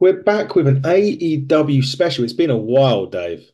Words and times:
We're 0.00 0.22
back 0.22 0.54
with 0.54 0.68
an 0.68 0.82
AEW 0.82 1.84
special. 1.84 2.22
It's 2.22 2.32
been 2.32 2.50
a 2.50 2.56
while, 2.56 3.06
Dave. 3.06 3.50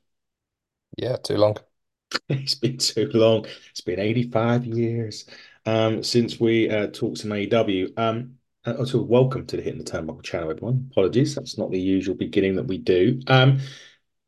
Yeah, 0.98 1.16
too 1.16 1.36
long. 1.36 1.56
It's 2.28 2.54
been 2.54 2.76
too 2.76 3.10
long. 3.14 3.46
It's 3.70 3.80
been 3.80 3.98
85 3.98 4.66
years 4.66 5.24
um, 5.64 6.02
since 6.04 6.38
we 6.38 6.68
uh, 6.68 6.88
talked 6.88 7.18
some 7.18 7.30
AEW. 7.30 7.98
Um, 7.98 8.34
uh, 8.66 8.74
also, 8.74 9.02
welcome 9.02 9.46
to 9.46 9.56
the 9.56 9.62
Hitting 9.62 9.82
the 9.82 9.90
Turnbuckle 9.90 10.22
channel, 10.22 10.50
everyone. 10.50 10.88
Apologies, 10.90 11.34
that's 11.34 11.56
not 11.56 11.70
the 11.70 11.80
usual 11.80 12.14
beginning 12.14 12.56
that 12.56 12.66
we 12.66 12.76
do. 12.76 13.20
Um, 13.26 13.60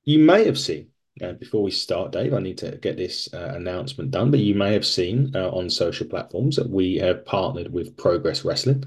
you 0.04 0.18
may 0.18 0.46
have 0.46 0.58
seen, 0.58 0.88
uh, 1.22 1.32
before 1.34 1.62
we 1.62 1.70
start, 1.70 2.12
Dave, 2.12 2.32
I 2.32 2.40
need 2.40 2.58
to 2.58 2.78
get 2.78 2.96
this 2.96 3.32
uh, 3.34 3.52
announcement 3.54 4.10
done, 4.10 4.30
but 4.30 4.40
you 4.40 4.54
may 4.54 4.72
have 4.72 4.86
seen 4.86 5.32
uh, 5.36 5.50
on 5.50 5.68
social 5.68 6.06
platforms 6.06 6.56
that 6.56 6.68
we 6.68 6.96
have 6.96 7.26
partnered 7.26 7.70
with 7.70 7.96
Progress 7.98 8.42
Wrestling. 8.42 8.84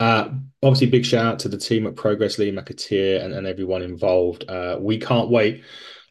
Uh, 0.00 0.30
obviously, 0.62 0.86
big 0.86 1.04
shout 1.04 1.26
out 1.26 1.38
to 1.38 1.48
the 1.48 1.58
team 1.58 1.86
at 1.86 1.94
Progress, 1.94 2.38
Lee 2.38 2.50
McAteer, 2.50 3.22
and, 3.22 3.34
and 3.34 3.46
everyone 3.46 3.82
involved. 3.82 4.48
Uh, 4.48 4.78
we 4.80 4.98
can't 4.98 5.28
wait 5.28 5.62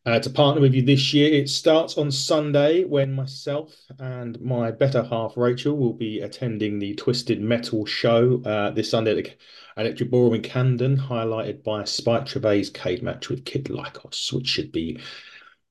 uh, 0.05 0.19
to 0.19 0.29
partner 0.29 0.61
with 0.61 0.75
you 0.75 0.83
this 0.83 1.11
year. 1.11 1.33
It 1.33 1.49
starts 1.49 1.97
on 1.97 2.11
Sunday 2.11 2.83
when 2.83 3.11
myself 3.11 3.75
and 3.97 4.39
my 4.39 4.69
better 4.69 5.03
half, 5.03 5.35
Rachel, 5.35 5.75
will 5.75 5.93
be 5.93 6.19
attending 6.19 6.77
the 6.77 6.93
Twisted 6.93 7.41
Metal 7.41 7.85
show 7.85 8.37
this 8.75 8.91
Sunday 8.91 9.17
at 9.17 9.25
the 9.25 9.33
Electric 9.81 10.11
Ballroom 10.11 10.35
in 10.35 10.41
Camden, 10.43 10.95
highlighted 10.95 11.63
by 11.63 11.83
Spike 11.83 12.27
Trivet's 12.27 12.69
cage 12.69 13.01
match 13.01 13.29
with 13.29 13.45
Kid 13.45 13.65
Lykos, 13.65 14.31
which 14.33 14.47
should 14.47 14.71
be 14.71 14.99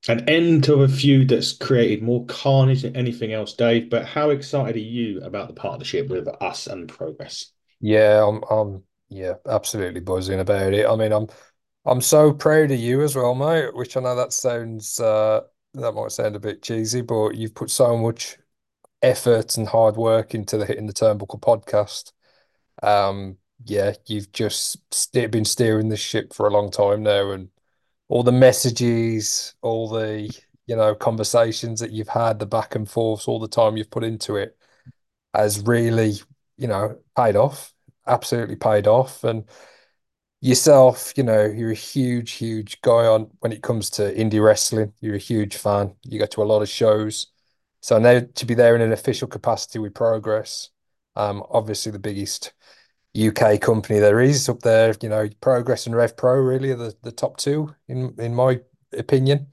an 0.09 0.29
end 0.29 0.65
to 0.65 0.83
a 0.83 0.89
feud 0.89 1.29
that's 1.29 1.53
created 1.53 2.03
more 2.03 2.25
carnage 2.27 2.83
than 2.83 2.97
anything 2.97 3.33
else, 3.33 3.55
Dave. 3.55 3.91
But 3.91 4.07
how 4.07 4.31
excited 4.31 4.77
are 4.77 4.81
you 4.81 5.21
about 5.21 5.49
the 5.49 5.55
partnership 5.55 6.09
with 6.09 6.27
us 6.41 6.67
and 6.67 6.89
Progress? 6.89 7.53
Yeah, 7.81 8.25
I'm 8.27 8.43
I'm 8.51 8.85
yeah, 9.09 9.35
absolutely 9.47 10.01
buzzing 10.01 10.41
about 10.41 10.73
it. 10.75 10.87
I 10.87 10.97
mean, 10.97 11.13
I'm 11.13 11.29
I'm 11.87 12.01
so 12.01 12.33
proud 12.33 12.71
of 12.71 12.79
you 12.81 13.03
as 13.03 13.17
well, 13.17 13.35
mate, 13.35 13.75
which 13.75 13.97
I 13.97 14.01
know 14.01 14.17
that 14.17 14.33
sounds 14.33 15.01
uh 15.01 15.43
that 15.75 15.93
might 15.93 16.13
sound 16.13 16.37
a 16.37 16.41
bit 16.41 16.63
cheesy, 16.63 17.03
but 17.03 17.31
you've 17.37 17.55
put 17.55 17.71
so 17.71 17.97
much 17.97 18.39
effort 19.03 19.59
and 19.59 19.69
hard 19.69 19.97
work 19.97 20.35
into 20.35 20.59
the 20.59 20.67
Hitting 20.67 20.87
the 20.87 20.93
Turnbuckle 20.95 21.41
podcast. 21.41 22.13
Um, 22.83 23.39
yeah, 23.65 23.95
you've 24.07 24.33
just 24.33 24.79
st 24.95 25.31
been 25.33 25.45
steering 25.47 25.89
this 25.91 26.01
ship 26.01 26.35
for 26.35 26.47
a 26.49 26.53
long 26.53 26.71
time 26.71 27.03
now, 27.05 27.33
and 27.33 27.51
all 28.09 28.23
the 28.25 28.33
messages, 28.33 29.55
all 29.63 29.89
the 29.89 30.31
you 30.67 30.77
know 30.77 30.95
conversations 30.97 31.81
that 31.81 31.93
you've 31.93 32.09
had, 32.09 32.39
the 32.41 32.47
back 32.47 32.75
and 32.77 32.91
forths, 32.91 33.29
all 33.29 33.41
the 33.41 33.49
time 33.49 33.77
you've 33.77 33.91
put 33.93 34.05
into 34.05 34.37
it 34.37 34.57
has 35.35 35.61
really, 35.67 36.15
you 36.59 36.69
know, 36.69 36.99
paid 37.17 37.37
off. 37.37 37.73
Absolutely 38.07 38.57
paid 38.57 38.87
off. 38.87 39.25
And 39.25 39.45
yourself, 40.41 41.13
you 41.17 41.23
know, 41.25 41.45
you're 41.45 41.73
a 41.73 41.75
huge, 41.75 42.33
huge 42.33 42.81
guy 42.83 43.07
on 43.07 43.31
when 43.41 43.53
it 43.53 43.63
comes 43.63 43.91
to 43.91 44.15
indie 44.15 44.43
wrestling. 44.45 44.93
You're 45.01 45.17
a 45.17 45.19
huge 45.19 45.57
fan. 45.57 45.95
You 46.05 46.19
go 46.19 46.27
to 46.27 46.43
a 46.43 46.45
lot 46.45 46.63
of 46.63 46.69
shows. 46.69 47.29
So 47.81 47.99
now 47.99 48.21
to 48.35 48.47
be 48.47 48.55
there 48.55 48.75
in 48.77 48.83
an 48.83 48.93
official 48.93 49.29
capacity 49.29 49.79
with 49.79 49.95
Progress, 49.95 50.71
um, 51.17 51.43
obviously 51.51 51.93
the 51.93 51.99
biggest 51.99 52.53
UK 53.15 53.59
company 53.59 53.99
there 53.99 54.21
is 54.21 54.49
up 54.49 54.61
there, 54.61 54.95
you 55.03 55.09
know, 55.09 55.29
Progress 55.41 55.87
and 55.87 55.97
Rev 55.97 56.17
Pro 56.17 56.35
really 56.35 56.71
are 56.71 56.77
the, 56.77 56.95
the 57.03 57.13
top 57.13 57.37
two 57.39 57.75
in 57.89 58.15
in 58.19 58.35
my 58.35 58.61
opinion. 58.93 59.49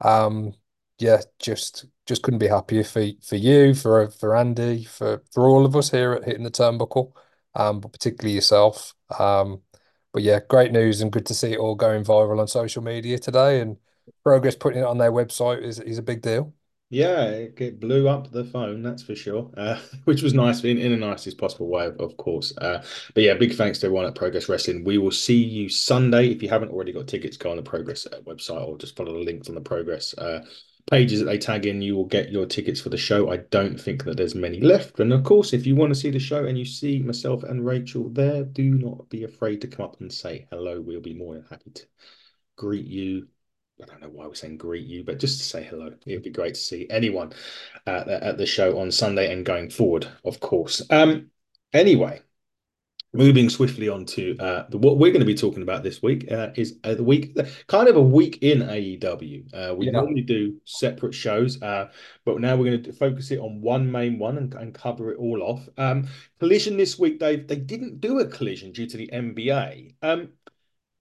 Um, 0.00 0.54
yeah, 0.98 1.22
just 1.38 1.86
just 2.06 2.22
couldn't 2.22 2.38
be 2.38 2.48
happier 2.48 2.84
for 2.84 3.06
for 3.22 3.36
you, 3.36 3.74
for 3.74 4.08
for 4.10 4.36
Andy, 4.36 4.84
for 4.84 5.22
for 5.32 5.48
all 5.48 5.64
of 5.64 5.76
us 5.76 5.90
here 5.90 6.12
at 6.12 6.24
Hitting 6.24 6.44
the 6.44 6.50
Turnbuckle, 6.50 7.12
um, 7.54 7.80
but 7.80 7.92
particularly 7.92 8.34
yourself. 8.34 8.94
Um, 9.18 9.62
but 10.12 10.22
yeah, 10.22 10.40
great 10.48 10.72
news 10.72 11.00
and 11.00 11.12
good 11.12 11.26
to 11.26 11.34
see 11.34 11.52
it 11.52 11.58
all 11.58 11.74
going 11.74 12.04
viral 12.04 12.40
on 12.40 12.48
social 12.48 12.82
media 12.82 13.18
today. 13.18 13.60
And 13.60 13.76
Progress 14.22 14.54
putting 14.54 14.80
it 14.80 14.86
on 14.86 14.98
their 14.98 15.12
website 15.12 15.62
is 15.62 15.80
is 15.80 15.98
a 15.98 16.02
big 16.02 16.22
deal. 16.22 16.54
Yeah, 16.90 17.24
it, 17.24 17.80
blew 17.80 18.08
up 18.08 18.30
the 18.30 18.44
phone, 18.44 18.82
that's 18.82 19.02
for 19.02 19.16
sure, 19.16 19.50
uh, 19.56 19.80
which 20.04 20.22
was 20.22 20.32
nice 20.32 20.62
in, 20.62 20.78
in 20.78 20.92
the 20.92 20.98
nicest 20.98 21.38
possible 21.38 21.66
way, 21.66 21.86
of, 21.86 21.98
of 21.98 22.16
course. 22.18 22.56
Uh, 22.58 22.84
but 23.14 23.24
yeah, 23.24 23.34
big 23.34 23.54
thanks 23.54 23.80
to 23.80 23.86
everyone 23.86 24.06
at 24.06 24.14
Progress 24.14 24.48
Wrestling. 24.48 24.84
We 24.84 24.98
will 24.98 25.10
see 25.10 25.42
you 25.42 25.68
Sunday. 25.68 26.28
If 26.28 26.40
you 26.40 26.48
haven't 26.48 26.70
already 26.70 26.92
got 26.92 27.08
tickets, 27.08 27.36
go 27.36 27.50
on 27.50 27.56
the 27.56 27.62
Progress 27.62 28.06
uh, 28.06 28.20
website 28.20 28.68
or 28.68 28.78
just 28.78 28.94
follow 28.94 29.12
the 29.12 29.24
links 29.24 29.48
on 29.48 29.56
the 29.56 29.60
Progress 29.60 30.14
uh, 30.18 30.44
pages 30.90 31.20
that 31.20 31.26
they 31.26 31.38
tag 31.38 31.66
in. 31.66 31.82
You 31.82 31.96
will 31.96 32.06
get 32.06 32.30
your 32.30 32.46
tickets 32.46 32.80
for 32.80 32.88
the 32.88 32.96
show. 32.96 33.30
I 33.30 33.38
don't 33.38 33.80
think 33.80 34.04
that 34.04 34.16
there's 34.16 34.34
many 34.34 34.60
left. 34.60 35.00
And 35.00 35.12
of 35.12 35.24
course, 35.24 35.52
if 35.52 35.66
you 35.66 35.76
want 35.76 35.92
to 35.92 35.98
see 35.98 36.10
the 36.10 36.18
show 36.18 36.44
and 36.44 36.58
you 36.58 36.64
see 36.64 37.00
myself 37.00 37.42
and 37.42 37.64
Rachel 37.64 38.08
there, 38.10 38.44
do 38.44 38.74
not 38.74 39.08
be 39.08 39.24
afraid 39.24 39.60
to 39.62 39.68
come 39.68 39.86
up 39.86 40.00
and 40.00 40.12
say 40.12 40.46
hello. 40.50 40.80
We'll 40.80 41.00
be 41.00 41.14
more 41.14 41.34
than 41.34 41.44
happy 41.50 41.70
to 41.70 41.86
greet 42.56 42.86
you 42.86 43.28
I 43.82 43.86
don't 43.86 44.00
know 44.00 44.08
why 44.08 44.26
we're 44.26 44.34
saying 44.34 44.58
greet 44.58 44.86
you, 44.86 45.02
but 45.02 45.18
just 45.18 45.38
to 45.38 45.44
say 45.44 45.64
hello. 45.64 45.92
It 46.06 46.14
would 46.14 46.22
be 46.22 46.30
great 46.30 46.54
to 46.54 46.60
see 46.60 46.86
anyone 46.90 47.32
uh, 47.86 48.04
at 48.06 48.38
the 48.38 48.46
show 48.46 48.78
on 48.78 48.92
Sunday 48.92 49.32
and 49.32 49.44
going 49.44 49.68
forward, 49.70 50.06
of 50.24 50.38
course. 50.38 50.82
Um, 50.90 51.30
anyway, 51.72 52.20
moving 53.14 53.48
swiftly 53.48 53.88
on 53.88 54.04
to 54.04 54.36
uh, 54.38 54.66
the, 54.68 54.76
what 54.76 54.98
we're 54.98 55.12
going 55.12 55.20
to 55.20 55.26
be 55.26 55.34
talking 55.34 55.62
about 55.62 55.82
this 55.82 56.02
week 56.02 56.30
uh, 56.30 56.50
is 56.56 56.78
uh, 56.84 56.94
the 56.94 57.04
week, 57.04 57.36
kind 57.68 57.88
of 57.88 57.96
a 57.96 58.02
week 58.02 58.38
in 58.42 58.58
AEW. 58.60 59.54
Uh, 59.54 59.74
we 59.74 59.86
Yeah. 59.86 59.92
normally 59.92 60.22
do 60.22 60.60
separate 60.64 61.14
shows, 61.14 61.62
uh, 61.62 61.90
but 62.24 62.40
now 62.40 62.56
we're 62.56 62.70
going 62.70 62.82
to 62.82 62.92
focus 62.92 63.30
it 63.30 63.38
on 63.38 63.60
one 63.60 63.90
main 63.90 64.18
one 64.18 64.36
and, 64.36 64.52
and 64.54 64.74
cover 64.74 65.12
it 65.12 65.18
all 65.18 65.42
off. 65.42 65.68
Um, 65.78 66.08
collision 66.40 66.76
this 66.76 66.98
week, 66.98 67.18
Dave. 67.20 67.46
They 67.46 67.56
didn't 67.56 68.00
do 68.00 68.18
a 68.18 68.26
collision 68.26 68.72
due 68.72 68.86
to 68.86 68.96
the 68.96 69.08
NBA. 69.12 69.94
Um, 70.02 70.28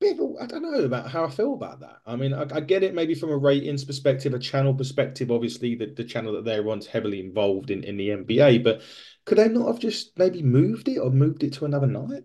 I 0.09 0.45
don't 0.45 0.61
know 0.61 0.83
about 0.83 1.09
how 1.09 1.25
I 1.25 1.29
feel 1.29 1.53
about 1.53 1.79
that. 1.81 1.97
I 2.05 2.15
mean, 2.15 2.33
I, 2.33 2.41
I 2.51 2.59
get 2.59 2.83
it 2.83 2.93
maybe 2.93 3.15
from 3.15 3.29
a 3.31 3.37
ratings 3.37 3.83
perspective, 3.85 4.33
a 4.33 4.39
channel 4.39 4.73
perspective. 4.73 5.31
Obviously, 5.31 5.75
the, 5.75 5.87
the 5.87 6.03
channel 6.03 6.33
that 6.33 6.45
they're 6.45 6.67
on's 6.69 6.87
heavily 6.87 7.19
involved 7.19 7.71
in, 7.71 7.83
in 7.83 7.97
the 7.97 8.11
NBA, 8.11 8.57
but 8.57 8.81
could 9.25 9.37
they 9.37 9.47
not 9.49 9.67
have 9.67 9.79
just 9.79 10.17
maybe 10.17 10.41
moved 10.43 10.87
it 10.87 10.97
or 10.99 11.09
moved 11.11 11.43
it 11.43 11.53
to 11.53 11.65
another 11.65 11.87
night? 11.87 12.23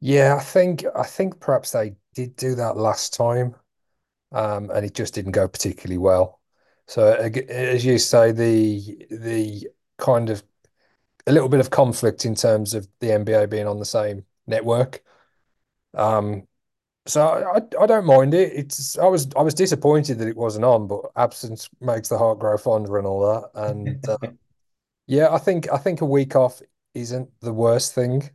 Yeah, 0.00 0.36
I 0.36 0.40
think 0.42 0.84
I 0.94 1.02
think 1.04 1.40
perhaps 1.40 1.72
they 1.72 1.96
did 2.14 2.36
do 2.36 2.54
that 2.54 2.76
last 2.76 3.14
time, 3.14 3.54
um, 4.32 4.70
and 4.70 4.86
it 4.86 4.94
just 4.94 5.14
didn't 5.14 5.32
go 5.32 5.48
particularly 5.48 5.98
well. 5.98 6.40
So 6.88 7.12
as 7.14 7.84
you 7.84 7.98
say, 7.98 8.32
the 8.32 9.06
the 9.10 9.68
kind 9.98 10.30
of 10.30 10.42
a 11.26 11.32
little 11.32 11.50
bit 11.50 11.60
of 11.60 11.70
conflict 11.70 12.26
in 12.26 12.36
terms 12.36 12.74
of 12.74 12.88
the 13.00 13.12
NBA 13.12 13.46
being 13.48 13.68
on 13.68 13.80
the 13.80 13.86
same 13.86 14.26
network. 14.48 15.02
Um, 15.94 16.47
so 17.08 17.22
I, 17.22 17.82
I 17.82 17.86
don't 17.86 18.04
mind 18.04 18.34
it. 18.34 18.52
It's 18.54 18.98
I 18.98 19.06
was 19.06 19.28
I 19.36 19.42
was 19.42 19.54
disappointed 19.54 20.18
that 20.18 20.28
it 20.28 20.36
wasn't 20.36 20.64
on, 20.64 20.86
but 20.86 21.10
absence 21.16 21.68
makes 21.80 22.08
the 22.08 22.18
heart 22.18 22.38
grow 22.38 22.58
fonder 22.58 22.98
and 22.98 23.06
all 23.06 23.20
that. 23.32 23.50
And 23.54 24.08
uh, 24.08 24.18
yeah, 25.06 25.28
I 25.32 25.38
think 25.38 25.72
I 25.72 25.78
think 25.78 26.02
a 26.02 26.06
week 26.06 26.36
off 26.36 26.60
isn't 26.94 27.30
the 27.40 27.52
worst 27.52 27.94
thing 27.94 28.28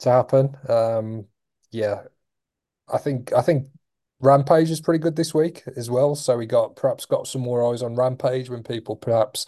to 0.00 0.10
happen. 0.10 0.56
Um, 0.68 1.26
yeah, 1.70 2.02
I 2.92 2.98
think 2.98 3.32
I 3.32 3.42
think 3.42 3.68
Rampage 4.20 4.70
is 4.70 4.80
pretty 4.80 5.00
good 5.00 5.16
this 5.16 5.32
week 5.34 5.62
as 5.76 5.90
well. 5.90 6.16
So 6.16 6.36
we 6.36 6.46
got 6.46 6.76
perhaps 6.76 7.06
got 7.06 7.28
some 7.28 7.42
more 7.42 7.72
eyes 7.72 7.82
on 7.82 7.94
Rampage 7.94 8.50
when 8.50 8.62
people 8.62 8.96
perhaps 8.96 9.46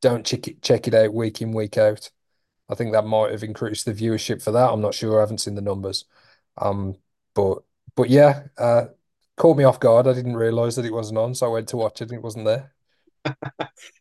don't 0.00 0.24
check 0.24 0.48
it 0.48 0.62
check 0.62 0.88
it 0.88 0.94
out 0.94 1.12
week 1.12 1.42
in, 1.42 1.52
week 1.52 1.76
out. 1.76 2.10
I 2.68 2.74
think 2.74 2.92
that 2.92 3.04
might 3.04 3.32
have 3.32 3.42
increased 3.42 3.84
the 3.84 3.92
viewership 3.92 4.42
for 4.42 4.52
that. 4.52 4.70
I'm 4.70 4.80
not 4.80 4.94
sure. 4.94 5.18
I 5.18 5.20
haven't 5.20 5.38
seen 5.38 5.54
the 5.54 5.60
numbers. 5.60 6.06
Um, 6.56 6.96
but 7.34 7.58
but 7.96 8.10
yeah, 8.10 8.44
uh, 8.58 8.86
caught 9.36 9.56
me 9.56 9.64
off 9.64 9.80
guard. 9.80 10.06
I 10.06 10.12
didn't 10.12 10.36
realize 10.36 10.76
that 10.76 10.84
it 10.84 10.92
wasn't 10.92 11.18
on, 11.18 11.34
so 11.34 11.46
I 11.46 11.50
went 11.50 11.68
to 11.68 11.76
watch 11.76 12.00
it 12.00 12.10
and 12.10 12.18
it 12.18 12.22
wasn't 12.22 12.46
there. 12.46 12.72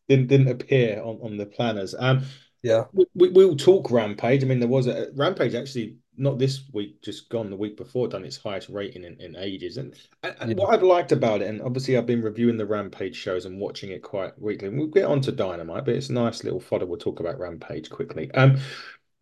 Didn't 0.09 0.27
didn't 0.27 0.49
appear 0.49 1.01
on, 1.01 1.19
on 1.23 1.37
the 1.37 1.45
planners. 1.45 1.95
Um, 1.97 2.23
Yeah, 2.61 2.85
we, 2.91 3.05
we 3.15 3.29
will 3.29 3.55
talk 3.55 3.89
Rampage. 3.89 4.43
I 4.43 4.47
mean, 4.47 4.59
there 4.59 4.67
was 4.67 4.87
a 4.87 5.07
Rampage 5.15 5.55
actually 5.55 5.97
not 6.17 6.37
this 6.37 6.61
week, 6.73 7.01
just 7.01 7.29
gone 7.29 7.49
the 7.49 7.55
week 7.55 7.77
before, 7.77 8.07
done 8.07 8.25
its 8.25 8.37
highest 8.37 8.69
rating 8.69 9.03
in, 9.03 9.19
in 9.19 9.35
ages. 9.35 9.77
And, 9.77 9.95
and 10.23 10.51
yeah, 10.51 10.55
what 10.55 10.73
I've 10.73 10.83
liked 10.83 11.11
about 11.11 11.41
it, 11.41 11.49
and 11.49 11.61
obviously 11.61 11.97
I've 11.97 12.05
been 12.05 12.21
reviewing 12.21 12.57
the 12.57 12.65
Rampage 12.65 13.15
shows 13.15 13.45
and 13.45 13.59
watching 13.59 13.91
it 13.91 14.03
quite 14.03 14.39
weekly. 14.39 14.69
We'll 14.69 14.87
get 14.87 15.05
on 15.05 15.21
to 15.21 15.31
Dynamite, 15.31 15.85
but 15.85 15.95
it's 15.95 16.09
a 16.09 16.13
nice 16.13 16.43
little 16.43 16.59
fodder. 16.59 16.85
We'll 16.85 16.99
talk 16.99 17.19
about 17.19 17.39
Rampage 17.39 17.89
quickly. 17.89 18.31
Um, 18.31 18.59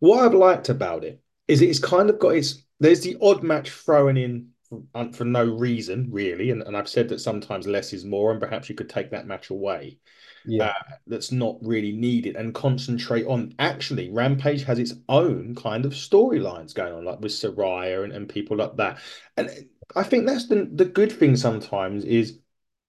what 0.00 0.24
I've 0.24 0.34
liked 0.34 0.68
about 0.68 1.04
it 1.04 1.20
is 1.48 1.62
it's 1.62 1.78
kind 1.78 2.10
of 2.10 2.18
got 2.18 2.34
its 2.34 2.62
there's 2.80 3.00
the 3.02 3.16
odd 3.22 3.42
match 3.42 3.70
thrown 3.70 4.16
in 4.16 4.48
for, 4.92 5.12
for 5.12 5.24
no 5.24 5.44
reason, 5.44 6.08
really. 6.10 6.50
And, 6.50 6.62
and 6.62 6.76
I've 6.76 6.88
said 6.88 7.08
that 7.10 7.20
sometimes 7.20 7.66
less 7.66 7.92
is 7.92 8.04
more, 8.04 8.30
and 8.30 8.40
perhaps 8.40 8.68
you 8.68 8.74
could 8.74 8.88
take 8.88 9.10
that 9.10 9.26
match 9.26 9.50
away 9.50 9.98
yeah, 10.44 10.68
uh, 10.68 10.94
that's 11.06 11.32
not 11.32 11.56
really 11.62 11.92
needed 11.92 12.36
and 12.36 12.54
concentrate 12.54 13.26
on 13.26 13.54
actually 13.58 14.10
Rampage 14.10 14.64
has 14.64 14.78
its 14.78 14.94
own 15.08 15.54
kind 15.54 15.84
of 15.84 15.92
storylines 15.92 16.74
going 16.74 16.92
on, 16.92 17.04
like 17.04 17.20
with 17.20 17.32
Saraya 17.32 18.04
and, 18.04 18.12
and 18.12 18.28
people 18.28 18.56
like 18.56 18.76
that. 18.76 18.98
And 19.36 19.50
I 19.94 20.02
think 20.02 20.26
that's 20.26 20.48
the 20.48 20.68
the 20.72 20.84
good 20.84 21.12
thing 21.12 21.36
sometimes 21.36 22.04
is 22.04 22.38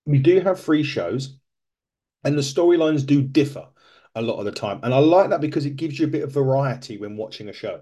we 0.05 0.19
do 0.19 0.39
have 0.41 0.59
free 0.59 0.83
shows 0.83 1.37
and 2.23 2.37
the 2.37 2.41
storylines 2.41 3.05
do 3.05 3.21
differ 3.21 3.67
a 4.15 4.21
lot 4.21 4.39
of 4.39 4.45
the 4.45 4.51
time. 4.51 4.79
And 4.83 4.93
I 4.93 4.99
like 4.99 5.29
that 5.29 5.41
because 5.41 5.65
it 5.65 5.75
gives 5.75 5.99
you 5.99 6.05
a 6.07 6.09
bit 6.09 6.23
of 6.23 6.31
variety 6.31 6.97
when 6.97 7.17
watching 7.17 7.49
a 7.49 7.53
show. 7.53 7.81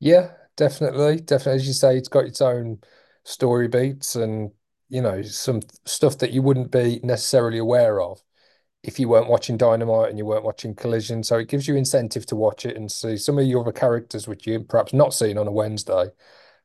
yeah. 0.00 0.32
definitely, 0.56 1.20
definitely. 1.20 1.60
As 1.60 1.66
you 1.66 1.72
say, 1.72 1.96
it's 1.96 2.08
got 2.08 2.24
its 2.24 2.40
own 2.40 2.80
story 3.28 3.68
beats 3.68 4.16
and 4.16 4.50
you 4.88 5.02
know 5.02 5.20
some 5.20 5.60
stuff 5.84 6.16
that 6.18 6.32
you 6.32 6.40
wouldn't 6.40 6.70
be 6.70 6.98
necessarily 7.02 7.58
aware 7.58 8.00
of 8.00 8.22
if 8.82 8.98
you 8.98 9.08
weren't 9.08 9.28
watching 9.28 9.56
Dynamite 9.58 10.08
and 10.08 10.16
you 10.16 10.24
weren't 10.24 10.44
watching 10.44 10.74
Collision. 10.74 11.22
So 11.22 11.36
it 11.36 11.48
gives 11.48 11.68
you 11.68 11.76
incentive 11.76 12.24
to 12.26 12.36
watch 12.36 12.64
it 12.64 12.76
and 12.76 12.90
see 12.90 13.16
some 13.16 13.38
of 13.38 13.44
your 13.44 13.60
other 13.60 13.72
characters 13.72 14.26
which 14.26 14.46
you 14.46 14.60
perhaps 14.60 14.94
not 14.94 15.12
seen 15.12 15.36
on 15.36 15.46
a 15.46 15.52
Wednesday. 15.52 16.06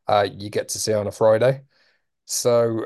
Uh, 0.07 0.27
you 0.31 0.49
get 0.49 0.69
to 0.69 0.79
see 0.79 0.93
on 0.93 1.07
a 1.07 1.11
Friday. 1.11 1.61
So 2.25 2.85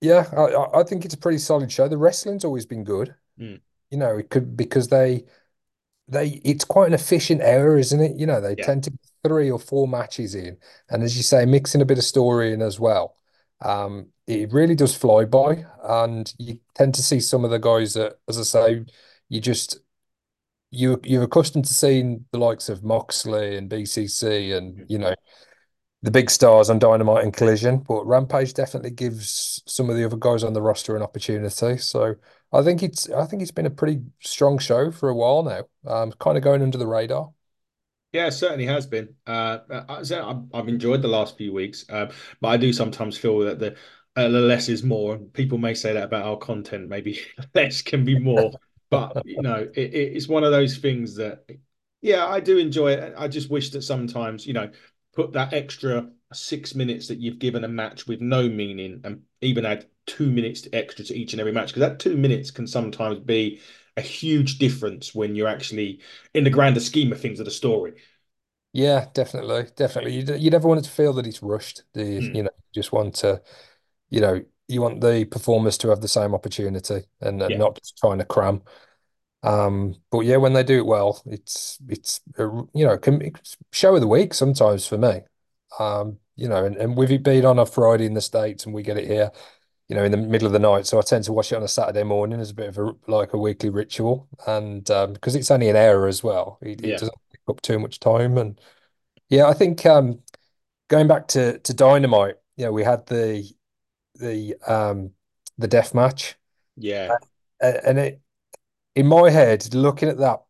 yeah, 0.00 0.28
I, 0.36 0.80
I 0.80 0.82
think 0.84 1.04
it's 1.04 1.14
a 1.14 1.18
pretty 1.18 1.38
solid 1.38 1.72
show. 1.72 1.88
The 1.88 1.98
wrestling's 1.98 2.44
always 2.44 2.66
been 2.66 2.84
good. 2.84 3.14
Mm. 3.40 3.60
You 3.90 3.98
know, 3.98 4.18
it 4.18 4.30
could 4.30 4.56
because 4.56 4.88
they 4.88 5.24
they 6.06 6.40
it's 6.44 6.64
quite 6.64 6.88
an 6.88 6.94
efficient 6.94 7.40
hour, 7.40 7.76
isn't 7.76 8.00
it? 8.00 8.16
You 8.16 8.26
know, 8.26 8.40
they 8.40 8.54
Yeah. 8.56 8.66
tend 8.66 8.84
to 8.84 8.92
three 9.24 9.50
or 9.50 9.58
four 9.58 9.88
matches 9.88 10.34
in, 10.34 10.58
and 10.90 11.02
as 11.02 11.16
you 11.16 11.22
say, 11.22 11.44
mixing 11.46 11.82
a 11.82 11.86
bit 11.86 11.98
of 11.98 12.04
story 12.04 12.52
in 12.52 12.62
as 12.62 12.80
well. 12.80 13.16
Um, 13.62 14.08
it 14.26 14.52
really 14.52 14.74
does 14.74 14.96
fly 14.96 15.24
by, 15.24 15.64
and 15.82 16.32
you 16.38 16.60
tend 16.74 16.94
to 16.94 17.02
see 17.02 17.20
some 17.20 17.44
of 17.44 17.50
the 17.50 17.58
guys 17.58 17.94
that, 17.94 18.18
as 18.28 18.38
I 18.38 18.42
say, 18.42 18.84
you 19.28 19.40
just 19.40 19.80
you 20.70 21.00
you're 21.04 21.24
accustomed 21.24 21.64
to 21.66 21.74
seeing 21.74 22.24
the 22.32 22.38
likes 22.38 22.68
of 22.68 22.84
Moxley 22.84 23.56
and 23.56 23.68
BCC 23.68 24.52
and 24.56 24.84
you 24.88 24.98
know 24.98 25.14
the 26.02 26.10
big 26.10 26.30
stars 26.30 26.70
on 26.70 26.78
Dynamite 26.78 27.24
and 27.24 27.32
Collision, 27.34 27.78
but 27.78 28.06
Rampage 28.06 28.54
definitely 28.54 28.90
gives 28.90 29.62
some 29.66 29.90
of 29.90 29.96
the 29.96 30.04
other 30.04 30.16
guys 30.16 30.42
on 30.42 30.54
the 30.54 30.62
roster 30.62 30.96
an 30.96 31.02
opportunity. 31.02 31.76
So 31.78 32.14
I 32.52 32.62
think 32.62 32.82
it's 32.82 33.10
I 33.10 33.26
think 33.26 33.42
it's 33.42 33.50
been 33.50 33.66
a 33.66 33.70
pretty 33.70 34.00
strong 34.20 34.58
show 34.58 34.90
for 34.90 35.10
a 35.10 35.14
while 35.14 35.42
now. 35.42 35.64
Um, 35.86 36.12
kind 36.12 36.38
of 36.38 36.44
going 36.44 36.62
under 36.62 36.78
the 36.78 36.86
radar. 36.86 37.30
Yeah, 38.12 38.26
it 38.26 38.32
certainly 38.32 38.66
has 38.66 38.86
been. 38.86 39.14
Uh, 39.26 39.58
I, 39.70 39.76
I- 40.00 40.30
I've 40.30 40.42
I've 40.52 40.68
enjoyed 40.68 41.02
the 41.02 41.08
last 41.08 41.36
few 41.36 41.52
weeks, 41.52 41.84
um, 41.90 42.08
but 42.40 42.48
I 42.48 42.56
do 42.56 42.72
sometimes 42.72 43.16
feel 43.16 43.38
that 43.40 43.58
the, 43.60 43.76
uh, 44.16 44.28
the 44.28 44.40
less 44.40 44.68
is 44.68 44.82
more. 44.82 45.16
People 45.18 45.58
may 45.58 45.74
say 45.74 45.92
that 45.92 46.04
about 46.04 46.24
our 46.24 46.36
content. 46.36 46.88
Maybe 46.88 47.20
less 47.54 47.82
can 47.82 48.04
be 48.04 48.16
more, 48.16 48.58
but 48.90 49.16
you 49.24 49.40
know, 49.40 49.68
it- 49.74 49.94
it's 49.94 50.28
one 50.28 50.42
of 50.44 50.50
those 50.50 50.78
things 50.78 51.14
that, 51.16 51.44
yeah, 52.02 52.26
I 52.26 52.40
do 52.40 52.58
enjoy 52.58 52.92
it. 52.92 53.14
I 53.16 53.28
just 53.28 53.48
wish 53.50 53.70
that 53.70 53.82
sometimes, 53.82 54.44
you 54.46 54.54
know, 54.54 54.70
put 55.14 55.32
that 55.34 55.52
extra 55.52 56.10
six 56.32 56.74
minutes 56.74 57.08
that 57.08 57.18
you've 57.20 57.38
given 57.38 57.62
a 57.64 57.68
match 57.68 58.06
with 58.08 58.20
no 58.20 58.48
meaning, 58.48 59.00
and 59.04 59.22
even 59.40 59.64
add 59.64 59.86
two 60.06 60.30
minutes 60.32 60.66
extra 60.72 61.04
to 61.04 61.14
each 61.16 61.32
and 61.32 61.40
every 61.40 61.52
match, 61.52 61.68
because 61.68 61.80
that 61.88 62.00
two 62.00 62.16
minutes 62.16 62.50
can 62.50 62.66
sometimes 62.66 63.20
be 63.20 63.60
a 63.96 64.00
huge 64.02 64.58
difference 64.58 65.14
when 65.14 65.34
you're 65.36 65.48
actually 65.48 66.00
in 66.34 66.44
the 66.44 66.50
grander 66.50 66.80
scheme 66.80 67.12
of 67.12 67.20
things 67.20 67.40
of 67.40 67.44
the 67.46 67.50
story. 67.50 67.94
Yeah, 68.72 69.06
definitely, 69.14 69.66
definitely. 69.74 70.12
You 70.20 70.34
you 70.36 70.50
never 70.50 70.68
want 70.68 70.80
it 70.80 70.84
to 70.84 70.90
feel 70.90 71.12
that 71.14 71.26
it's 71.26 71.42
rushed. 71.42 71.82
Do 71.92 72.04
you? 72.04 72.20
Mm, 72.20 72.32
You 72.32 72.42
know, 72.44 72.50
you 72.56 72.64
just 72.72 72.92
want 72.92 73.14
to, 73.16 73.42
you 74.10 74.20
know, 74.20 74.44
you 74.68 74.82
want 74.82 75.00
the 75.00 75.24
performers 75.26 75.78
to 75.78 75.88
have 75.90 76.00
the 76.02 76.08
same 76.08 76.34
opportunity 76.34 77.02
and, 77.20 77.42
and 77.42 77.56
yeah, 77.56 77.58
not 77.58 77.76
just 77.76 77.98
trying 77.98 78.18
to 78.18 78.24
cram. 78.24 78.62
Um, 79.44 79.96
but 80.12 80.20
yeah, 80.22 80.36
when 80.38 80.54
they 80.54 80.64
do 80.64 80.78
it 80.78 80.86
well, 80.86 81.22
it's 81.26 81.78
it's 81.88 82.20
you 82.38 82.86
know, 82.86 82.98
can, 82.98 83.32
show 83.72 83.94
of 83.96 84.00
the 84.02 84.08
week 84.08 84.34
sometimes 84.34 84.86
for 84.86 84.98
me. 84.98 85.22
Um, 85.80 86.18
you 86.36 86.48
know, 86.48 86.64
and, 86.64 86.76
and 86.76 86.96
with 86.96 87.10
it 87.12 87.22
being 87.24 87.44
on 87.46 87.58
a 87.58 87.66
Friday 87.66 88.06
in 88.06 88.14
the 88.14 88.20
States 88.22 88.66
and 88.66 88.74
we 88.74 88.82
get 88.82 88.98
it 88.98 89.06
here, 89.08 89.30
you 89.90 89.96
know, 89.96 90.04
in 90.04 90.12
the 90.12 90.16
middle 90.16 90.46
of 90.46 90.52
the 90.52 90.60
night, 90.60 90.86
so 90.86 90.98
I 90.98 91.02
tend 91.02 91.24
to 91.24 91.32
watch 91.32 91.50
it 91.50 91.56
on 91.56 91.64
a 91.64 91.68
Saturday 91.68 92.04
morning 92.04 92.38
as 92.40 92.50
a 92.50 92.54
bit 92.54 92.68
of 92.68 92.78
a 92.78 92.94
like 93.08 93.32
a 93.34 93.38
weekly 93.38 93.70
ritual, 93.70 94.28
and 94.46 94.88
um, 94.88 95.14
because 95.14 95.34
it's 95.34 95.50
only 95.50 95.68
an 95.68 95.74
hour 95.74 96.06
as 96.06 96.22
well, 96.22 96.58
it, 96.62 96.80
it 96.80 96.92
doesn't 96.92 97.14
take 97.32 97.40
up 97.48 97.60
too 97.60 97.80
much 97.80 97.98
time, 97.98 98.38
and 98.38 98.60
yeah, 99.28 99.46
I 99.48 99.52
think 99.52 99.84
um, 99.86 100.20
going 100.88 101.08
back 101.08 101.26
to 101.28 101.58
to 101.58 101.74
Dynamite, 101.74 102.36
you 102.56 102.66
know, 102.66 102.72
we 102.72 102.84
had 102.84 103.04
the 103.06 103.52
the 104.14 104.54
um 104.64 105.10
the 105.58 105.66
death 105.66 105.92
match, 105.92 106.36
yeah. 106.76 107.16
a- 107.60 107.88
and 107.88 107.98
it 107.98 108.20
in 108.94 109.08
my 109.08 109.28
head, 109.30 109.74
looking 109.74 110.08
at 110.08 110.18
that, 110.18 110.40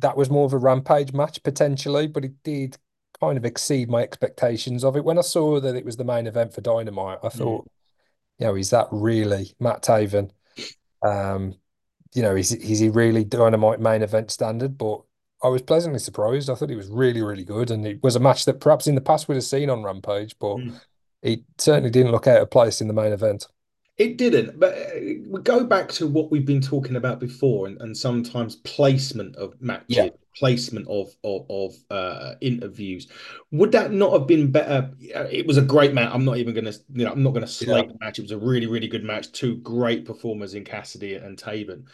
that 0.00 0.18
was 0.18 0.28
more 0.28 0.44
of 0.44 0.52
a 0.52 0.58
rampage 0.58 1.14
match 1.14 1.42
potentially, 1.42 2.06
but 2.08 2.26
it 2.26 2.42
did 2.42 2.76
kind 3.20 3.38
of 3.38 3.46
exceed 3.46 3.88
my 3.88 4.02
expectations 4.02 4.84
of 4.84 4.96
it. 4.96 5.04
When 5.04 5.16
I 5.18 5.22
saw 5.22 5.60
that 5.60 5.76
it 5.76 5.84
was 5.84 5.96
the 5.96 6.04
main 6.04 6.26
event 6.26 6.52
for 6.52 6.60
Dynamite, 6.60 7.20
I 7.22 7.28
Mm. 7.28 7.66
You 8.38 8.46
know, 8.46 8.56
is 8.56 8.70
that 8.70 8.88
really 8.90 9.54
Matt 9.60 9.82
Taven? 9.82 10.30
Um, 11.02 11.56
you 12.14 12.22
know, 12.22 12.36
is 12.36 12.52
is 12.52 12.78
he 12.80 12.88
really 12.90 13.24
Dynamite 13.24 13.80
main 13.80 14.02
event 14.02 14.30
standard? 14.30 14.78
But 14.78 15.02
I 15.42 15.48
was 15.48 15.62
pleasantly 15.62 16.00
surprised. 16.00 16.50
I 16.50 16.54
thought 16.54 16.70
he 16.70 16.76
was 16.76 16.88
really, 16.88 17.22
really 17.22 17.44
good, 17.44 17.70
and 17.70 17.86
it 17.86 18.02
was 18.02 18.16
a 18.16 18.20
match 18.20 18.44
that 18.46 18.60
perhaps 18.60 18.86
in 18.86 18.94
the 18.96 19.00
past 19.00 19.28
we'd 19.28 19.36
have 19.36 19.44
seen 19.44 19.70
on 19.70 19.82
Rampage, 19.84 20.38
but 20.38 20.58
Mm. 20.58 20.80
it 21.22 21.40
certainly 21.58 21.90
didn't 21.90 22.12
look 22.12 22.26
out 22.28 22.42
of 22.42 22.50
place 22.50 22.80
in 22.80 22.88
the 22.88 22.94
main 22.94 23.12
event. 23.12 23.48
It 23.98 24.18
didn't, 24.18 24.60
but 24.60 24.74
uh, 24.76 25.00
we 25.26 25.40
go 25.42 25.64
back 25.64 25.88
to 25.92 26.06
what 26.06 26.30
we've 26.30 26.44
been 26.44 26.60
talking 26.60 26.96
about 26.96 27.18
before, 27.18 27.66
and, 27.66 27.80
and 27.80 27.96
sometimes 27.96 28.56
placement 28.56 29.36
of 29.36 29.54
Yeah, 29.88 30.08
matches, 30.08 30.10
placement 30.36 30.86
of 30.88 31.08
of, 31.24 31.46
of 31.48 31.74
uh, 31.90 32.34
interviews. 32.40 33.08
Would 33.52 33.72
that 33.72 33.92
not 33.92 34.12
have 34.12 34.26
been 34.26 34.50
better? 34.50 34.90
It 35.00 35.46
was 35.46 35.56
a 35.56 35.62
great 35.62 35.94
match. 35.94 36.10
I'm 36.12 36.24
not 36.24 36.36
even 36.36 36.54
gonna, 36.54 36.72
you 36.92 37.04
know, 37.04 37.12
I'm 37.12 37.22
not 37.22 37.32
gonna 37.34 37.46
yeah. 37.46 37.50
slate 37.52 37.88
the 37.88 37.96
match. 38.00 38.18
It 38.18 38.22
was 38.22 38.32
a 38.32 38.38
really, 38.38 38.66
really 38.66 38.88
good 38.88 39.04
match. 39.04 39.32
Two 39.32 39.56
great 39.56 40.04
performers 40.04 40.54
in 40.54 40.64
Cassidy 40.64 41.14
and 41.14 41.38
Taven. 41.38 41.84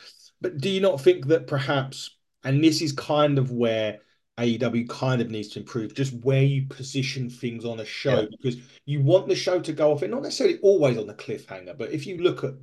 But 0.41 0.59
do 0.59 0.69
you 0.69 0.81
not 0.81 1.01
think 1.01 1.27
that 1.29 1.47
perhaps, 1.47 2.17
and 2.45 2.63
this 2.63 2.83
is 2.83 2.93
kind 2.93 3.39
of 3.39 3.53
where 3.53 4.01
AEW 4.39 4.89
kind 4.89 5.21
of 5.21 5.31
needs 5.31 5.49
to 5.49 5.61
improve, 5.61 5.95
just 5.95 6.15
where 6.25 6.43
you 6.43 6.67
position 6.67 7.31
things 7.31 7.65
on 7.65 7.79
a 7.79 7.83
Yeah. 7.83 7.89
show, 7.89 8.27
because 8.27 8.57
you 8.87 9.03
want 9.03 9.29
the 9.29 9.37
show 9.37 9.61
to 9.61 9.73
go 9.73 9.93
off 9.93 10.03
it, 10.03 10.11
not 10.11 10.23
necessarily 10.23 10.59
always 10.63 10.99
on 10.99 11.07
the 11.07 11.15
cliffhanger, 11.15 11.77
but 11.77 11.93
if 11.93 12.07
you 12.07 12.19
look 12.19 12.43
at 12.43 12.55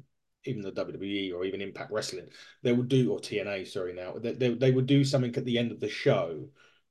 even 0.50 0.62
the 0.62 0.72
WWE 0.72 1.34
or 1.34 1.46
even 1.46 1.62
Impact 1.62 1.92
Wrestling, 1.92 2.28
they 2.64 2.74
would 2.74 2.90
do, 2.90 3.12
or 3.12 3.20
TNA, 3.20 3.68
sorry, 3.68 3.94
now, 3.94 4.14
they, 4.18 4.34
they, 4.34 4.54
they 4.54 4.72
would 4.72 4.86
do 4.88 5.04
something 5.04 5.36
at 5.36 5.46
the 5.46 5.58
end 5.58 5.72
of 5.72 5.80
the 5.80 5.90
show, 5.90 6.48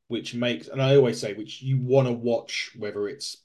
which 0.09 0.35
makes, 0.35 0.69
and 0.69 0.81
I 0.81 0.97
always 0.97 1.21
say, 1.21 1.35
which 1.35 1.61
you 1.63 1.79
want 1.79 2.09
to 2.09 2.13
watch, 2.13 2.71
whether 2.77 3.09
it's 3.09 3.39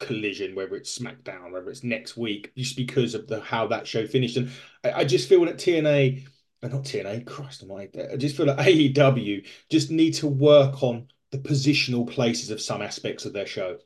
Collision, 0.00 0.54
whether 0.54 0.76
it's 0.76 0.96
SmackDown, 0.96 1.52
whether 1.52 1.70
it's 1.70 1.84
next 1.84 2.16
week, 2.16 2.52
just 2.56 2.76
because 2.76 3.14
of 3.14 3.26
the 3.26 3.40
how 3.40 3.66
that 3.68 3.86
show 3.86 4.06
finished. 4.06 4.36
And 4.36 4.50
I, 4.84 4.92
I 4.92 5.04
just 5.04 5.28
feel 5.28 5.44
that 5.44 5.56
TNA, 5.56 6.26
uh, 6.62 6.68
not 6.68 6.84
TNA, 6.84 7.26
Christ 7.26 7.62
almighty, 7.62 8.00
I 8.00 8.12
I 8.12 8.16
just 8.16 8.36
feel 8.36 8.46
that 8.46 8.58
AEW 8.58 9.46
just 9.70 9.90
need 9.90 10.12
to 10.14 10.26
work 10.26 10.82
on 10.82 11.08
the 11.30 11.38
positional 11.38 12.08
places 12.08 12.50
of 12.50 12.60
some 12.60 12.80
aspects 12.80 13.24
of 13.24 13.32
their 13.32 13.46
show. 13.46 13.78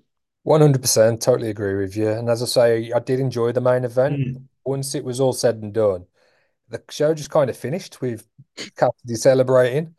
100% 0.44 1.20
totally 1.20 1.50
agree 1.50 1.76
with 1.76 1.96
you. 1.96 2.08
And 2.08 2.28
as 2.28 2.42
I 2.42 2.46
say, 2.46 2.92
I 2.92 2.98
did 2.98 3.20
enjoy 3.20 3.52
the 3.52 3.60
main 3.60 3.84
event. 3.84 4.20
Mm. 4.20 4.42
Once 4.64 4.94
it 4.94 5.04
was 5.04 5.20
all 5.20 5.32
said 5.32 5.56
and 5.56 5.72
done, 5.72 6.06
the 6.68 6.82
show 6.90 7.14
just 7.14 7.30
kind 7.30 7.50
of 7.50 7.56
finished 7.56 8.00
with 8.00 8.26
Cassidy 8.76 9.14
celebrating. 9.14 9.94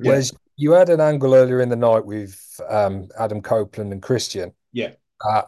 Yeah, 0.00 0.10
Whereas 0.10 0.32
you 0.56 0.72
had 0.72 0.88
an 0.88 1.00
angle 1.00 1.34
earlier 1.34 1.60
in 1.60 1.68
the 1.68 1.76
night 1.76 2.04
with 2.04 2.60
um, 2.68 3.08
Adam 3.18 3.40
Copeland 3.40 3.92
and 3.92 4.02
Christian 4.02 4.52
yeah, 4.72 4.90
that 5.24 5.46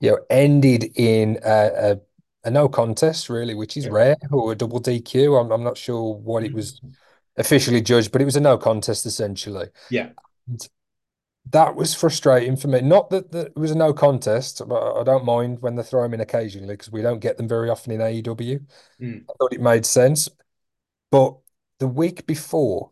you 0.00 0.10
know 0.10 0.18
ended 0.30 0.84
in 0.96 1.38
a, 1.44 1.92
a, 1.92 2.00
a 2.44 2.50
no 2.50 2.68
contest, 2.68 3.28
really, 3.28 3.54
which 3.54 3.76
is 3.76 3.84
yeah. 3.84 3.92
rare, 3.92 4.16
or 4.30 4.52
a 4.52 4.56
double 4.56 4.80
DQ. 4.80 5.40
I'm, 5.40 5.50
I'm 5.50 5.64
not 5.64 5.78
sure 5.78 6.14
what 6.14 6.44
it 6.44 6.52
was 6.52 6.80
officially 7.36 7.80
judged, 7.80 8.12
but 8.12 8.22
it 8.22 8.24
was 8.24 8.36
a 8.36 8.40
no 8.40 8.58
contest 8.58 9.06
essentially. 9.06 9.68
Yeah. 9.90 10.10
And 10.48 10.68
that 11.50 11.74
was 11.76 11.94
frustrating 11.94 12.56
for 12.56 12.68
me. 12.68 12.80
Not 12.80 13.10
that, 13.10 13.30
that 13.32 13.48
it 13.48 13.56
was 13.56 13.70
a 13.70 13.76
no 13.76 13.92
contest, 13.92 14.62
but 14.66 15.00
I 15.00 15.04
don't 15.04 15.24
mind 15.24 15.62
when 15.62 15.76
they 15.76 15.82
throw 15.82 16.02
them 16.02 16.14
in 16.14 16.20
occasionally 16.20 16.74
because 16.74 16.90
we 16.90 17.02
don't 17.02 17.20
get 17.20 17.36
them 17.36 17.48
very 17.48 17.70
often 17.70 17.92
in 17.92 18.00
AEW. 18.00 18.60
Mm. 19.00 19.24
I 19.28 19.32
thought 19.38 19.52
it 19.52 19.60
made 19.60 19.86
sense. 19.86 20.28
But 21.10 21.36
the 21.78 21.88
week 21.88 22.26
before, 22.26 22.90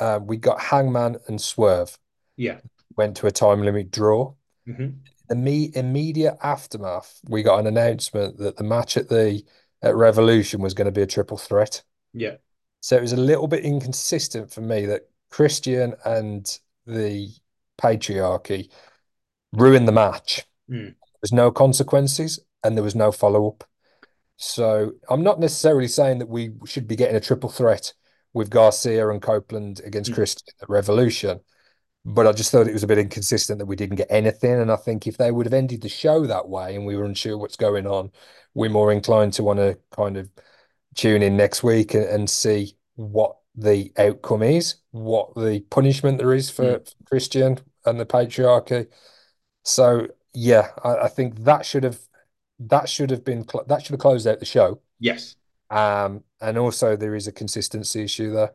uh, 0.00 0.20
we 0.22 0.36
got 0.36 0.60
Hangman 0.60 1.18
and 1.28 1.40
Swerve 1.40 1.96
Yeah. 2.36 2.58
went 2.96 3.16
to 3.18 3.26
a 3.26 3.30
time 3.30 3.62
limit 3.62 3.90
draw. 3.90 4.34
hmm 4.66 4.88
The 5.28 5.36
me 5.36 5.70
immediate 5.74 6.36
aftermath, 6.42 7.20
we 7.28 7.42
got 7.42 7.60
an 7.60 7.66
announcement 7.66 8.38
that 8.38 8.56
the 8.56 8.64
match 8.64 8.96
at 8.96 9.08
the 9.08 9.44
at 9.82 9.94
Revolution 9.94 10.60
was 10.60 10.74
going 10.74 10.86
to 10.86 10.92
be 10.92 11.02
a 11.02 11.06
triple 11.06 11.36
threat. 11.36 11.82
Yeah. 12.12 12.36
So 12.80 12.96
it 12.96 13.02
was 13.02 13.12
a 13.12 13.18
little 13.18 13.46
bit 13.46 13.64
inconsistent 13.64 14.50
for 14.50 14.62
me 14.62 14.86
that 14.86 15.08
Christian 15.30 15.94
and 16.04 16.58
the 16.86 17.30
patriarchy 17.80 18.70
ruined 19.52 19.88
the 19.88 19.92
match. 19.92 20.44
Mm. 20.70 20.86
There 20.86 21.20
was 21.22 21.32
no 21.32 21.50
consequences 21.50 22.40
and 22.62 22.76
there 22.76 22.84
was 22.84 22.94
no 22.94 23.12
follow-up. 23.12 23.64
So 24.36 24.92
I'm 25.08 25.22
not 25.22 25.38
necessarily 25.38 25.88
saying 25.88 26.18
that 26.18 26.28
we 26.28 26.52
should 26.66 26.88
be 26.88 26.96
getting 26.96 27.16
a 27.16 27.20
triple 27.20 27.50
threat 27.50 27.92
with 28.32 28.50
Garcia 28.50 29.08
and 29.08 29.22
Copeland 29.22 29.80
against 29.84 30.10
Mm. 30.10 30.14
Christian 30.14 30.54
at 30.60 30.68
Revolution, 30.68 31.40
but 32.04 32.26
I 32.26 32.32
just 32.32 32.50
thought 32.50 32.66
it 32.66 32.72
was 32.72 32.82
a 32.82 32.88
bit 32.88 32.98
inconsistent 32.98 33.58
that 33.60 33.66
we 33.66 33.76
didn't 33.76 33.96
get 33.96 34.08
anything. 34.10 34.60
And 34.60 34.72
I 34.72 34.76
think 34.76 35.06
if 35.06 35.16
they 35.16 35.30
would 35.30 35.46
have 35.46 35.54
ended 35.54 35.82
the 35.82 35.88
show 35.88 36.26
that 36.26 36.48
way 36.48 36.74
and 36.74 36.84
we 36.84 36.96
were 36.96 37.04
unsure 37.04 37.38
what's 37.38 37.56
going 37.56 37.86
on, 37.86 38.10
we're 38.52 38.70
more 38.70 38.92
inclined 38.92 39.34
to 39.34 39.44
want 39.44 39.60
to 39.60 39.78
kind 39.92 40.16
of 40.16 40.28
tune 40.94 41.22
in 41.22 41.36
next 41.36 41.62
week 41.62 41.94
and, 41.94 42.04
and 42.04 42.28
see 42.28 42.76
what 42.96 43.36
the 43.54 43.92
outcome 43.96 44.42
is, 44.42 44.76
what 44.90 45.34
the 45.34 45.60
punishment 45.70 46.18
there 46.18 46.34
is 46.34 46.50
for, 46.50 46.80
Mm. 46.80 46.88
for 46.88 47.04
Christian 47.06 47.58
and 47.86 48.00
the 48.00 48.06
patriarchy. 48.06 48.88
So 49.64 50.08
yeah, 50.32 50.70
I, 50.82 50.96
I 50.96 51.08
think 51.08 51.44
that 51.44 51.66
should 51.66 51.84
have 51.84 52.00
that 52.60 52.88
should 52.88 53.10
have 53.10 53.24
been 53.24 53.46
that 53.68 53.82
should 53.82 53.92
have 53.92 54.00
closed 54.00 54.26
out 54.26 54.40
the 54.40 54.44
show. 54.46 54.80
Yes. 54.98 55.36
Um, 55.70 56.24
and 56.40 56.58
also 56.58 56.96
there 56.96 57.14
is 57.14 57.26
a 57.26 57.32
consistency 57.32 58.04
issue 58.04 58.32
there. 58.32 58.54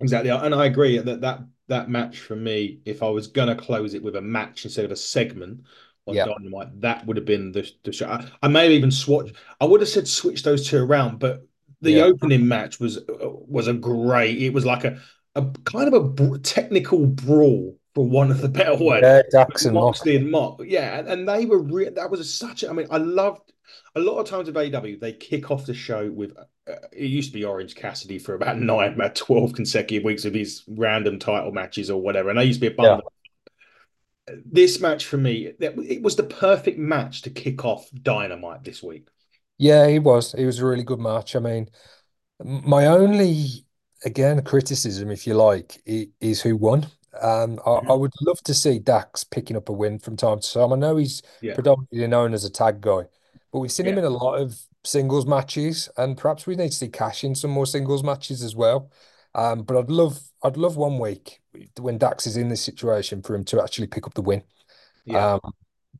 Exactly, 0.00 0.30
and 0.30 0.54
I 0.54 0.66
agree 0.66 0.98
that 0.98 1.20
that 1.20 1.40
that 1.68 1.88
match 1.88 2.18
for 2.18 2.34
me, 2.36 2.80
if 2.84 3.02
I 3.02 3.08
was 3.08 3.28
gonna 3.28 3.54
close 3.54 3.94
it 3.94 4.02
with 4.02 4.16
a 4.16 4.20
match 4.20 4.64
instead 4.64 4.84
of 4.84 4.90
a 4.90 4.96
segment 4.96 5.62
on 6.06 6.14
Yeah, 6.16 6.26
Dynamite, 6.26 6.80
that 6.80 7.06
would 7.06 7.16
have 7.16 7.26
been 7.26 7.52
the, 7.52 7.70
the 7.84 7.92
show. 7.92 8.08
I, 8.08 8.28
I 8.42 8.48
may 8.48 8.64
have 8.64 8.72
even 8.72 8.90
swatched. 8.90 9.36
I 9.60 9.64
would 9.64 9.80
have 9.80 9.88
said 9.88 10.08
switch 10.08 10.42
those 10.42 10.68
two 10.68 10.82
around, 10.82 11.20
but 11.20 11.46
the 11.82 11.92
yeah, 11.92 12.04
opening 12.04 12.48
match 12.48 12.80
was 12.80 13.00
was 13.08 13.68
a 13.68 13.74
great. 13.74 14.40
It 14.40 14.54
was 14.54 14.64
like 14.64 14.84
a 14.84 14.98
a 15.34 15.46
kind 15.64 15.92
of 15.92 16.18
a 16.20 16.38
technical 16.38 17.06
brawl 17.06 17.76
for 17.94 18.06
one 18.06 18.30
of 18.30 18.40
the 18.40 18.48
better 18.48 18.76
words. 18.76 19.02
yeah. 19.02 19.22
Dax 19.30 19.64
and 19.64 19.74
Moxley 19.74 20.16
and 20.16 20.30
Mox, 20.30 20.64
yeah, 20.66 20.98
and, 20.98 21.08
and 21.08 21.28
they 21.28 21.44
were 21.44 21.58
real. 21.58 21.92
That 21.92 22.10
was 22.10 22.20
a, 22.20 22.24
such. 22.24 22.62
A, 22.62 22.70
I 22.70 22.72
mean, 22.72 22.86
I 22.90 22.98
loved 22.98 23.52
a 23.94 24.00
lot 24.00 24.18
of 24.18 24.28
times 24.28 24.50
with 24.50 24.74
AW 24.74 24.98
They 25.00 25.12
kick 25.12 25.50
off 25.50 25.66
the 25.66 25.74
show 25.74 26.10
with 26.10 26.36
uh, 26.36 26.74
it 26.92 27.06
used 27.06 27.32
to 27.32 27.38
be 27.38 27.44
Orange 27.44 27.74
Cassidy 27.74 28.18
for 28.18 28.34
about 28.34 28.58
nine, 28.60 28.94
about 28.94 29.14
twelve 29.14 29.52
consecutive 29.52 30.04
weeks 30.04 30.24
of 30.24 30.34
his 30.34 30.62
random 30.68 31.18
title 31.18 31.52
matches 31.52 31.90
or 31.90 32.00
whatever, 32.00 32.30
and 32.30 32.38
I 32.38 32.42
used 32.42 32.60
to 32.60 32.70
be 32.70 32.74
a 32.76 32.82
Yeah. 32.82 33.00
This 34.46 34.80
match 34.80 35.06
for 35.06 35.16
me, 35.16 35.52
it 35.58 36.02
was 36.02 36.14
the 36.14 36.22
perfect 36.22 36.78
match 36.78 37.22
to 37.22 37.30
kick 37.30 37.64
off 37.64 37.90
Dynamite 37.90 38.62
this 38.62 38.80
week. 38.80 39.08
Yeah. 39.58 39.88
He 39.88 39.98
was. 39.98 40.32
He 40.32 40.44
was 40.44 40.58
a 40.58 40.66
really 40.66 40.84
good 40.84 41.00
match. 41.00 41.36
I 41.36 41.38
mean, 41.40 41.68
my 42.44 42.86
only 42.86 43.66
again 44.04 44.42
criticism, 44.44 45.10
if 45.10 45.26
you 45.26 45.34
like, 45.34 45.82
is 45.86 46.42
who 46.42 46.56
won. 46.56 46.86
Um, 47.22 47.60
I, 47.66 47.80
I 47.90 47.92
Mhm. 47.92 47.94
would 47.94 48.12
love 48.22 48.42
to 48.44 48.54
see 48.54 48.78
Dax 48.80 49.24
picking 49.24 49.56
up 49.56 49.68
a 49.68 49.72
win 49.72 49.98
from 50.00 50.16
time 50.16 50.40
to 50.40 50.52
time. 50.54 50.72
I 50.72 50.76
know 50.76 50.96
he's 50.98 51.22
Yeah, 51.40 51.54
predominantly 51.54 52.06
known 52.08 52.34
as 52.34 52.44
a 52.44 52.50
tag 52.50 52.80
guy, 52.82 53.04
but 53.52 53.60
we've 53.60 53.72
seen 53.72 53.88
him 53.88 53.96
yeah, 53.96 53.98
in 53.98 54.04
a 54.04 54.10
lot 54.10 54.36
of 54.36 54.60
singles 54.84 55.26
matches, 55.26 55.88
and 55.98 56.16
perhaps 56.18 56.46
we 56.46 56.56
need 56.56 56.70
to 56.72 56.76
see 56.76 56.88
Cash 56.88 57.24
in 57.24 57.34
some 57.34 57.50
more 57.52 57.66
singles 57.66 58.04
matches 58.04 58.42
as 58.44 58.56
well. 58.56 58.90
Um, 59.34 59.62
but 59.64 59.76
I'd 59.78 59.90
love, 59.90 60.20
I'd 60.42 60.56
love 60.58 60.76
one 60.76 60.98
week 60.98 61.40
when 61.80 61.98
Dax 61.98 62.26
is 62.26 62.36
in 62.36 62.48
this 62.50 62.62
situation 62.62 63.22
for 63.22 63.34
him 63.34 63.44
to 63.46 63.62
actually 63.62 63.88
pick 63.88 64.06
up 64.06 64.14
the 64.14 64.22
win. 64.22 64.44
yeah. 65.04 65.28
Um, 65.34 65.40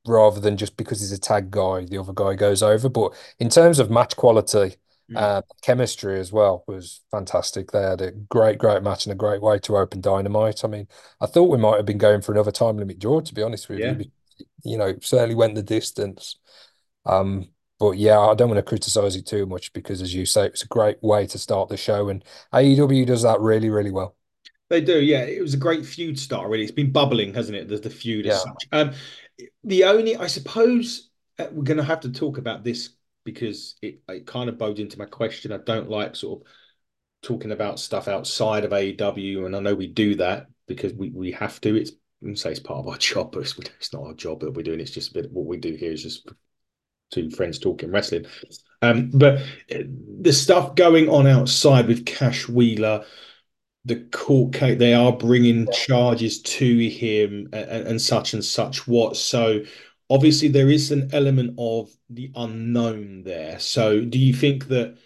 rather 0.06 0.40
than 0.40 0.56
just 0.56 0.76
because 0.76 1.00
he's 1.00 1.12
a 1.12 1.18
tag 1.18 1.50
guy, 1.50 1.84
the 1.84 1.98
other 1.98 2.12
guy 2.12 2.34
goes 2.34 2.62
over. 2.62 2.88
But 2.88 3.12
in 3.38 3.48
terms 3.48 3.78
of 3.78 3.90
match 3.90 4.16
quality, 4.16 4.76
Mm. 5.10 5.16
uh, 5.16 5.42
chemistry 5.62 6.18
as 6.20 6.32
well 6.32 6.62
was 6.68 7.00
fantastic. 7.10 7.72
They 7.72 7.82
had 7.82 8.00
a 8.00 8.12
great, 8.12 8.56
great 8.58 8.82
match 8.84 9.04
and 9.04 9.12
a 9.12 9.16
great 9.16 9.42
way 9.42 9.58
to 9.58 9.76
open 9.76 10.00
Dynamite. 10.00 10.64
I 10.64 10.68
mean, 10.68 10.86
I 11.20 11.26
thought 11.26 11.50
we 11.50 11.58
might 11.58 11.76
have 11.76 11.84
been 11.86 11.98
going 11.98 12.22
for 12.22 12.32
another 12.32 12.52
time 12.52 12.76
limit 12.78 13.00
draw, 13.00 13.20
to 13.20 13.34
be 13.34 13.42
honest 13.42 13.68
with 13.68 13.80
you. 13.80 13.86
Yeah. 13.86 13.92
Because, 13.94 14.12
you 14.64 14.78
know, 14.78 14.94
certainly 15.02 15.34
went 15.34 15.56
the 15.56 15.62
distance. 15.62 16.36
Um, 17.04 17.48
but 17.78 17.92
yeah, 17.98 18.18
I 18.20 18.34
don't 18.34 18.48
want 18.48 18.58
to 18.58 18.62
criticize 18.62 19.16
it 19.16 19.26
too 19.26 19.44
much 19.44 19.72
because, 19.72 20.02
as 20.02 20.14
you 20.14 20.24
say, 20.24 20.46
it's 20.46 20.62
a 20.62 20.68
great 20.68 21.02
way 21.02 21.26
to 21.26 21.38
start 21.38 21.68
the 21.68 21.76
show, 21.76 22.08
and 22.08 22.24
AEW 22.52 23.04
does 23.04 23.22
that 23.22 23.40
really, 23.40 23.70
really 23.70 23.90
well. 23.90 24.14
They 24.68 24.80
do, 24.80 25.00
yeah. 25.00 25.24
It 25.24 25.42
was 25.42 25.52
a 25.52 25.58
great 25.58 25.84
feud 25.84 26.18
start, 26.18 26.48
really. 26.48 26.62
It's 26.62 26.72
been 26.72 26.92
bubbling, 26.92 27.34
hasn't 27.34 27.56
it? 27.58 27.68
There's 27.68 27.80
the 27.82 27.90
feud 27.90 28.26
as 28.26 28.38
Yeah. 28.46 28.52
such. 28.52 28.68
Um, 28.72 28.92
the 29.64 29.84
only, 29.84 30.16
I 30.16 30.26
suppose, 30.26 31.10
uh, 31.38 31.46
we're 31.52 31.64
going 31.64 31.78
to 31.78 31.84
have 31.84 32.00
to 32.00 32.12
talk 32.12 32.38
about 32.38 32.64
this 32.64 32.90
because 33.24 33.76
it, 33.82 34.00
it 34.08 34.26
kind 34.26 34.48
of 34.48 34.58
bodes 34.58 34.80
into 34.80 34.98
my 34.98 35.04
question. 35.04 35.52
I 35.52 35.58
don't 35.58 35.88
like 35.88 36.16
sort 36.16 36.40
of 36.40 36.46
talking 37.22 37.52
about 37.52 37.80
stuff 37.80 38.08
outside 38.08 38.64
of 38.64 38.72
AEW, 38.72 39.46
and 39.46 39.56
I 39.56 39.60
know 39.60 39.74
we 39.74 39.86
do 39.86 40.16
that 40.16 40.46
because 40.66 40.92
we, 40.94 41.10
we 41.10 41.32
have 41.32 41.60
to. 41.62 41.76
It's 41.76 41.92
say 42.34 42.50
it's 42.50 42.60
part 42.60 42.80
of 42.80 42.88
our 42.88 42.98
job, 42.98 43.32
but 43.32 43.40
it's, 43.40 43.58
it's 43.58 43.92
not 43.92 44.04
our 44.04 44.14
job 44.14 44.40
that 44.40 44.52
we're 44.52 44.62
doing. 44.62 44.80
It's 44.80 44.90
just 44.90 45.10
a 45.10 45.14
bit 45.14 45.32
what 45.32 45.46
we 45.46 45.56
do 45.56 45.74
here 45.74 45.92
is 45.92 46.02
just 46.02 46.28
two 47.10 47.30
friends 47.30 47.58
talking 47.58 47.90
wrestling. 47.90 48.26
Um, 48.80 49.10
but 49.12 49.40
uh, 49.72 49.82
the 50.20 50.32
stuff 50.32 50.74
going 50.74 51.08
on 51.08 51.26
outside 51.26 51.86
with 51.86 52.06
Cash 52.06 52.48
Wheeler 52.48 53.04
the 53.84 53.96
court 54.12 54.54
case 54.54 54.78
they 54.78 54.94
are 54.94 55.12
bringing 55.12 55.68
charges 55.72 56.40
to 56.42 56.88
him 56.88 57.48
and, 57.52 57.88
and 57.88 58.00
such 58.00 58.32
and 58.34 58.44
such 58.44 58.86
what. 58.86 59.16
So 59.16 59.62
obviously 60.08 60.48
there 60.48 60.70
is 60.70 60.92
an 60.92 61.10
element 61.12 61.54
of 61.58 61.90
the 62.08 62.30
unknown 62.36 63.22
there. 63.24 63.58
So 63.58 64.00
do 64.00 64.18
you 64.18 64.32
think 64.32 64.68
that 64.68 64.98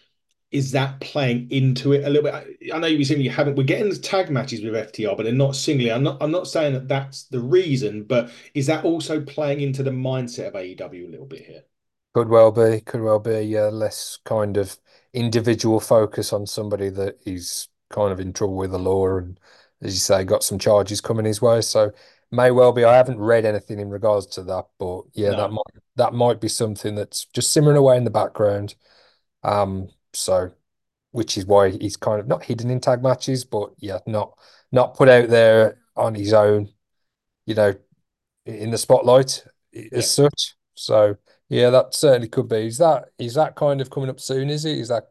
is 0.52 0.72
that 0.72 1.00
playing 1.00 1.50
into 1.50 1.92
it 1.92 2.04
a 2.04 2.10
little 2.10 2.30
bit? 2.30 2.72
I 2.72 2.78
know 2.78 2.86
you 2.86 2.98
were 2.98 3.04
saying 3.04 3.20
you 3.20 3.30
haven't 3.30 3.56
we're 3.56 3.64
getting 3.64 3.88
the 3.88 3.96
tag 3.96 4.30
matches 4.30 4.62
with 4.62 4.74
ftr 4.74 5.16
but 5.16 5.24
they're 5.24 5.32
not 5.32 5.56
singly. 5.56 5.90
I'm 5.90 6.02
not 6.02 6.22
i'm 6.22 6.30
not 6.30 6.46
saying 6.46 6.74
that 6.74 6.88
that's 6.88 7.24
the 7.24 7.40
reason 7.40 8.04
but 8.04 8.30
is 8.54 8.66
that 8.66 8.84
also 8.84 9.20
playing 9.20 9.60
into 9.60 9.82
the 9.82 9.90
mindset 9.90 10.48
of 10.48 10.54
aew 10.54 11.06
a 11.06 11.10
little 11.10 11.26
bit 11.26 11.46
here? 11.46 11.62
Could 12.14 12.28
well 12.30 12.50
be, 12.50 12.80
could 12.80 13.02
well 13.02 13.18
be, 13.18 13.42
yeah, 13.42 13.64
less 13.66 14.18
kind 14.24 14.56
of 14.56 14.78
individual 15.12 15.80
focus 15.80 16.32
on 16.32 16.46
somebody 16.46 16.88
that 16.88 17.18
is 17.26 17.68
kind 17.90 18.12
of 18.12 18.20
in 18.20 18.32
trouble 18.32 18.56
with 18.56 18.70
the 18.72 18.78
law 18.78 19.16
and, 19.18 19.38
as 19.82 19.94
you 19.94 20.00
say, 20.00 20.24
got 20.24 20.44
some 20.44 20.58
charges 20.58 21.00
coming 21.00 21.26
his 21.26 21.42
way. 21.42 21.60
So 21.60 21.92
may 22.30 22.50
well 22.50 22.72
be. 22.72 22.84
I 22.84 22.96
haven't 22.96 23.18
read 23.20 23.44
anything 23.44 23.78
in 23.78 23.90
regards 23.90 24.26
to 24.28 24.42
that, 24.44 24.66
but 24.78 25.02
yeah, 25.12 25.30
that 25.34 25.50
might 25.50 25.82
that 25.96 26.12
might 26.14 26.40
be 26.40 26.48
something 26.48 26.94
that's 26.94 27.24
just 27.26 27.52
simmering 27.52 27.76
away 27.76 27.96
in 27.96 28.04
the 28.04 28.10
background. 28.10 28.74
Um, 29.42 29.88
so 30.12 30.52
which 31.12 31.38
is 31.38 31.46
why 31.46 31.70
he's 31.70 31.96
kind 31.96 32.20
of 32.20 32.28
not 32.28 32.44
hidden 32.44 32.70
in 32.70 32.80
tag 32.80 33.02
matches, 33.02 33.44
but 33.44 33.70
yeah, 33.78 33.98
not 34.06 34.38
not 34.72 34.94
put 34.96 35.08
out 35.08 35.28
there 35.28 35.78
on 35.96 36.14
his 36.14 36.32
own, 36.32 36.68
you 37.46 37.54
know, 37.54 37.74
in 38.44 38.70
the 38.70 38.78
spotlight 38.78 39.44
yeah 39.72 39.88
as 39.92 40.10
such. 40.10 40.54
So 40.74 41.16
yeah, 41.48 41.70
that 41.70 41.94
certainly 41.94 42.28
could 42.28 42.48
be. 42.48 42.66
Is 42.66 42.78
that 42.78 43.10
is 43.18 43.34
that 43.34 43.56
kind 43.56 43.80
of 43.80 43.90
coming 43.90 44.10
up 44.10 44.20
soon? 44.20 44.50
Is 44.50 44.64
it? 44.64 44.78
Is 44.78 44.88
that 44.88 45.10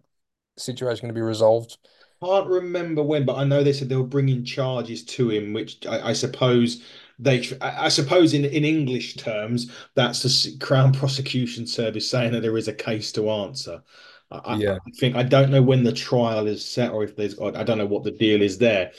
situation 0.57 1.03
going 1.03 1.13
to 1.15 1.19
be 1.19 1.21
resolved? 1.21 1.77
Can't 2.25 2.47
remember 2.47 3.03
when, 3.03 3.25
but 3.25 3.37
I 3.37 3.43
know 3.43 3.63
they 3.63 3.73
said 3.73 3.89
they 3.89 3.95
were 3.95 4.03
bringing 4.03 4.43
charges 4.43 5.03
to 5.05 5.29
him, 5.29 5.53
which 5.53 5.85
I, 5.85 6.09
I 6.09 6.13
suppose 6.13 6.83
they, 7.19 7.45
I, 7.61 7.85
I 7.85 7.89
suppose 7.89 8.33
in 8.33 8.45
in 8.45 8.65
English 8.65 9.15
terms, 9.15 9.71
that's 9.95 10.23
the 10.23 10.57
Crown 10.57 10.93
Prosecution 10.93 11.67
Service 11.67 12.09
saying 12.09 12.33
that 12.33 12.41
there 12.41 12.57
is 12.57 12.67
a 12.67 12.73
case 12.73 13.11
to 13.13 13.29
answer. 13.29 13.83
I, 14.31 14.55
Yeah. 14.57 14.77
I 14.85 14.91
think 14.99 15.15
I 15.15 15.23
don't 15.23 15.51
know 15.51 15.61
when 15.61 15.83
the 15.83 15.93
trial 15.93 16.47
is 16.47 16.65
set 16.65 16.91
or 16.91 17.03
if 17.03 17.15
there's, 17.15 17.39
I 17.39 17.63
don't 17.63 17.77
know 17.77 17.85
what 17.85 18.03
the 18.03 18.11
deal 18.11 18.41
is 18.41 18.57
there, 18.57 18.91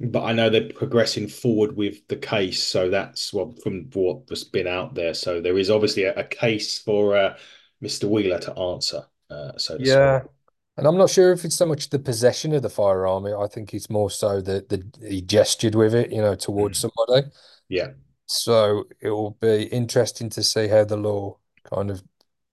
but 0.00 0.24
I 0.24 0.32
know 0.32 0.50
they're 0.50 0.68
progressing 0.68 1.28
forward 1.28 1.76
with 1.76 2.06
the 2.08 2.16
case. 2.16 2.62
So 2.62 2.90
that's 2.90 3.32
what 3.32 3.62
from 3.62 3.90
what's 3.94 4.44
been 4.44 4.66
out 4.66 4.94
there. 4.94 5.14
So 5.14 5.40
there 5.40 5.58
is 5.58 5.70
obviously 5.70 6.04
a, 6.04 6.14
a 6.14 6.24
case 6.24 6.78
for 6.78 7.16
uh, 7.16 7.36
Mr. 7.82 8.08
Wheeler 8.08 8.38
to 8.40 8.54
answer, 8.58 9.04
uh, 9.30 9.56
so 9.58 9.78
to 9.78 9.84
speak. 9.86 10.30
Yeah. 10.76 10.80
And 10.80 10.86
I'm 10.86 10.96
not 10.98 11.10
sure 11.10 11.32
if 11.32 11.44
it's 11.44 11.56
so 11.56 11.66
much 11.66 11.90
the 11.90 11.98
possession 11.98 12.52
of 12.54 12.62
the 12.62 12.68
firearm. 12.70 13.26
I 13.26 13.46
think 13.46 13.72
it's 13.74 13.90
more 13.90 14.10
so 14.10 14.40
that 14.42 14.68
the 14.68 14.84
he 15.08 15.22
gestured 15.22 15.74
with 15.74 15.94
it, 15.94 16.12
you 16.12 16.20
know, 16.20 16.34
towards 16.34 16.78
Mm. 16.78 16.90
somebody. 16.90 17.30
Yeah, 17.68 17.92
So 18.26 18.84
it 19.00 19.10
will 19.10 19.32
be 19.32 19.64
interesting 19.64 20.28
to 20.30 20.42
see 20.42 20.68
how 20.68 20.84
the 20.84 20.96
law 20.96 21.38
kind 21.64 21.90
of 21.90 22.02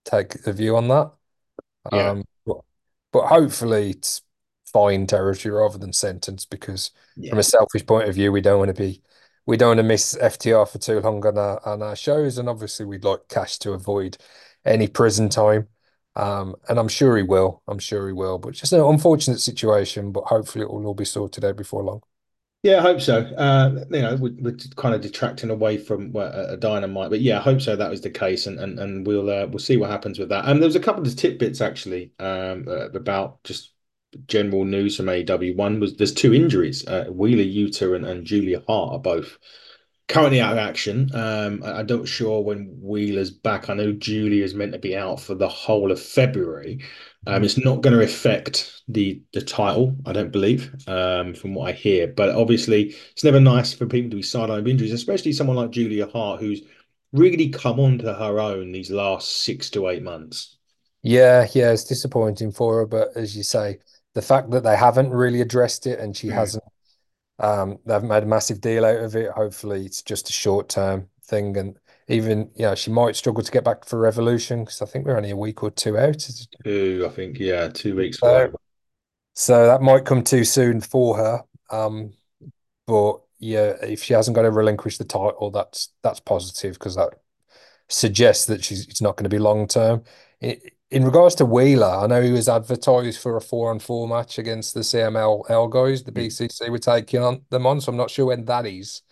take 0.04 0.46
a 0.46 0.52
view 0.52 0.76
on 0.76 0.88
that. 0.88 1.12
yeah, 1.90 2.10
Um, 2.10 2.24
but, 2.46 2.58
but 3.12 3.28
hopefully 3.28 3.90
it's 3.90 4.22
fine 4.66 5.06
territory 5.06 5.54
rather 5.54 5.78
than 5.78 5.92
sentence 5.92 6.44
because 6.46 6.90
from 7.30 7.38
a 7.38 7.42
selfish 7.44 7.86
point 7.86 8.08
of 8.08 8.14
view, 8.14 8.32
we 8.32 8.40
don't 8.40 8.58
want 8.58 8.76
to 8.76 8.82
be 8.82 9.02
we 9.46 9.56
don't 9.58 9.70
want 9.70 9.78
to 9.78 9.84
miss 9.84 10.16
FTR 10.20 10.66
for 10.66 10.78
too 10.78 11.00
long 11.00 11.24
on 11.26 11.38
our 11.38 11.66
on 11.66 11.82
our 11.82 11.96
shows, 11.96 12.38
and 12.38 12.48
obviously 12.48 12.86
we'd 12.86 13.04
like 13.04 13.28
Cash 13.28 13.58
to 13.60 13.72
avoid 13.72 14.18
any 14.64 14.88
prison 14.88 15.28
time. 15.28 15.68
Um, 16.16 16.54
and 16.68 16.78
I'm 16.78 16.88
sure 16.88 17.16
he 17.16 17.22
will. 17.22 17.62
I'm 17.66 17.78
sure 17.78 18.06
he 18.06 18.12
will. 18.12 18.38
But 18.38 18.54
just 18.54 18.72
an 18.72 18.80
unfortunate 18.80 19.40
situation, 19.40 20.12
but 20.12 20.24
hopefully 20.24 20.64
it 20.64 20.70
will 20.70 20.86
all 20.86 20.94
be 20.94 21.04
sorted 21.04 21.44
out 21.44 21.56
before 21.56 21.82
long. 21.82 22.02
Yeah, 22.62 22.78
I 22.78 22.80
hope 22.80 23.02
so. 23.02 23.18
Uh, 23.36 23.84
you 23.90 24.00
know, 24.00 24.16
we're, 24.16 24.32
we're 24.40 24.56
kind 24.76 24.94
of 24.94 25.02
detracting 25.02 25.50
away 25.50 25.76
from 25.76 26.16
a, 26.16 26.56
dynamite, 26.56 27.10
but 27.10 27.20
yeah, 27.20 27.38
I 27.38 27.42
hope 27.42 27.60
so. 27.60 27.76
That 27.76 27.90
was 27.90 28.00
the 28.00 28.10
case, 28.10 28.46
and 28.46 28.58
and 28.58 28.78
and 28.78 29.06
we'll 29.06 29.28
uh, 29.28 29.46
we'll 29.46 29.58
see 29.58 29.76
what 29.76 29.90
happens 29.90 30.18
with 30.18 30.30
that. 30.30 30.46
And 30.46 30.62
there 30.62 30.68
was 30.68 30.76
a 30.76 30.80
couple 30.80 31.06
of 31.06 31.14
tidbits 31.14 31.60
actually 31.60 32.12
um, 32.18 32.66
about 32.66 33.44
just 33.44 33.74
general 34.26 34.64
news 34.64 34.96
from 34.96 35.06
AEW. 35.06 35.56
One 35.56 35.78
was 35.78 35.96
there's 35.96 36.14
two 36.14 36.32
injuries. 36.32 36.86
Uh, 36.86 37.04
Wheeler 37.10 37.44
Yuta 37.44 37.96
and, 37.96 38.06
and 38.06 38.24
Julia 38.24 38.62
Hart 38.66 38.94
are 38.94 38.98
both 38.98 39.36
currently 40.08 40.40
out 40.40 40.52
of 40.52 40.58
action. 40.58 41.10
Um, 41.14 41.62
I, 41.64 41.80
I'm 41.80 41.86
not 41.86 42.08
sure 42.08 42.42
when 42.42 42.76
Wheeler's 42.80 43.30
back. 43.30 43.68
I 43.70 43.74
know 43.74 43.92
Julia's 43.92 44.54
meant 44.54 44.72
to 44.72 44.78
be 44.78 44.96
out 44.96 45.20
for 45.20 45.34
the 45.34 45.48
whole 45.48 45.90
of 45.92 46.00
February. 46.00 46.80
Um, 47.26 47.42
it's 47.44 47.56
not 47.58 47.80
going 47.80 47.96
to 47.96 48.04
affect 48.04 48.82
the 48.88 49.22
the 49.32 49.40
title, 49.40 49.96
I 50.04 50.12
don't 50.12 50.30
believe, 50.32 50.74
um, 50.86 51.34
from 51.34 51.54
what 51.54 51.70
I 51.70 51.72
hear. 51.72 52.06
But 52.06 52.30
obviously, 52.30 52.94
it's 53.12 53.24
never 53.24 53.40
nice 53.40 53.72
for 53.72 53.86
people 53.86 54.10
to 54.10 54.16
be 54.16 54.22
sidelined 54.22 54.58
with 54.58 54.68
injuries, 54.68 54.92
especially 54.92 55.32
someone 55.32 55.56
like 55.56 55.70
Julia 55.70 56.06
Hart, 56.06 56.40
who's 56.40 56.62
really 57.12 57.48
come 57.48 57.80
onto 57.80 58.06
her 58.06 58.40
own 58.40 58.72
these 58.72 58.90
last 58.90 59.42
six 59.44 59.70
to 59.70 59.88
eight 59.88 60.02
months. 60.02 60.56
Yeah, 61.02 61.46
yeah, 61.52 61.72
it's 61.72 61.84
disappointing 61.84 62.52
for 62.52 62.78
her, 62.78 62.86
but 62.86 63.08
as 63.16 63.36
you 63.36 63.42
say, 63.42 63.78
the 64.14 64.22
fact 64.22 64.50
that 64.50 64.62
they 64.62 64.76
haven't 64.76 65.10
really 65.10 65.40
addressed 65.40 65.86
it 65.86 65.98
and 66.00 66.16
she 66.16 66.28
Mm. 66.28 66.34
hasn't 66.34 66.63
Um, 67.38 67.78
they 67.84 67.92
haven't 67.92 68.08
made 68.08 68.22
a 68.22 68.26
massive 68.26 68.60
deal 68.60 68.84
out 68.84 69.00
of 69.00 69.16
it. 69.16 69.30
Hopefully, 69.30 69.84
it's 69.84 70.02
just 70.02 70.28
a 70.28 70.32
short 70.32 70.68
term 70.68 71.08
thing. 71.22 71.56
And 71.56 71.78
even 72.08 72.50
you 72.54 72.66
know 72.66 72.74
she 72.74 72.90
might 72.90 73.16
struggle 73.16 73.42
to 73.42 73.52
get 73.52 73.64
back 73.64 73.84
for 73.84 73.98
Revolution 73.98 74.64
because 74.64 74.82
I 74.82 74.86
think 74.86 75.06
we're 75.06 75.16
only 75.16 75.30
a 75.30 75.36
week 75.36 75.62
or 75.62 75.70
two 75.70 75.98
out. 75.98 76.28
Two, 76.64 77.06
I 77.06 77.12
think, 77.12 77.38
yeah, 77.38 77.68
two 77.68 77.96
weeks. 77.96 78.18
So, 78.18 78.52
so 79.34 79.66
that 79.66 79.82
might 79.82 80.04
come 80.04 80.22
too 80.22 80.44
soon 80.44 80.80
for 80.80 81.16
her. 81.16 81.42
Um, 81.70 82.12
but 82.86 83.20
yeah, 83.38 83.74
if 83.82 84.02
she 84.02 84.14
hasn't 84.14 84.34
got 84.34 84.42
to 84.42 84.50
relinquish 84.50 84.98
the 84.98 85.04
title, 85.04 85.50
that's 85.50 85.90
that's 86.02 86.20
positive 86.20 86.74
because 86.74 86.96
that 86.96 87.14
suggests 87.88 88.46
that 88.46 88.64
she's 88.64 88.86
it's 88.88 89.02
not 89.02 89.16
going 89.16 89.24
to 89.24 89.30
be 89.30 89.38
long 89.38 89.66
term. 89.66 90.02
In, 90.40 90.60
in 90.94 91.04
regards 91.04 91.34
to 91.36 91.44
Wheeler, 91.44 91.86
I 91.86 92.06
know 92.06 92.22
he 92.22 92.30
was 92.30 92.48
advertised 92.48 93.20
for 93.20 93.36
a 93.36 93.40
four 93.40 93.70
on 93.70 93.80
four 93.80 94.06
match 94.06 94.38
against 94.38 94.74
the 94.74 94.80
CMLL 94.84 95.68
guys. 95.68 96.04
The 96.04 96.12
Mm. 96.12 96.26
BCC 96.26 96.68
were 96.70 96.78
taking 96.78 97.20
on 97.20 97.44
them 97.50 97.66
on, 97.66 97.80
so 97.80 97.90
I'm 97.90 97.96
not 97.96 98.10
sure 98.10 98.26
when 98.26 98.44
that 98.44 98.64
is. 98.66 99.02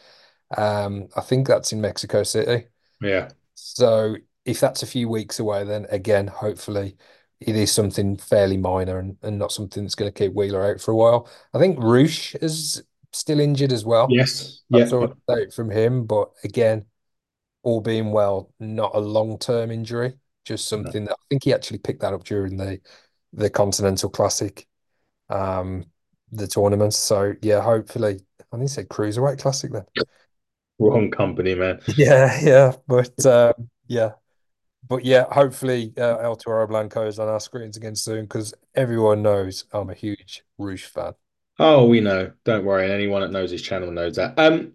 Um, 0.57 1.09
I 1.17 1.21
think 1.23 1.47
that's 1.49 1.73
in 1.73 1.81
Mexico 1.81 2.23
City. 2.23 2.67
Yeah. 3.01 3.31
So 3.55 4.17
if 4.45 4.61
that's 4.61 4.83
a 4.83 4.87
few 4.87 5.09
weeks 5.09 5.41
away, 5.41 5.65
then 5.65 5.87
again, 5.91 6.29
hopefully 6.29 6.97
it 7.41 7.57
is 7.57 7.73
something 7.73 8.17
fairly 8.17 8.57
minor 8.57 8.99
and, 8.99 9.17
and 9.23 9.39
not 9.39 9.51
something 9.51 9.83
that's 9.83 9.97
going 9.97 10.13
to 10.13 10.17
keep 10.19 10.35
Wheeler 10.35 10.65
out 10.65 10.81
for 10.81 10.93
a 10.93 10.97
while. 10.97 11.29
I 11.53 11.59
think 11.59 11.79
Rush 11.83 12.35
is 12.37 12.83
still 13.13 13.41
injured 13.41 13.73
as 13.73 13.85
well. 13.85 14.07
Yes. 14.11 14.63
I 14.73 14.79
Yeah. 14.79 14.87
saw 14.87 15.03
an 15.05 15.15
update 15.29 15.53
from 15.53 15.71
him, 15.71 16.07
but 16.07 16.31
again, 16.45 16.87
all 17.65 17.81
being 17.81 18.13
well, 18.13 18.53
not 18.61 18.95
a 18.95 19.01
long-term 19.01 19.71
injury, 19.71 20.15
just 20.45 20.69
something 20.69 21.05
that 21.05 21.13
I 21.13 21.25
think 21.29 21.45
he 21.45 21.53
actually 21.53 21.79
picked 21.79 22.01
that 22.01 22.13
up 22.15 22.25
during 22.25 22.57
the 22.57 22.81
the 23.33 23.51
Continental 23.51 24.11
Classic, 24.11 24.67
um, 25.31 25.85
the 26.31 26.47
tournament. 26.47 26.95
So 26.95 27.35
yeah, 27.43 27.61
hopefully, 27.61 28.21
I 28.41 28.45
think 28.57 28.63
he 28.63 28.69
said 28.69 28.89
Cruiserweight 28.89 29.41
Classic 29.41 29.73
then. 29.73 29.85
Wrong 30.79 31.11
company, 31.11 31.55
man. 31.55 31.81
Yeah, 31.97 32.41
yeah, 32.43 32.73
but 32.87 33.25
um, 33.27 33.71
yeah, 33.87 34.13
but 34.89 35.05
yeah, 35.05 35.25
hopefully 35.31 35.93
uh, 35.97 36.19
El 36.19 36.37
Toro 36.37 36.67
Blanco 36.67 37.07
is 37.07 37.19
on 37.19 37.29
our 37.29 37.41
screens 37.41 37.77
again 37.77 37.95
soon 37.95 38.23
because 38.23 38.53
everyone 38.75 39.23
knows 39.23 39.65
I'm 39.73 39.91
a 39.91 39.95
huge 39.95 40.43
Rush 40.59 40.85
fan. 40.85 41.15
Oh, 41.59 41.87
we 41.87 42.01
know. 42.01 42.33
Don't 42.45 42.65
worry. 42.65 42.85
And 42.85 42.93
anyone 42.93 43.23
that 43.23 43.31
knows 43.31 43.51
his 43.51 43.63
channel 43.63 43.91
knows 43.91 44.17
that. 44.17 44.39
Um, 44.39 44.73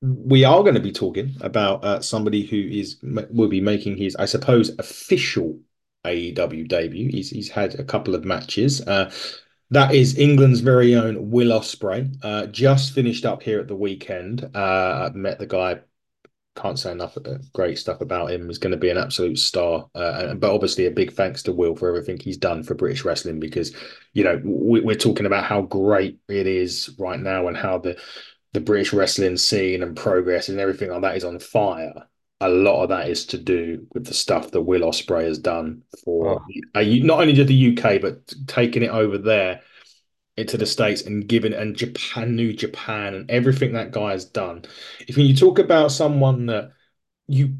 we 0.00 0.44
are 0.44 0.62
going 0.62 0.74
to 0.74 0.80
be 0.80 0.92
talking 0.92 1.34
about 1.40 1.84
uh, 1.84 2.00
somebody 2.00 2.46
who 2.46 2.56
is 2.56 2.98
will 3.02 3.48
be 3.48 3.60
making 3.60 3.96
his, 3.96 4.14
I 4.16 4.26
suppose, 4.26 4.70
official 4.78 5.58
AEW 6.04 6.68
debut. 6.68 7.08
He's 7.10 7.30
he's 7.30 7.48
had 7.48 7.74
a 7.74 7.84
couple 7.84 8.14
of 8.14 8.24
matches. 8.24 8.80
Uh, 8.80 9.10
that 9.70 9.94
is 9.94 10.16
England's 10.16 10.60
very 10.60 10.94
own 10.94 11.30
Will 11.30 11.58
Ospreay. 11.58 12.16
Uh, 12.22 12.46
just 12.46 12.94
finished 12.94 13.26
up 13.26 13.42
here 13.42 13.60
at 13.60 13.68
the 13.68 13.76
weekend. 13.76 14.48
Uh, 14.54 15.10
met 15.14 15.38
the 15.38 15.46
guy. 15.46 15.80
Can't 16.56 16.78
say 16.78 16.90
enough 16.90 17.16
uh, 17.16 17.38
great 17.52 17.78
stuff 17.78 18.00
about 18.00 18.30
him. 18.30 18.48
He's 18.48 18.58
going 18.58 18.72
to 18.72 18.76
be 18.76 18.90
an 18.90 18.98
absolute 18.98 19.38
star. 19.38 19.88
Uh, 19.94 20.34
but 20.34 20.52
obviously, 20.52 20.86
a 20.86 20.90
big 20.90 21.12
thanks 21.12 21.42
to 21.44 21.52
Will 21.52 21.76
for 21.76 21.88
everything 21.88 22.18
he's 22.18 22.38
done 22.38 22.62
for 22.62 22.74
British 22.74 23.04
wrestling 23.04 23.38
because, 23.40 23.74
you 24.12 24.24
know, 24.24 24.40
we, 24.44 24.80
we're 24.80 24.96
talking 24.96 25.26
about 25.26 25.44
how 25.44 25.62
great 25.62 26.18
it 26.28 26.46
is 26.46 26.90
right 26.98 27.20
now 27.20 27.46
and 27.46 27.56
how 27.56 27.78
the 27.78 27.96
the 28.58 28.64
British 28.64 28.92
wrestling 28.92 29.36
scene 29.36 29.82
and 29.82 29.96
progress 29.96 30.48
and 30.48 30.58
everything 30.58 30.90
like 30.90 31.02
that 31.02 31.16
is 31.16 31.24
on 31.24 31.38
fire. 31.38 31.94
A 32.40 32.48
lot 32.48 32.82
of 32.82 32.88
that 32.90 33.08
is 33.08 33.26
to 33.26 33.38
do 33.38 33.86
with 33.94 34.04
the 34.06 34.14
stuff 34.14 34.50
that 34.52 34.62
Will 34.62 34.82
Ospreay 34.82 35.24
has 35.24 35.38
done 35.38 35.82
for 36.04 36.36
Oh, 36.36 36.38
uh, 36.74 36.82
not 36.84 37.20
only 37.20 37.32
just 37.32 37.48
the 37.48 37.54
UK 37.54 37.98
but 37.98 38.32
taking 38.46 38.82
it 38.82 38.90
over 38.90 39.18
there 39.18 39.62
into 40.36 40.56
the 40.56 40.66
States 40.66 41.02
and 41.02 41.28
giving 41.28 41.52
and 41.52 41.76
Japan, 41.76 42.36
New 42.36 42.52
Japan, 42.52 43.14
and 43.14 43.30
everything 43.30 43.72
that 43.72 43.90
guy 43.92 44.12
has 44.12 44.24
done. 44.24 44.64
If 45.08 45.16
when 45.16 45.26
you 45.26 45.34
talk 45.36 45.58
about 45.58 45.92
someone 45.92 46.46
that 46.46 46.72
you 47.28 47.56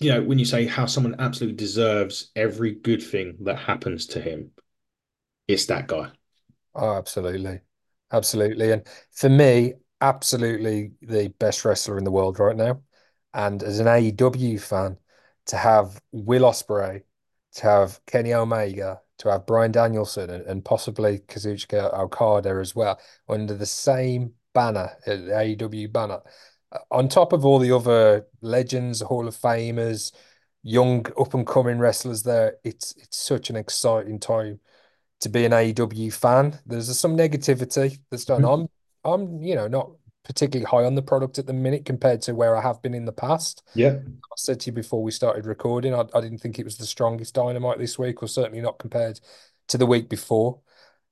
you 0.00 0.12
know 0.12 0.22
when 0.22 0.38
you 0.38 0.44
say 0.44 0.66
how 0.66 0.86
someone 0.86 1.16
absolutely 1.20 1.56
deserves 1.56 2.30
every 2.36 2.72
good 2.74 3.02
thing 3.02 3.36
that 3.42 3.58
happens 3.58 4.06
to 4.08 4.20
him, 4.20 4.52
it's 5.48 5.66
that 5.66 5.88
guy. 5.88 6.10
oh, 6.74 6.96
absolutely, 6.96 7.60
absolutely, 8.12 8.72
and 8.72 8.86
for 9.12 9.28
me, 9.28 9.74
absolutely 10.00 10.92
the 11.02 11.28
best 11.38 11.64
wrestler 11.64 11.98
in 11.98 12.04
the 12.04 12.10
world 12.10 12.38
right 12.38 12.56
now. 12.56 12.80
And 13.32 13.62
as 13.62 13.78
an 13.80 13.88
AEW 13.88 14.58
fan, 14.58 14.98
to 15.46 15.56
have 15.56 16.00
Will 16.12 16.42
Ospreay, 16.42 17.02
to 17.54 17.62
have 17.62 18.00
Kenny 18.06 18.32
Omega, 18.34 19.00
to 19.18 19.30
have 19.30 19.46
Bryan 19.46 19.72
Danielson, 19.72 20.30
and, 20.30 20.46
and 20.46 20.64
possibly 20.64 21.18
Kazuchika 21.20 21.92
Okada 21.98 22.50
as 22.60 22.74
well 22.74 22.98
under 23.28 23.54
the 23.54 23.66
same 23.66 24.34
banner, 24.54 24.90
uh, 25.06 25.16
the 25.16 25.38
AEW 25.38 25.88
banner, 25.88 26.20
uh, 26.72 26.78
on 26.90 27.08
top 27.08 27.32
of 27.32 27.44
all 27.44 27.58
the 27.58 27.72
other 27.72 28.26
legends, 28.40 29.00
Hall 29.00 29.28
of 29.28 29.36
Famers, 29.36 30.12
young 30.62 31.06
up 31.20 31.34
and 31.34 31.46
coming 31.46 31.78
wrestlers 31.78 32.22
there, 32.22 32.56
it's 32.64 32.92
it's 32.96 33.16
such 33.18 33.50
an 33.50 33.56
exciting 33.56 34.18
time 34.18 34.60
to 35.20 35.28
be 35.28 35.44
an 35.44 35.52
AEW 35.52 36.10
fan. 36.12 36.58
There's 36.66 36.96
some 36.98 37.16
negativity 37.16 37.98
that's 38.10 38.24
done. 38.24 38.42
Mhm. 38.42 38.68
I'm 39.04 39.42
you 39.42 39.54
know 39.54 39.68
not 39.68 39.90
particularly 40.24 40.64
high 40.64 40.86
on 40.86 40.94
the 40.94 41.02
product 41.02 41.38
at 41.38 41.46
the 41.46 41.52
minute 41.52 41.84
compared 41.84 42.22
to 42.22 42.34
where 42.34 42.56
I 42.56 42.62
have 42.62 42.80
been 42.82 42.94
in 42.94 43.04
the 43.04 43.12
past. 43.12 43.62
Yeah, 43.74 43.96
I 44.06 44.36
said 44.36 44.60
to 44.60 44.66
you 44.66 44.72
before 44.72 45.02
we 45.02 45.10
started 45.10 45.46
recording, 45.46 45.94
I, 45.94 46.04
I 46.14 46.20
didn't 46.20 46.38
think 46.38 46.58
it 46.58 46.64
was 46.64 46.76
the 46.76 46.86
strongest 46.86 47.34
Dynamite 47.34 47.78
this 47.78 47.98
week, 47.98 48.22
or 48.22 48.28
certainly 48.28 48.60
not 48.60 48.78
compared 48.78 49.20
to 49.68 49.78
the 49.78 49.86
week 49.86 50.08
before. 50.08 50.60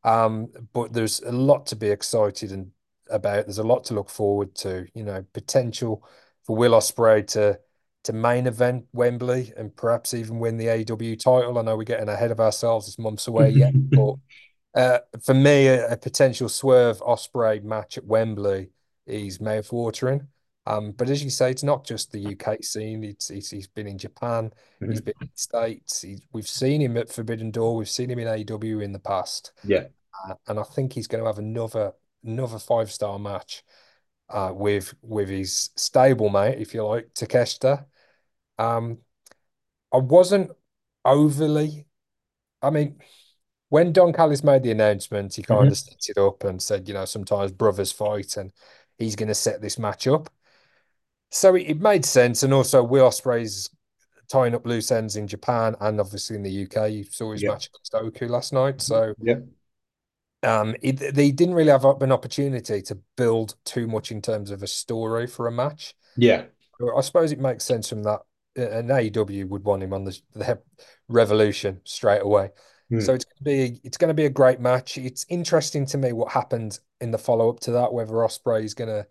Um, 0.05 0.49
but 0.73 0.93
there's 0.93 1.21
a 1.21 1.33
lot 1.33 1.67
to 1.67 1.77
be 1.77 1.89
excited 1.89 2.53
and 2.53 2.71
about. 3.11 3.47
There's 3.47 3.59
a 3.59 3.63
lot 3.63 3.85
to 3.85 3.95
look 3.95 4.11
forward 4.11 4.55
to. 4.57 4.87
You 4.95 5.05
know, 5.05 5.25
potential 5.33 6.05
for 6.45 6.57
Will 6.57 6.73
Ospreay 6.73 7.27
to 7.29 7.59
to 8.05 8.13
main 8.13 8.47
event 8.47 8.85
Wembley 8.93 9.53
and 9.57 9.75
perhaps 9.77 10.13
even 10.15 10.39
win 10.39 10.57
the 10.57 10.71
AW 10.71 11.15
title. 11.15 11.59
I 11.59 11.63
know 11.63 11.77
we're 11.77 11.85
getting 11.85 12.09
ahead 12.09 12.33
of 12.33 12.41
ourselves. 12.41 12.89
It's 12.89 12.99
months 12.99 13.29
away 13.29 13.51
yet, 13.51 13.73
but 13.91 14.15
for 14.75 15.35
me, 15.35 15.67
a, 15.69 15.97
potential 15.97 16.49
Swerve 16.49 17.01
Ospreay 17.01 17.63
match 17.63 17.99
at 17.99 18.05
Wembley 18.05 18.71
is 19.07 19.41
mouth-watering. 19.41 20.27
Um, 20.67 20.93
but 20.93 21.11
as 21.11 21.23
you 21.25 21.31
say, 21.31 21.51
it's 21.51 21.65
not 21.65 21.85
just 21.85 22.13
the 22.13 22.21
UK 22.21 22.63
scene. 22.63 23.03
It's, 23.05 23.31
it's 23.31 23.51
he's 23.51 23.67
been 23.67 23.87
in 23.89 23.99
Japan, 23.99 24.53
he's 24.81 25.01
Mhm. 25.01 25.05
been 25.05 25.15
in 25.21 25.27
the 25.27 25.41
States. 25.41 26.03
He's, 26.03 26.23
we've 26.33 26.49
seen 26.49 26.81
him 26.81 26.97
at 26.97 27.13
Forbidden 27.13 27.51
Door, 27.51 27.77
we've 27.77 27.89
seen 27.91 28.11
him 28.11 28.21
in 28.21 28.29
AEW 28.29 28.81
in 28.81 28.93
the 28.93 28.99
past, 29.01 29.53
yeah, 29.65 29.89
uh, 30.29 30.35
and 30.47 30.59
I 30.61 30.63
think 30.63 30.93
he's 30.93 31.09
going 31.09 31.23
to 31.23 31.27
have 31.27 31.39
another 31.39 31.93
another 32.25 32.59
five-star 32.61 33.19
match 33.19 33.65
uh, 34.31 34.53
with 34.55 34.95
with 35.03 35.29
his 35.29 35.71
stable 35.77 36.31
mate, 36.31 36.59
if 36.61 36.75
you 36.75 36.85
like, 36.85 37.13
Takeshita. 37.15 37.85
Um, 38.59 38.99
I 39.93 39.99
wasn't 39.99 40.53
overly. 41.05 41.87
I 42.63 42.71
mean, 42.71 43.01
when 43.73 43.91
Don 43.91 44.13
Callis 44.13 44.45
made 44.45 44.63
the 44.63 44.71
announcement, 44.71 45.35
he 45.35 45.43
kind 45.43 45.71
Mhm. 45.71 45.73
of 45.73 45.79
set 45.79 45.97
it 46.11 46.19
up 46.19 46.45
and 46.45 46.61
said, 46.61 46.87
you 46.89 46.93
know, 46.93 47.07
sometimes 47.07 47.53
brothers 47.53 47.91
fight, 47.91 48.37
and 48.37 48.53
he's 48.99 49.17
going 49.17 49.29
to 49.31 49.35
set 49.35 49.63
this 49.63 49.79
match 49.79 50.07
up. 50.07 50.29
So 51.31 51.55
it, 51.55 51.63
it 51.71 51.81
made 51.81 52.05
sense, 52.05 52.43
and 52.43 52.53
also 52.53 52.83
Will 52.85 53.09
Ospreay's 53.09 53.71
tying 54.31 54.55
up 54.55 54.67
loose 54.67 54.91
ends 54.91 55.17
in 55.17 55.27
Japan 55.27 55.75
and 55.81 56.01
obviously 56.01 56.37
in 56.37 56.43
the 56.43 56.51
UK. 56.51 56.91
You 56.91 57.05
saw 57.05 57.33
his 57.33 57.41
yeah, 57.41 57.49
match 57.49 57.69
against 57.69 57.95
Oku 57.95 58.29
last 58.29 58.53
night, 58.53 58.83
so 58.83 59.15
yeah, 59.23 59.37
um, 60.43 60.75
it, 60.83 61.15
they 61.15 61.31
didn't 61.31 61.55
really 61.55 61.71
have 61.71 61.85
an 61.85 62.13
opportunity 62.13 62.83
to 62.83 62.99
build 63.17 63.55
too 63.65 63.87
much 63.87 64.11
in 64.11 64.21
terms 64.21 64.51
of 64.51 64.63
a 64.63 64.67
story 64.67 65.27
for 65.27 65.47
a 65.47 65.53
match. 65.53 65.95
yeah. 66.17 66.45
I 66.97 67.01
suppose 67.01 67.33
it 67.33 67.39
makes 67.41 67.65
sense 67.65 67.89
from 67.89 68.03
that. 68.03 68.21
An 68.57 68.91
AEW 68.91 69.47
would 69.49 69.65
want 69.65 69.83
him 69.83 69.93
on 69.95 70.05
the, 70.05 70.19
the 70.35 70.61
Revolution 71.09 71.81
straight 71.85 72.23
away. 72.23 72.51
So 73.01 73.13
Mm. 73.13 73.17
it's 73.17 73.25
going 73.25 73.39
to 73.39 73.45
be 73.45 73.81
it's 73.85 73.97
going 73.97 74.09
to 74.09 74.15
be 74.15 74.27
a 74.27 74.31
great 74.31 74.61
match. 74.61 74.99
It's 74.99 75.25
interesting 75.29 75.87
to 75.87 75.99
me 75.99 76.13
what 76.13 76.33
happened 76.33 76.79
in 77.01 77.11
the 77.11 77.19
follow 77.19 77.49
up 77.49 77.61
to 77.61 77.73
that, 77.73 77.93
whether 77.93 78.13
Ospreay 78.13 78.65
is 78.65 78.75
going 78.75 78.91
to 78.91 79.07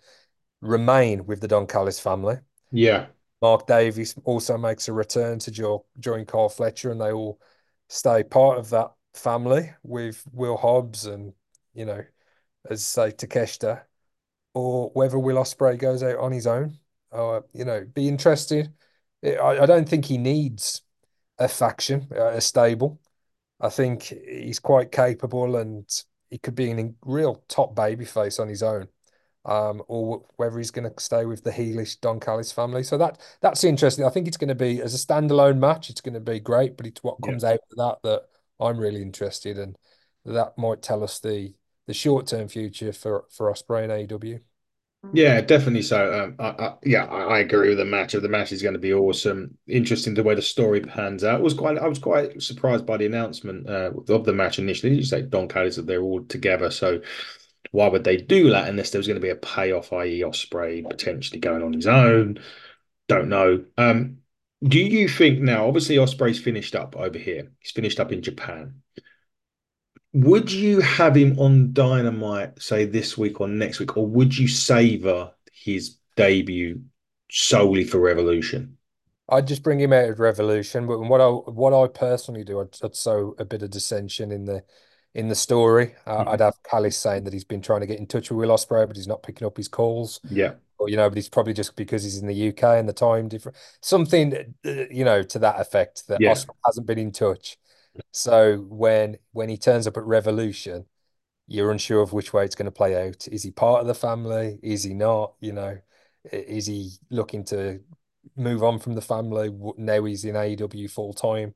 remain 0.61 1.25
with 1.25 1.41
the 1.41 1.47
Don 1.47 1.65
Callis 1.67 1.99
family. 1.99 2.37
Yeah, 2.71 3.07
Mark 3.41 3.67
Davis 3.67 4.15
also 4.23 4.57
makes 4.57 4.87
a 4.87 4.93
return 4.93 5.39
to 5.39 5.51
jo 5.51 5.85
join 5.99 6.25
Carl 6.25 6.49
Fletcher, 6.49 6.91
and 6.91 7.01
they 7.01 7.11
all 7.11 7.39
stay 7.89 8.23
part 8.23 8.59
of 8.59 8.69
that 8.69 8.91
family 9.13 9.73
with 9.83 10.23
Will 10.31 10.57
Hobbs 10.57 11.05
and 11.05 11.33
you 11.73 11.85
know, 11.85 12.03
as 12.69 12.85
say 12.85 13.11
Takeshita, 13.11 13.81
or 14.53 14.91
whether 14.93 15.17
Will 15.17 15.37
Ospreay 15.37 15.77
goes 15.77 16.03
out 16.03 16.19
on 16.19 16.31
his 16.31 16.47
own. 16.47 16.77
Or 17.11 17.45
you 17.53 17.65
know, 17.65 17.85
be 17.93 18.07
interested. 18.07 18.71
I, 19.25 19.59
I 19.59 19.65
don't 19.65 19.89
think 19.89 20.05
he 20.05 20.17
needs 20.17 20.81
a 21.39 21.47
faction, 21.49 22.07
uh, 22.15 22.27
a 22.27 22.41
stable. 22.41 23.00
I 23.62 23.69
think 23.69 24.04
he's 24.04 24.60
quite 24.60 24.91
capable 24.91 25.56
and 25.56 25.88
he 26.30 26.39
could 26.39 26.56
be 26.56 26.71
a 26.71 26.93
real 27.06 27.43
top 27.47 27.76
babyface 27.76 28.39
on 28.39 28.47
his 28.50 28.63
own. 28.63 28.88
Um, 29.43 29.82
or 29.88 30.24
whether 30.36 30.60
he's 30.60 30.69
going 30.69 30.88
to 30.88 31.02
stay 31.02 31.26
with 31.26 31.43
the 31.43 31.50
heelish 31.50 32.00
Don 32.00 32.19
Callis 32.19 32.52
family. 32.52 32.84
So 32.84 32.95
that 33.00 33.19
that's 33.41 33.63
interesting. 33.63 34.06
I 34.06 34.10
think 34.10 34.28
it's 34.28 34.38
going 34.38 34.50
to 34.50 34.56
be 34.56 34.80
as 34.82 34.93
a 34.93 35.04
standalone 35.04 35.58
match, 35.58 35.89
it's 35.89 36.02
going 36.02 36.13
to 36.13 36.19
be 36.19 36.39
great, 36.39 36.78
but 36.78 36.86
it's 36.86 37.02
what 37.02 37.17
yeah. 37.24 37.32
comes 37.32 37.43
out 37.43 37.56
of 37.56 37.78
that 37.78 37.97
that 38.04 38.21
I'm 38.60 38.78
really 38.78 39.02
interested 39.02 39.58
in. 39.58 39.76
That 40.26 40.56
might 40.60 40.84
tell 40.84 41.04
us 41.04 41.19
the 41.19 41.56
the 41.88 41.93
short 41.93 42.28
term 42.28 42.50
future 42.50 42.93
for 42.93 43.26
for 43.32 43.52
Ospreay 43.52 43.84
and 43.84 44.10
AEW. 44.10 44.41
Yeah, 45.13 45.41
definitely 45.41 45.81
so. 45.81 46.23
Um, 46.23 46.35
I, 46.39 46.49
I, 46.63 46.73
yeah, 46.83 47.05
I, 47.05 47.35
I 47.35 47.39
agree 47.39 47.69
with 47.69 47.79
the 47.79 47.85
match. 47.85 48.13
Of 48.13 48.21
the 48.21 48.29
match 48.29 48.51
is 48.51 48.61
going 48.61 48.73
to 48.73 48.79
be 48.79 48.93
awesome. 48.93 49.57
Interesting 49.67 50.13
the 50.13 50.23
way 50.23 50.35
the 50.35 50.41
story 50.41 50.79
pans 50.79 51.23
out. 51.23 51.39
It 51.39 51.43
was 51.43 51.53
quite. 51.53 51.77
I 51.77 51.87
was 51.87 51.99
quite 51.99 52.41
surprised 52.41 52.85
by 52.85 52.97
the 52.97 53.07
announcement 53.07 53.67
uh, 53.69 53.91
of 54.09 54.23
the 54.25 54.31
match 54.33 54.59
initially. 54.59 54.95
You 54.95 55.03
say 55.03 55.23
Don 55.23 55.47
Callis 55.49 55.75
that 55.75 55.85
they're 55.87 56.01
all 56.03 56.23
together, 56.25 56.71
so 56.71 57.01
why 57.71 57.87
would 57.89 58.03
they 58.05 58.17
do 58.17 58.51
that 58.51 58.69
unless 58.69 58.91
there 58.91 58.99
was 58.99 59.07
going 59.07 59.19
to 59.19 59.21
be 59.21 59.29
a 59.29 59.35
payoff, 59.35 59.93
i.e., 59.93 60.21
Ospreay 60.21 60.87
potentially 60.89 61.39
going 61.39 61.63
on 61.63 61.73
his 61.73 61.87
own? 61.87 62.39
Don't 63.07 63.29
know. 63.29 63.65
Um, 63.77 64.19
do 64.63 64.79
you 64.79 65.07
think 65.09 65.39
now? 65.41 65.67
Obviously, 65.67 65.97
Ospreay's 65.97 66.39
finished 66.39 66.75
up 66.75 66.95
over 66.97 67.17
here. 67.19 67.51
He's 67.59 67.71
finished 67.71 67.99
up 67.99 68.11
in 68.11 68.21
Japan. 68.21 68.81
Would 70.13 70.52
you 70.52 70.82
have 70.82 71.15
him 71.15 71.39
on 71.39 71.71
Dynamite, 71.74 72.62
say 72.62 72.86
this 72.86 73.17
week 73.17 73.39
or 73.39 73.47
next 73.47 73.80
week, 73.80 73.95
or 73.95 74.06
would 74.06 74.38
you 74.38 74.47
savor 74.47 75.32
his 75.54 75.97
debut 76.17 76.82
solely 77.30 77.86
for 77.86 78.00
Revolution? 78.00 78.78
I'd 79.30 79.47
just 79.47 79.63
bring 79.63 79.80
him 79.80 79.93
out 79.93 80.10
of 80.10 80.19
Revolution, 80.19 80.88
but 80.88 81.00
what 81.00 81.21
I 81.21 81.28
what 81.28 81.74
I 81.74 81.88
personally 81.88 82.43
do, 82.43 82.60
I'd, 82.60 82.76
I'd 82.84 82.95
sow 82.95 83.36
a 83.39 83.45
bit 83.45 83.62
of 83.63 83.69
dissension 83.69 84.32
in 84.32 84.45
the 84.45 84.63
in 85.13 85.30
the 85.30 85.36
story. 85.36 85.95
Uh, 86.06 86.24
I'd 86.28 86.39
Mhm. 86.39 86.39
have 86.39 86.63
Callis 86.63 86.97
saying 86.97 87.24
that 87.26 87.34
he's 87.34 87.43
been 87.45 87.62
trying 87.62 87.82
to 87.82 87.88
get 87.88 88.00
in 88.00 88.08
touch 88.08 88.30
with 88.32 88.39
Will 88.39 88.56
Ospreay, 88.56 88.88
but 88.88 88.95
he's 88.97 89.08
not 89.08 89.24
picking 89.24 89.45
up 89.47 89.58
his 89.58 89.67
calls. 89.67 90.19
Yeah. 90.30 90.56
Or 90.78 90.89
you 90.89 90.97
know, 90.97 91.10
but 91.10 91.17
it's 91.17 91.30
probably 91.30 91.54
just 91.54 91.76
because 91.76 92.04
he's 92.04 92.17
in 92.17 92.28
the 92.28 92.36
UK 92.36 92.80
and 92.80 92.89
the 92.89 92.93
time 92.93 93.28
different, 93.30 93.58
something 93.82 94.56
uh, 94.65 94.69
you 94.91 95.06
know 95.06 95.24
to 95.24 95.39
that 95.39 95.60
effect 95.62 96.08
that 96.08 96.19
Yeah. 96.19 96.32
Ospreay 96.32 96.56
hasn't 96.65 96.88
been 96.88 97.00
in 97.00 97.12
touch. 97.12 97.58
So 98.12 98.58
when 98.69 99.17
when 99.34 99.49
he 99.49 99.58
turns 99.58 99.88
up 99.88 99.97
at 99.97 100.04
Revolution, 100.04 100.86
you're 101.47 101.71
unsure 101.71 102.01
of 102.01 102.13
which 102.13 102.34
way 102.34 102.45
it's 102.45 102.56
going 102.56 102.65
to 102.67 102.71
play 102.71 103.08
out. 103.10 103.27
Is 103.30 103.43
he 103.43 103.51
part 103.51 103.82
of 103.82 103.88
the 103.88 103.95
family? 103.95 104.60
Is 104.63 104.84
he 104.84 104.93
not? 104.93 105.36
You 105.41 105.54
know, 105.54 105.80
is 106.32 106.67
he 106.67 106.91
looking 107.10 107.43
to 107.45 107.82
move 108.36 108.63
on 108.63 108.80
from 108.80 108.95
the 108.95 109.01
family? 109.01 109.51
Now 109.77 110.04
he's 110.06 110.25
in 110.25 110.36
AEW 110.36 110.89
full 110.89 111.13
time. 111.13 111.56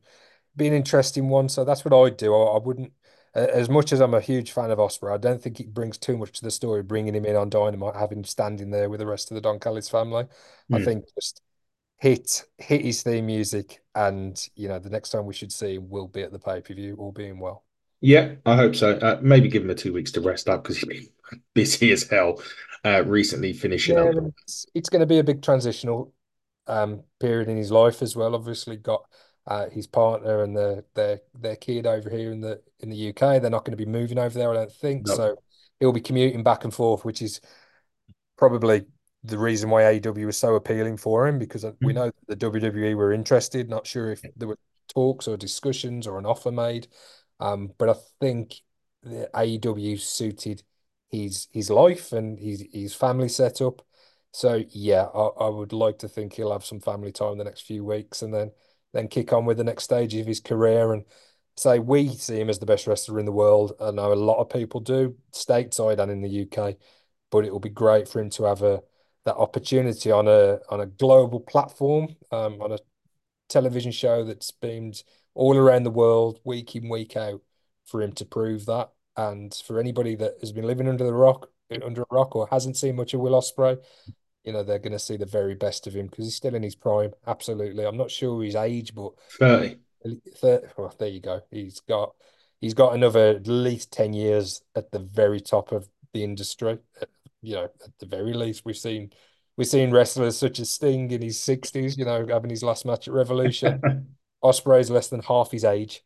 Be 0.56 0.68
an 0.68 0.74
interesting 0.74 1.30
one. 1.30 1.50
So 1.50 1.66
that's 1.66 1.86
what 1.86 1.94
I'd 1.94 2.18
do. 2.18 2.34
I, 2.36 2.58
I 2.58 2.60
wouldn't, 2.60 2.94
as 3.36 3.70
much 3.70 3.94
as 3.94 4.02
I'm 4.02 4.14
a 4.14 4.22
huge 4.22 4.52
fan 4.52 4.72
of 4.72 4.80
Ospreay, 4.80 5.14
I 5.14 5.18
don't 5.18 5.42
think 5.42 5.60
it 5.60 5.74
brings 5.74 5.98
too 5.98 6.18
much 6.18 6.34
to 6.34 6.44
the 6.44 6.52
story 6.52 6.84
bringing 6.84 7.16
him 7.16 7.26
in 7.26 7.36
on 7.36 7.50
Dynamite, 7.50 7.96
having 7.96 8.20
him 8.20 8.24
standing 8.26 8.72
there 8.72 8.90
with 8.90 9.00
the 9.02 9.08
rest 9.08 9.32
of 9.32 9.36
the 9.36 9.42
Don 9.42 9.60
Callis 9.60 9.90
family. 9.90 10.28
I 10.72 10.80
Mm. 10.80 10.86
think 10.86 11.06
just 11.16 11.42
hit 11.98 12.44
hit 12.58 12.82
his 12.82 13.04
theme 13.04 13.28
music, 13.28 13.82
and 13.96 14.38
you 14.56 14.68
know 14.68 14.80
the 14.80 14.90
next 14.90 15.10
time 15.10 15.26
we 15.26 15.34
should 15.34 15.52
see 15.52 15.76
him 15.76 15.90
will 15.90 16.08
be 16.08 16.24
at 16.24 16.32
the 16.32 16.40
pay 16.40 16.62
per 16.62 16.74
view, 16.74 16.96
all 16.98 17.12
being 17.12 17.40
well. 17.40 17.64
Yeah, 18.02 18.36
I 18.46 18.56
hope 18.56 18.76
so. 18.76 18.92
Uh, 18.98 19.20
maybe 19.22 19.48
give 19.50 19.64
him 19.64 19.70
a 19.70 19.76
two 19.76 19.94
weeks 19.94 20.12
to 20.14 20.22
rest 20.22 20.48
up 20.50 20.64
because 20.64 20.78
he's 20.78 20.86
been 20.86 21.42
busy 21.54 21.92
as 21.92 22.04
hell 22.08 22.42
uh, 22.86 23.04
recently 23.06 23.54
finishing 23.54 23.98
Yeah, 23.98 23.98
up. 23.98 24.16
it's, 24.44 24.66
it's 24.74 24.90
going 24.90 25.02
to 25.02 25.06
be 25.06 25.20
a 25.20 25.24
big 25.24 25.42
transitional 25.42 26.14
um, 26.68 27.04
period 27.20 27.50
in 27.50 27.58
his 27.58 27.72
life 27.72 28.02
as 28.02 28.16
well. 28.16 28.36
Obviously, 28.36 28.78
got 28.78 29.06
uh, 29.48 29.70
his 29.70 29.88
partner 29.88 30.44
and 30.44 30.58
their 30.58 30.84
their 30.96 31.20
their 31.40 31.56
kid 31.56 31.86
over 31.86 32.10
here 32.10 32.32
in 32.32 32.42
the 32.42 32.62
in 32.80 32.90
the 32.90 32.96
UK. 32.98 33.40
They're 33.40 33.52
not 33.52 33.66
going 33.66 33.78
to 33.78 33.84
be 33.86 33.90
moving 33.92 34.18
over 34.20 34.38
there, 34.38 34.52
I 34.52 34.56
don't 34.56 34.72
think. 34.72 35.08
No. 35.08 35.16
So 35.16 35.38
he'll 35.80 35.94
be 35.94 36.02
commuting 36.02 36.44
back 36.44 36.64
and 36.64 36.74
forth, 36.74 37.06
which 37.06 37.22
is 37.22 37.42
probably 38.38 38.86
the 39.26 39.38
reason 39.38 39.70
why 39.70 39.84
AEW 39.84 40.26
was 40.26 40.38
so 40.38 40.56
appealing 40.56 40.98
for 40.98 41.28
him 41.28 41.40
because 41.40 41.66
we 41.82 41.94
know 41.94 42.12
that 42.28 42.40
the 42.40 42.50
WWE 42.50 42.96
were 42.96 43.12
interested. 43.12 43.70
Not 43.70 43.88
sure 43.88 44.12
if 44.12 44.22
there 44.36 44.48
were 44.48 44.60
talks 44.94 45.28
or 45.28 45.38
discussions 45.38 46.08
or 46.08 46.20
an 46.20 46.26
offer 46.26 46.52
made, 46.52 46.88
um, 47.40 47.72
but 47.78 47.90
I 47.90 47.96
think 48.20 48.62
the 49.04 49.30
AEW 49.34 50.00
suited 50.00 50.64
his 51.10 51.48
his 51.52 51.70
life 51.70 52.12
and 52.12 52.40
his 52.40 52.66
his 52.72 52.94
family 52.94 53.30
setup. 53.30 53.82
So 54.32 54.64
yeah, 54.70 55.04
I, 55.04 55.46
I 55.46 55.50
would 55.50 55.74
like 55.74 56.00
to 56.00 56.08
think 56.08 56.34
he'll 56.34 56.52
have 56.52 56.66
some 56.66 56.80
family 56.80 57.12
time 57.12 57.38
the 57.38 57.44
next 57.44 57.62
few 57.62 57.84
weeks 57.84 58.22
and 58.22 58.34
then 58.34 58.52
then 58.94 59.08
kick 59.08 59.34
on 59.34 59.46
with 59.46 59.58
the 59.58 59.64
next 59.64 59.84
stage 59.84 60.16
of 60.16 60.28
his 60.28 60.40
career 60.40 60.94
and 60.94 61.04
say 61.58 61.80
we 61.80 62.10
see 62.10 62.40
him 62.40 62.50
as 62.50 62.60
the 62.60 62.66
best 62.66 62.88
wrestler 62.88 63.20
in 63.20 63.26
the 63.26 63.32
world. 63.32 63.74
I 63.80 63.92
know 63.92 64.12
a 64.12 64.16
lot 64.16 64.40
of 64.40 64.50
people 64.50 64.80
do, 64.82 65.16
stateside 65.34 66.00
and 66.00 66.12
in 66.12 66.22
the 66.22 66.44
UK, 66.44 66.76
but 67.32 67.46
it 67.46 67.52
will 67.52 67.60
be 67.60 67.70
great 67.70 68.08
for 68.08 68.20
him 68.20 68.30
to 68.32 68.44
have 68.44 68.62
a 68.62 68.82
that 69.26 69.36
opportunity 69.36 70.12
on 70.12 70.28
a 70.28 70.60
on 70.70 70.82
a 70.82 70.86
global 70.86 71.40
platform, 71.40 72.16
um, 72.32 72.62
on 72.62 72.72
a 72.72 72.78
television 73.50 73.92
show 73.92 74.24
that's 74.24 74.52
beamed 74.52 75.04
all 75.34 75.58
around 75.58 75.84
the 75.84 75.92
world, 75.92 76.40
week 76.44 76.76
in, 76.76 76.90
week 76.90 77.18
out, 77.18 77.42
for 77.86 78.02
him 78.02 78.14
to 78.14 78.26
prove 78.26 78.66
that. 78.66 78.90
And 79.18 79.54
for 79.66 79.80
anybody 79.80 80.16
that 80.16 80.36
has 80.42 80.52
been 80.52 80.66
living 80.66 80.88
under 80.88 81.04
the 81.04 81.14
rock, 81.14 81.50
under 81.84 82.02
a 82.04 82.06
rock, 82.12 82.36
or 82.36 82.48
hasn't 82.50 82.78
seen 82.78 82.96
much 82.96 83.14
of 83.14 83.20
Will 83.20 83.40
Ospreay, 83.40 83.78
you 84.44 84.54
know, 84.54 84.64
they're 84.64 84.80
going 84.80 84.92
to 84.92 85.00
see 85.00 85.18
the 85.18 85.26
very 85.26 85.56
best 85.56 85.88
of 85.88 85.96
him 85.96 86.08
because 86.08 86.26
he's 86.26 86.36
still 86.36 86.56
in 86.56 86.64
his 86.64 86.76
prime. 86.76 87.12
Absolutely. 87.26 87.86
I'm 87.86 87.98
not 87.98 88.12
sure 88.12 88.44
his 88.44 88.56
age, 88.56 88.94
but 88.94 89.14
30. 89.40 89.78
well, 90.78 90.94
there 91.00 91.08
you 91.08 91.20
go. 91.20 91.42
He's 91.50 91.80
got 91.82 92.14
he's 92.62 92.74
got 92.74 92.94
another 92.94 93.30
at 93.30 93.48
least 93.48 93.92
10 93.92 94.14
years 94.14 94.62
at 94.76 94.92
the 94.92 95.00
very 95.00 95.42
top 95.42 95.72
of 95.72 95.88
the 96.14 96.24
industry. 96.24 96.80
You 97.46 97.56
know, 97.56 97.64
at 97.64 97.92
the 98.00 98.06
very 98.06 98.34
least, 98.34 98.66
we've 98.66 98.78
seen 98.78 99.12
we've 99.58 99.68
seen 99.68 99.92
wrestlers 99.92 100.38
such 100.38 100.60
as 100.60 100.70
Sting 100.70 101.12
in 101.12 101.22
his 101.22 101.38
60s, 101.40 101.98
you 101.98 102.06
know, 102.06 102.26
having 102.28 102.50
his 102.50 102.64
last 102.64 102.86
match 102.86 103.08
at 103.08 103.14
Revolution. 103.14 104.08
Ospreay's 104.44 104.90
less 104.92 105.08
than 105.08 105.22
half 105.22 105.52
his 105.52 105.64
age. 105.64 106.04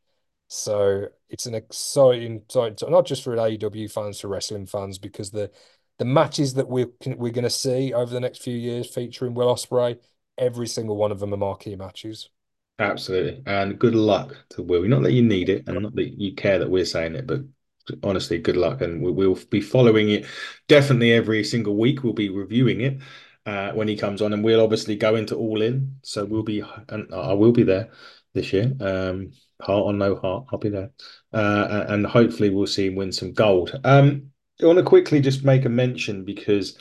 So 0.48 1.06
it's 1.30 1.46
an 1.46 1.56
exciting, 1.56 2.38
exciting 2.38 2.90
not 2.90 3.06
just 3.06 3.24
for 3.24 3.36
AEW 3.36 3.92
fans, 3.92 4.20
for 4.20 4.30
wrestling 4.30 4.66
fans, 4.66 4.98
because 4.98 5.30
the 5.32 5.52
the 6.00 6.06
matches 6.06 6.54
that 6.56 6.68
we're 6.68 6.90
we're 7.06 7.32
going 7.32 7.44
to 7.44 7.50
see 7.50 7.94
over 7.94 8.12
the 8.12 8.20
next 8.20 8.42
few 8.42 8.56
years 8.56 8.88
featuring 8.88 9.34
Will 9.34 9.54
Ospreay, 9.54 10.00
every 10.38 10.68
single 10.68 10.98
one 10.98 11.12
of 11.12 11.20
them 11.20 11.34
are 11.34 11.38
marquee 11.38 11.76
matches. 11.76 12.30
Absolutely. 12.80 13.44
And 13.46 13.78
good 13.78 13.94
luck 13.94 14.38
to 14.52 14.64
Will. 14.64 14.88
Not 14.88 15.04
that 15.04 15.12
you 15.12 15.22
need 15.22 15.50
it 15.50 15.68
and 15.68 15.82
not 15.82 15.96
that 15.96 16.20
you 16.20 16.34
care 16.34 16.60
that 16.60 16.70
we're 16.70 16.86
saying 16.86 17.16
it, 17.16 17.28
but 17.28 17.42
honestly, 18.04 18.38
good 18.38 18.58
luck. 18.58 18.82
And 18.82 19.02
we, 19.02 19.12
will 19.12 19.40
be 19.50 19.62
following 19.62 20.10
it 20.10 20.26
definitely 20.68 21.14
every 21.14 21.44
single 21.44 21.78
week. 21.78 22.04
We'll 22.04 22.14
be 22.14 22.30
reviewing 22.30 22.82
it 22.82 23.00
uh, 23.46 23.72
when 23.72 23.88
he 23.88 23.96
comes 23.96 24.22
on, 24.22 24.34
and 24.34 24.44
we'll 24.44 24.64
obviously 24.64 24.96
go 24.96 25.16
into 25.16 25.36
All 25.36 25.62
In. 25.62 25.96
So 26.04 26.26
we'll 26.26 26.44
be, 26.44 26.64
and 26.90 27.14
I 27.14 27.34
will 27.34 27.52
be 27.52 27.64
there 27.64 27.92
this 28.34 28.54
year. 28.54 28.72
Um, 28.80 29.32
heart 29.62 29.86
or 29.86 29.94
no 29.94 30.16
heart, 30.16 30.46
I'll 30.52 30.60
be 30.60 30.70
there. 30.70 30.92
Uh, 31.34 31.86
and 31.90 32.06
hopefully 32.06 32.50
we'll 32.50 32.68
see 32.68 32.88
him 32.88 32.96
win 32.96 33.12
some 33.12 33.34
gold. 33.34 33.80
Um, 33.84 34.32
I 34.62 34.66
want 34.66 34.78
to 34.78 34.84
quickly 34.84 35.22
just 35.22 35.44
make 35.44 35.66
a 35.66 35.70
mention 35.70 36.26
because 36.26 36.78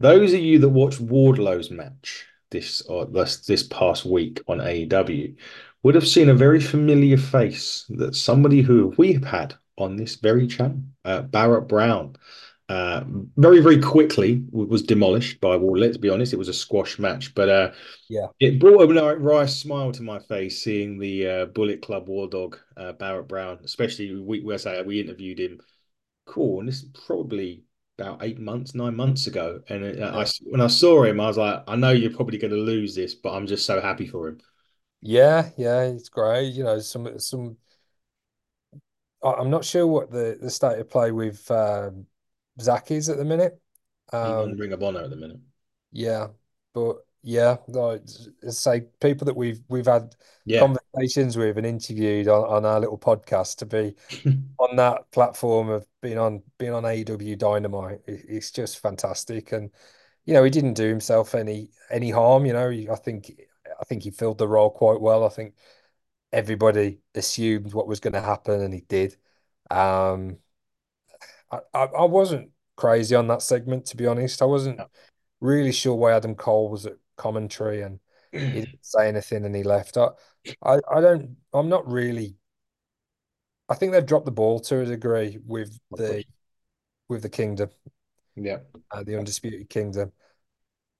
those 0.00 0.32
of 0.32 0.40
you 0.40 0.58
that 0.60 0.68
watched 0.68 1.00
Wardlow's 1.00 1.70
match 1.70 2.26
this 2.50 2.82
or 2.82 3.04
this 3.06 3.44
this 3.46 3.62
past 3.64 4.04
week 4.04 4.40
on 4.48 4.58
AEW 4.58 5.36
would 5.82 5.94
have 5.94 6.08
seen 6.08 6.28
a 6.28 6.34
very 6.34 6.60
familiar 6.60 7.16
face 7.16 7.84
that 7.90 8.14
somebody 8.14 8.62
who 8.62 8.94
we 8.96 9.12
have 9.12 9.24
had 9.24 9.54
on 9.78 9.96
this 9.96 10.16
very 10.16 10.46
channel, 10.46 10.82
uh, 11.04 11.22
Barrett 11.22 11.68
Brown. 11.68 12.16
Uh, 12.68 13.02
very, 13.38 13.60
very 13.60 13.80
quickly 13.80 14.44
was 14.52 14.82
demolished 14.82 15.40
by 15.40 15.56
Wardlow. 15.56 15.80
Let's 15.80 15.96
be 15.96 16.10
honest, 16.10 16.34
it 16.34 16.38
was 16.38 16.48
a 16.48 16.54
squash 16.54 16.98
match, 16.98 17.34
but 17.34 17.48
uh, 17.48 17.72
Yeah. 18.08 18.28
it 18.40 18.60
brought 18.60 18.82
a 18.82 19.16
wry 19.16 19.46
smile 19.46 19.92
to 19.92 20.02
my 20.02 20.18
face 20.20 20.62
seeing 20.62 20.98
the 20.98 21.26
uh, 21.26 21.46
Bullet 21.46 21.82
Club 21.82 22.08
War 22.08 22.28
Dog, 22.28 22.58
uh, 22.76 22.92
Barrett 22.92 23.28
Brown, 23.28 23.58
especially 23.64 24.14
we, 24.14 24.40
we 24.40 24.58
say 24.58 24.82
we 24.82 25.00
interviewed 25.00 25.40
him. 25.40 25.60
Cool, 26.26 26.60
and 26.60 26.68
this 26.68 26.82
is 26.82 26.90
probably 27.06 27.64
about 27.98 28.22
eight 28.22 28.38
months, 28.38 28.74
nine 28.74 28.94
months 28.94 29.26
ago. 29.26 29.60
And 29.68 30.00
uh, 30.00 30.12
I, 30.14 30.26
when 30.44 30.60
I 30.60 30.68
saw 30.68 31.04
him, 31.04 31.20
I 31.20 31.26
was 31.26 31.38
like, 31.38 31.64
I 31.66 31.76
know 31.76 31.90
you're 31.90 32.12
probably 32.14 32.38
going 32.38 32.52
to 32.52 32.56
lose 32.58 32.94
this, 32.94 33.14
but 33.14 33.32
I'm 33.32 33.46
just 33.46 33.66
so 33.66 33.80
happy 33.80 34.06
for 34.06 34.28
him. 34.28 34.40
Yeah, 35.00 35.50
yeah, 35.56 35.82
it's 35.82 36.08
great. 36.08 36.52
You 36.54 36.64
know, 36.64 36.78
some 36.80 37.18
some 37.18 37.56
I'm 39.22 39.50
not 39.50 39.64
sure 39.64 39.86
what 39.86 40.10
the 40.10 40.38
the 40.40 40.50
state 40.50 40.78
of 40.78 40.88
play 40.90 41.12
with 41.12 41.50
um 41.50 42.06
Zach 42.60 42.90
is 42.90 43.08
at 43.08 43.16
the 43.18 43.24
minute. 43.24 43.60
Um 44.12 44.58
Ring 44.58 44.72
of 44.72 44.82
Honor 44.82 45.02
at 45.02 45.10
the 45.10 45.16
minute. 45.16 45.40
yeah, 45.92 46.28
but 46.74 46.96
yeah, 47.22 47.56
like 47.68 48.02
say 48.50 48.82
people 49.00 49.24
that 49.26 49.36
we've 49.36 49.60
we've 49.68 49.86
had 49.86 50.14
Yeah. 50.44 50.68
conversations 50.94 51.36
with 51.36 51.56
and 51.58 51.66
interviewed 51.66 52.28
on, 52.28 52.44
on 52.48 52.64
our 52.64 52.80
little 52.80 52.98
podcast 52.98 53.56
to 53.58 53.66
be 53.66 53.94
on 54.58 54.76
that 54.76 55.10
platform 55.12 55.68
of 55.70 55.86
being 56.02 56.18
on 56.18 56.42
being 56.58 56.72
on 56.72 56.84
AEW 56.84 57.36
Dynamite, 57.36 58.00
it, 58.06 58.24
it's 58.28 58.50
just 58.52 58.80
fantastic. 58.80 59.52
And 59.52 59.70
you 60.26 60.34
know, 60.34 60.44
he 60.44 60.50
didn't 60.50 60.74
do 60.74 60.88
himself 60.88 61.34
any 61.34 61.70
any 61.90 62.10
harm. 62.10 62.46
You 62.46 62.54
know, 62.54 62.70
I 62.92 62.96
think 62.96 63.32
I 63.80 63.84
think 63.84 64.02
he 64.04 64.10
filled 64.10 64.38
the 64.38 64.48
role 64.48 64.70
quite 64.70 65.00
well. 65.00 65.24
I 65.24 65.28
think 65.30 65.54
everybody 66.32 67.00
assumed 67.14 67.72
what 67.74 67.88
was 67.88 68.00
going 68.00 68.14
to 68.14 68.20
happen, 68.20 68.60
and 68.60 68.74
he 68.74 68.80
did. 68.82 69.16
Um, 69.70 70.38
I, 71.50 71.58
I 71.74 71.84
I 71.84 72.04
wasn't 72.04 72.50
crazy 72.76 73.14
on 73.14 73.26
that 73.28 73.42
segment, 73.42 73.86
to 73.86 73.96
be 73.96 74.06
honest. 74.06 74.42
I 74.42 74.46
wasn't 74.46 74.80
really 75.40 75.72
sure 75.72 75.94
why 75.94 76.12
Adam 76.12 76.34
Cole 76.34 76.70
was 76.70 76.86
at 76.86 76.94
commentary, 77.16 77.82
and 77.82 78.00
he 78.32 78.60
didn't 78.60 78.84
say 78.84 79.08
anything, 79.08 79.44
and 79.44 79.54
he 79.54 79.62
left. 79.62 79.96
I 79.96 80.08
I, 80.62 80.78
I 80.90 81.00
don't. 81.00 81.36
I'm 81.52 81.68
not 81.68 81.90
really. 81.90 82.36
I 83.68 83.74
think 83.74 83.92
they've 83.92 84.04
dropped 84.04 84.24
the 84.24 84.30
ball 84.30 84.60
to 84.60 84.80
a 84.80 84.86
degree 84.86 85.38
with 85.46 85.78
the 85.92 86.24
with 87.08 87.22
the 87.22 87.28
Kingdom. 87.28 87.70
Yeah. 88.34 88.58
uh, 88.90 89.02
the 89.02 89.16
Undisputed 89.18 89.68
Kingdom. 89.68 90.12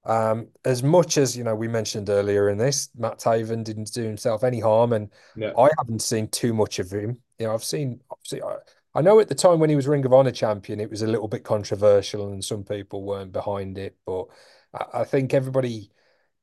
Um, 0.04 0.48
as 0.64 0.82
much 0.82 1.18
as 1.18 1.36
you 1.36 1.44
know, 1.44 1.54
we 1.54 1.68
mentioned 1.68 2.08
earlier 2.08 2.48
in 2.48 2.58
this, 2.58 2.88
Matt 2.96 3.18
Taven 3.18 3.62
didn't 3.64 3.92
do 3.92 4.02
himself 4.02 4.44
any 4.44 4.60
harm, 4.60 4.92
and 4.92 5.10
Yeah. 5.34 5.52
I 5.56 5.68
haven't 5.78 6.02
seen 6.02 6.28
too 6.28 6.54
much 6.54 6.78
of 6.78 6.90
him. 6.90 7.22
You 7.38 7.46
know, 7.46 7.54
I've 7.54 7.64
seen, 7.64 8.00
obviously, 8.10 8.42
I, 8.42 8.56
I 8.94 9.02
know 9.02 9.20
at 9.20 9.28
the 9.28 9.34
time 9.34 9.58
when 9.60 9.70
he 9.70 9.76
was 9.76 9.86
Ring 9.86 10.04
of 10.04 10.12
Honor 10.12 10.30
champion, 10.30 10.80
it 10.80 10.90
was 10.90 11.02
a 11.02 11.06
little 11.06 11.28
bit 11.28 11.44
controversial, 11.44 12.32
and 12.32 12.44
some 12.44 12.64
people 12.64 13.02
weren't 13.04 13.32
behind 13.32 13.76
it. 13.78 13.96
But 14.06 14.26
I, 14.74 15.00
I 15.00 15.04
think 15.04 15.34
everybody 15.34 15.90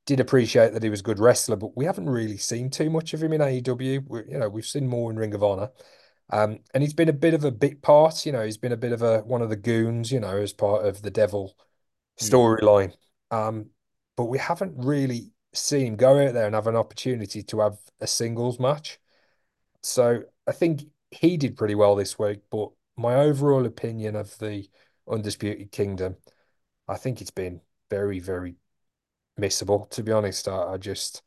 did 0.05 0.19
appreciate 0.19 0.73
that 0.73 0.83
he 0.83 0.89
was 0.89 0.99
a 0.99 1.03
good 1.03 1.19
wrestler, 1.19 1.55
but 1.55 1.75
we 1.75 1.85
haven't 1.85 2.09
really 2.09 2.37
seen 2.37 2.69
too 2.69 2.89
much 2.89 3.13
of 3.13 3.23
him 3.23 3.33
in 3.33 3.41
AEW. 3.41 4.03
We, 4.07 4.19
you 4.29 4.37
know, 4.37 4.49
we've 4.49 4.65
seen 4.65 4.87
more 4.87 5.09
in 5.11 5.17
Ring 5.17 5.33
of 5.33 5.43
Honor. 5.43 5.71
Um, 6.31 6.59
and 6.73 6.83
he's 6.83 6.93
been 6.93 7.09
a 7.09 7.13
bit 7.13 7.33
of 7.33 7.43
a 7.45 7.51
bit 7.51 7.81
part, 7.81 8.25
you 8.25 8.31
know, 8.31 8.43
he's 8.43 8.57
been 8.57 8.71
a 8.71 8.77
bit 8.77 8.91
of 8.91 9.01
a 9.01 9.19
one 9.21 9.41
of 9.41 9.49
the 9.49 9.55
goons, 9.55 10.11
you 10.11 10.19
know, 10.19 10.37
as 10.37 10.53
part 10.53 10.85
of 10.85 11.01
the 11.01 11.11
Devil 11.11 11.55
Mm. 12.21 12.29
storyline. 12.29 12.93
Um, 13.31 13.69
but 14.17 14.25
we 14.25 14.37
haven't 14.37 14.73
really 14.77 15.31
seen 15.53 15.87
him 15.87 15.95
go 15.95 16.19
out 16.25 16.33
there 16.33 16.45
and 16.45 16.55
have 16.55 16.67
an 16.67 16.75
opportunity 16.75 17.43
to 17.43 17.59
have 17.61 17.77
a 17.99 18.07
singles 18.07 18.59
match. 18.59 18.99
So 19.81 20.23
I 20.47 20.51
think 20.51 20.83
he 21.11 21.37
did 21.37 21.57
pretty 21.57 21.75
well 21.75 21.95
this 21.95 22.17
week, 22.19 22.41
but 22.49 22.69
my 22.97 23.15
overall 23.15 23.65
opinion 23.65 24.15
of 24.15 24.37
the 24.39 24.67
Undisputed 25.09 25.71
Kingdom, 25.71 26.17
I 26.87 26.97
think 26.97 27.21
it's 27.21 27.31
been 27.31 27.61
very, 27.89 28.19
very 28.19 28.55
missable, 29.39 29.89
to 29.91 30.03
be 30.03 30.11
honest. 30.11 30.47
I, 30.47 30.73
I 30.73 30.77
just 30.77 31.21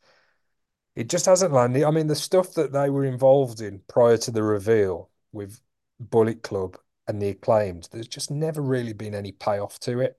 it 0.96 1.08
just 1.08 1.26
hasn't 1.26 1.52
landed. 1.52 1.84
I 1.84 1.90
mean, 1.92 2.08
the 2.08 2.16
stuff 2.16 2.54
that 2.54 2.72
they 2.72 2.90
were 2.90 3.04
involved 3.04 3.60
in 3.60 3.80
prior 3.88 4.16
to 4.18 4.30
the 4.32 4.42
reveal 4.42 5.10
with 5.32 5.60
Bullet 6.00 6.42
Club 6.42 6.76
and 7.06 7.22
the 7.22 7.28
acclaimed, 7.28 7.88
there's 7.92 8.08
just 8.08 8.30
never 8.32 8.60
really 8.60 8.92
been 8.92 9.14
any 9.14 9.30
payoff 9.32 9.78
to 9.80 10.00
it. 10.00 10.18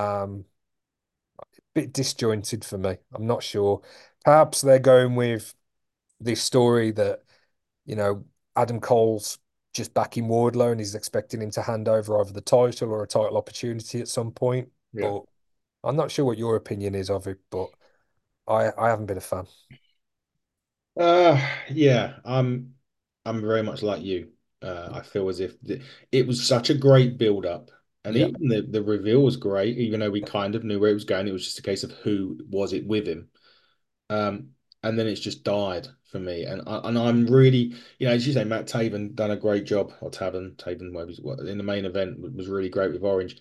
Um, 0.00 0.46
bit 1.80 1.92
disjointed 1.92 2.64
for 2.64 2.78
me. 2.78 2.96
I'm 3.14 3.26
not 3.26 3.42
sure. 3.42 3.82
Perhaps 4.24 4.60
they're 4.62 4.78
going 4.78 5.14
with 5.16 5.54
this 6.20 6.42
story 6.42 6.90
that, 6.92 7.24
you 7.86 7.96
know, 7.96 8.24
Adam 8.56 8.80
Cole's 8.80 9.38
just 9.74 9.94
backing 9.94 10.24
Wardlow 10.28 10.72
and 10.72 10.80
he's 10.80 10.94
expecting 10.94 11.42
him 11.42 11.50
to 11.52 11.62
hand 11.62 11.88
over 11.88 12.20
either 12.20 12.32
the 12.32 12.40
title 12.40 12.90
or 12.90 13.02
a 13.04 13.06
title 13.06 13.36
opportunity 13.36 14.00
at 14.00 14.08
some 14.08 14.32
point. 14.32 14.70
Yeah. 14.92 15.10
But 15.10 15.24
I'm 15.84 15.96
not 15.96 16.10
sure 16.10 16.24
what 16.24 16.38
your 16.38 16.56
opinion 16.56 16.94
is 16.94 17.10
of 17.10 17.26
it, 17.26 17.38
but 17.50 17.70
I 18.48 18.70
I 18.78 18.88
haven't 18.90 19.06
been 19.06 19.18
a 19.18 19.20
fan. 19.20 19.46
Uh, 20.96 21.40
yeah, 21.70 22.16
I'm 22.24 22.74
I'm 23.24 23.40
very 23.40 23.62
much 23.62 23.82
like 23.82 24.02
you. 24.02 24.32
Uh, 24.60 24.88
I 24.92 25.02
feel 25.02 25.28
as 25.28 25.38
if 25.40 25.60
th 25.62 25.82
it 26.10 26.26
was 26.26 26.46
such 26.46 26.70
a 26.70 26.74
great 26.74 27.18
build 27.18 27.46
up, 27.46 27.70
and 28.04 28.16
Yeah. 28.16 28.26
even 28.26 28.48
the 28.48 28.62
the 28.62 28.82
reveal 28.82 29.22
was 29.22 29.36
great. 29.36 29.76
Even 29.78 30.00
though 30.00 30.10
we 30.10 30.20
kind 30.22 30.54
of 30.54 30.64
knew 30.64 30.78
where 30.80 30.90
it 30.90 30.94
was 30.94 31.04
going, 31.04 31.28
it 31.28 31.32
was 31.32 31.44
just 31.44 31.58
a 31.58 31.62
case 31.62 31.84
of 31.84 31.92
who 31.92 32.38
was 32.48 32.72
it 32.72 32.86
with 32.86 33.06
him. 33.06 33.28
Um, 34.10 34.50
and 34.82 34.98
then 34.98 35.06
it's 35.06 35.20
just 35.20 35.44
died 35.44 35.88
for 36.10 36.18
me. 36.18 36.44
And 36.44 36.62
I, 36.66 36.80
and 36.84 36.98
I'm 36.98 37.26
really, 37.26 37.74
you 37.98 38.06
know, 38.06 38.12
as 38.12 38.26
you 38.26 38.32
say, 38.32 38.44
Matt 38.44 38.66
Taven 38.66 39.14
done 39.14 39.32
a 39.32 39.36
great 39.36 39.64
job, 39.64 39.92
or 40.00 40.10
Taven, 40.10 40.56
Taven, 40.56 40.92
whatever 40.92 41.48
in 41.48 41.58
the 41.58 41.64
main 41.64 41.84
event 41.84 42.18
was 42.20 42.48
really 42.48 42.68
great 42.68 42.92
with 42.92 43.02
Orange. 43.02 43.38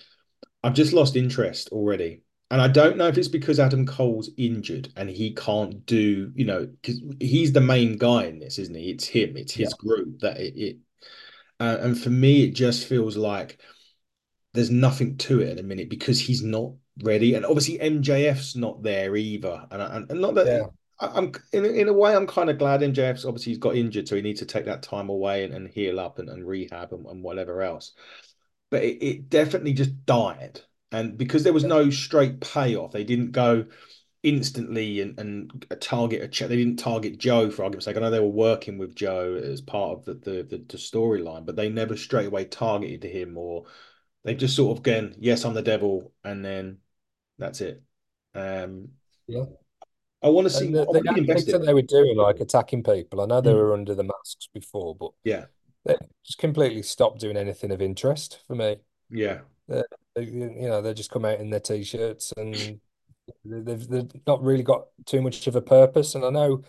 I've 0.63 0.73
just 0.73 0.93
lost 0.93 1.15
interest 1.15 1.69
already. 1.71 2.21
And 2.49 2.61
I 2.61 2.67
don't 2.69 2.97
know 2.97 3.07
if 3.07 3.17
it's 3.17 3.27
because 3.27 3.59
Adam 3.59 3.85
Cole's 3.85 4.29
injured 4.37 4.89
and 4.95 5.09
he 5.09 5.33
can't 5.33 5.85
do, 5.85 6.31
you 6.33 6.45
know, 6.45 6.65
because 6.65 7.01
he's 7.19 7.51
the 7.51 7.61
main 7.61 7.97
guy 7.97 8.25
in 8.25 8.39
this, 8.39 8.57
isn't 8.57 8.75
he? 8.75 8.89
It's 8.91 9.05
him, 9.05 9.35
it's 9.35 9.53
Yeah. 9.55 9.67
his 9.67 9.73
group 9.73 10.19
that 10.21 10.39
it, 10.39 10.57
it 10.57 10.77
uh, 11.59 11.77
and 11.81 11.99
for 11.99 12.09
me, 12.09 12.43
it 12.43 12.51
just 12.55 12.87
feels 12.87 13.17
like 13.17 13.59
there's 14.57 14.71
nothing 14.71 15.15
to 15.17 15.39
it 15.39 15.49
at 15.49 15.57
the 15.57 15.63
minute 15.63 15.89
because 15.89 16.19
he's 16.19 16.41
not 16.41 16.71
ready. 17.03 17.35
And 17.35 17.45
obviously 17.45 17.77
MJF's 17.77 18.55
not 18.55 18.81
there 18.81 19.15
either. 19.15 19.65
And, 19.69 19.81
and, 19.81 20.11
and 20.11 20.19
not 20.19 20.33
that 20.35 20.47
Yeah. 20.47 20.65
I, 20.99 21.17
am 21.19 21.31
in, 21.53 21.63
in 21.63 21.87
a 21.87 21.93
way, 21.93 22.15
I'm 22.15 22.25
kind 22.25 22.49
of 22.49 22.57
glad 22.57 22.81
MJF's 22.81 23.23
obviously 23.23 23.51
he's 23.51 23.59
got 23.59 23.75
injured, 23.75 24.07
so 24.07 24.15
he 24.15 24.23
needs 24.23 24.39
to 24.39 24.47
take 24.47 24.65
that 24.65 24.81
time 24.81 25.09
away 25.09 25.43
and, 25.43 25.53
and 25.53 25.67
heal 25.69 25.99
up 25.99 26.17
and, 26.17 26.27
and 26.27 26.45
rehab 26.45 26.91
and, 26.91 27.05
and 27.05 27.21
whatever 27.21 27.61
else. 27.61 27.93
But 28.71 28.83
it, 28.83 29.05
it 29.05 29.29
definitely 29.29 29.73
just 29.73 30.05
died. 30.07 30.61
And 30.91 31.17
because 31.17 31.43
there 31.43 31.53
was 31.53 31.63
no 31.63 31.91
straight 31.91 32.41
payoff, 32.41 32.93
they 32.93 33.03
didn't 33.03 33.31
go 33.31 33.67
instantly 34.23 35.01
and, 35.01 35.19
and 35.19 35.65
target 35.79 36.23
a 36.23 36.27
check. 36.27 36.49
They 36.49 36.57
didn't 36.57 36.79
target 36.79 37.19
Joe 37.19 37.51
for 37.51 37.63
argument's 37.63 37.85
sake. 37.85 37.95
I 37.95 37.99
know 37.99 38.09
they 38.09 38.19
were 38.19 38.27
working 38.27 38.79
with 38.79 38.95
Joe 38.95 39.35
as 39.35 39.61
part 39.61 39.99
of 39.99 40.05
the 40.05 40.13
the, 40.15 40.43
the, 40.43 40.65
the 40.67 40.77
storyline, 40.77 41.45
but 41.45 41.55
they 41.55 41.69
never 41.69 41.95
straight 41.95 42.27
away 42.27 42.45
targeted 42.45 43.03
him 43.03 43.37
or 43.37 43.65
they 44.27 44.35
just 44.35 44.55
sort 44.55 44.77
of 44.77 44.81
again, 44.81 45.15
yes, 45.19 45.45
I'm 45.45 45.55
the 45.55 45.63
devil, 45.63 46.13
and 46.23 46.45
then 46.45 46.79
that's 47.39 47.61
it. 47.61 47.83
Um, 48.35 48.89
Yeah. 49.27 49.45
I 50.23 50.29
want 50.29 50.45
to 50.47 50.53
see. 50.53 50.71
The, 50.71 50.85
the 50.85 51.01
be 51.01 51.09
antics 51.09 51.45
that 51.45 51.65
they 51.65 51.73
were 51.73 51.81
doing, 51.81 52.17
like 52.17 52.39
attacking 52.39 52.83
people, 52.83 53.21
I 53.21 53.25
know 53.25 53.41
they 53.41 53.53
Mm, 53.53 53.55
were 53.55 53.73
under 53.73 53.95
the 53.95 54.03
masks 54.03 54.49
before, 54.53 54.95
but 54.95 55.11
yeah, 55.23 55.45
they 55.85 55.95
just 56.25 56.39
completely 56.39 56.83
stopped 56.83 57.19
doing 57.19 57.37
anything 57.37 57.71
of 57.71 57.81
interest 57.81 58.39
for 58.47 58.55
me. 58.55 58.77
yeah, 59.09 59.39
They, 59.67 59.83
you 60.17 60.69
know, 60.69 60.81
they 60.81 60.93
just 60.93 61.11
come 61.11 61.25
out 61.25 61.39
in 61.39 61.49
their 61.49 61.59
t-shirts 61.59 62.33
and 62.37 62.79
they- 63.45 63.61
they've, 63.61 63.87
they've 63.87 64.27
not 64.27 64.43
really 64.43 64.63
got 64.63 64.87
too 65.05 65.21
much 65.21 65.47
of 65.47 65.55
a 65.55 65.61
purpose. 65.61 66.15
And 66.15 66.25
I 66.25 66.29
know 66.31 66.63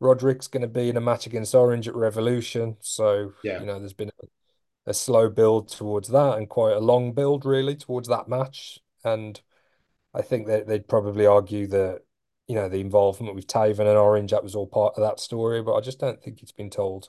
Roderick's 0.00 0.48
going 0.48 0.62
to 0.62 0.68
be 0.68 0.88
in 0.90 0.96
a 0.96 1.00
match 1.00 1.26
against 1.26 1.54
Orange 1.54 1.88
at 1.88 1.94
Revolution, 1.96 2.76
so 2.80 3.32
yeah. 3.42 3.60
you 3.60 3.66
know, 3.66 3.78
there's 3.78 3.94
been 3.94 4.10
a, 4.22 4.26
a 4.86 4.94
slow 4.94 5.28
build 5.28 5.68
towards 5.68 6.08
that 6.08 6.38
and 6.38 6.48
quite 6.48 6.76
a 6.76 6.80
long 6.80 7.12
build 7.12 7.44
really 7.44 7.76
towards 7.76 8.08
that 8.08 8.28
match. 8.28 8.78
And 9.04 9.40
I 10.14 10.22
think 10.22 10.46
that 10.48 10.66
they'd 10.66 10.88
probably 10.88 11.26
argue 11.26 11.66
that, 11.68 12.00
you 12.48 12.54
know, 12.54 12.68
the 12.68 12.80
involvement 12.80 13.34
with 13.34 13.46
Taven 13.46 13.80
and 13.80 13.98
Orange, 13.98 14.32
that 14.32 14.42
was 14.44 14.54
all 14.54 14.66
part 14.66 14.94
of 14.96 15.02
that 15.02 15.20
story, 15.20 15.62
but 15.62 15.74
I 15.74 15.80
just 15.80 16.00
don't 16.00 16.22
think 16.22 16.42
it's 16.42 16.52
been 16.52 16.70
told 16.70 17.08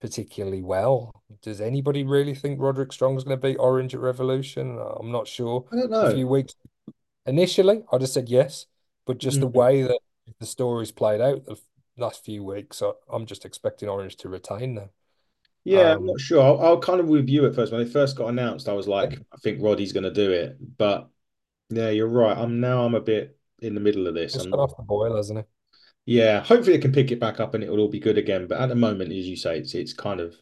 particularly 0.00 0.62
well. 0.62 1.22
Does 1.42 1.60
anybody 1.60 2.04
really 2.04 2.34
think 2.34 2.60
Roderick 2.60 2.92
Strong's 2.92 3.24
going 3.24 3.38
to 3.38 3.42
beat 3.48 3.56
Orange 3.58 3.94
at 3.94 4.00
Revolution? 4.00 4.78
I'm 5.00 5.12
not 5.12 5.28
sure. 5.28 5.66
I 5.72 5.76
don't 5.76 5.90
know. 5.90 6.06
A 6.06 6.10
few 6.10 6.26
weeks 6.26 6.54
initially, 7.26 7.84
I 7.92 7.98
just 7.98 8.14
said 8.14 8.28
yes, 8.28 8.66
but 9.06 9.18
just 9.18 9.40
the 9.40 9.46
Mm, 9.46 9.52
way 9.58 9.82
that 9.82 10.00
the 10.40 10.46
story's 10.46 10.92
played 10.92 11.20
out 11.20 11.44
the 11.46 11.56
last 11.96 12.24
few 12.24 12.44
weeks, 12.44 12.82
I, 12.82 12.92
I'm 13.12 13.26
just 13.26 13.44
expecting 13.44 13.88
Orange 13.88 14.16
to 14.18 14.28
retain 14.28 14.74
now. 14.74 14.90
Yeah, 15.64 15.94
I'm 15.94 16.04
Um, 16.04 16.06
not 16.06 16.20
sure. 16.20 16.42
I'll, 16.42 16.60
I'll 16.60 16.80
kind 16.80 17.00
of 17.00 17.08
review 17.10 17.44
it 17.46 17.54
first. 17.54 17.72
When 17.72 17.80
it 17.82 17.90
first 17.92 18.16
got 18.16 18.28
announced, 18.28 18.68
I 18.68 18.72
was 18.72 18.88
like, 18.88 19.20
I 19.32 19.36
think 19.38 19.62
Roddy's 19.62 19.92
going 19.92 20.04
to 20.04 20.12
do 20.12 20.30
it. 20.32 20.56
But 20.78 21.08
yeah, 21.70 21.90
you're 21.90 22.08
right. 22.08 22.36
I'm 22.36 22.60
now. 22.60 22.84
I'm 22.84 22.94
a 22.96 23.00
bit 23.00 23.38
in 23.60 23.74
the 23.74 23.80
middle 23.80 24.06
of 24.08 24.14
this. 24.14 24.38
I'm 24.38 24.50
got 24.50 24.60
off 24.60 24.76
the 24.76 24.82
boil, 24.82 25.16
hasn't 25.16 25.40
he? 25.40 25.44
Yeah, 26.04 26.40
hopefully 26.42 26.76
they 26.76 26.82
can 26.82 26.92
pick 26.92 27.10
it 27.12 27.20
back 27.20 27.38
up 27.40 27.54
and 27.54 27.62
it 27.62 27.70
will 27.70 27.80
all 27.80 27.88
be 27.88 28.00
good 28.00 28.18
again. 28.18 28.46
But 28.48 28.60
at 28.60 28.68
the 28.68 28.74
moment, 28.74 29.12
as 29.12 29.28
you 29.28 29.36
say, 29.36 29.58
it's 29.58 29.74
it's 29.74 29.92
kind 29.92 30.20
of 30.20 30.34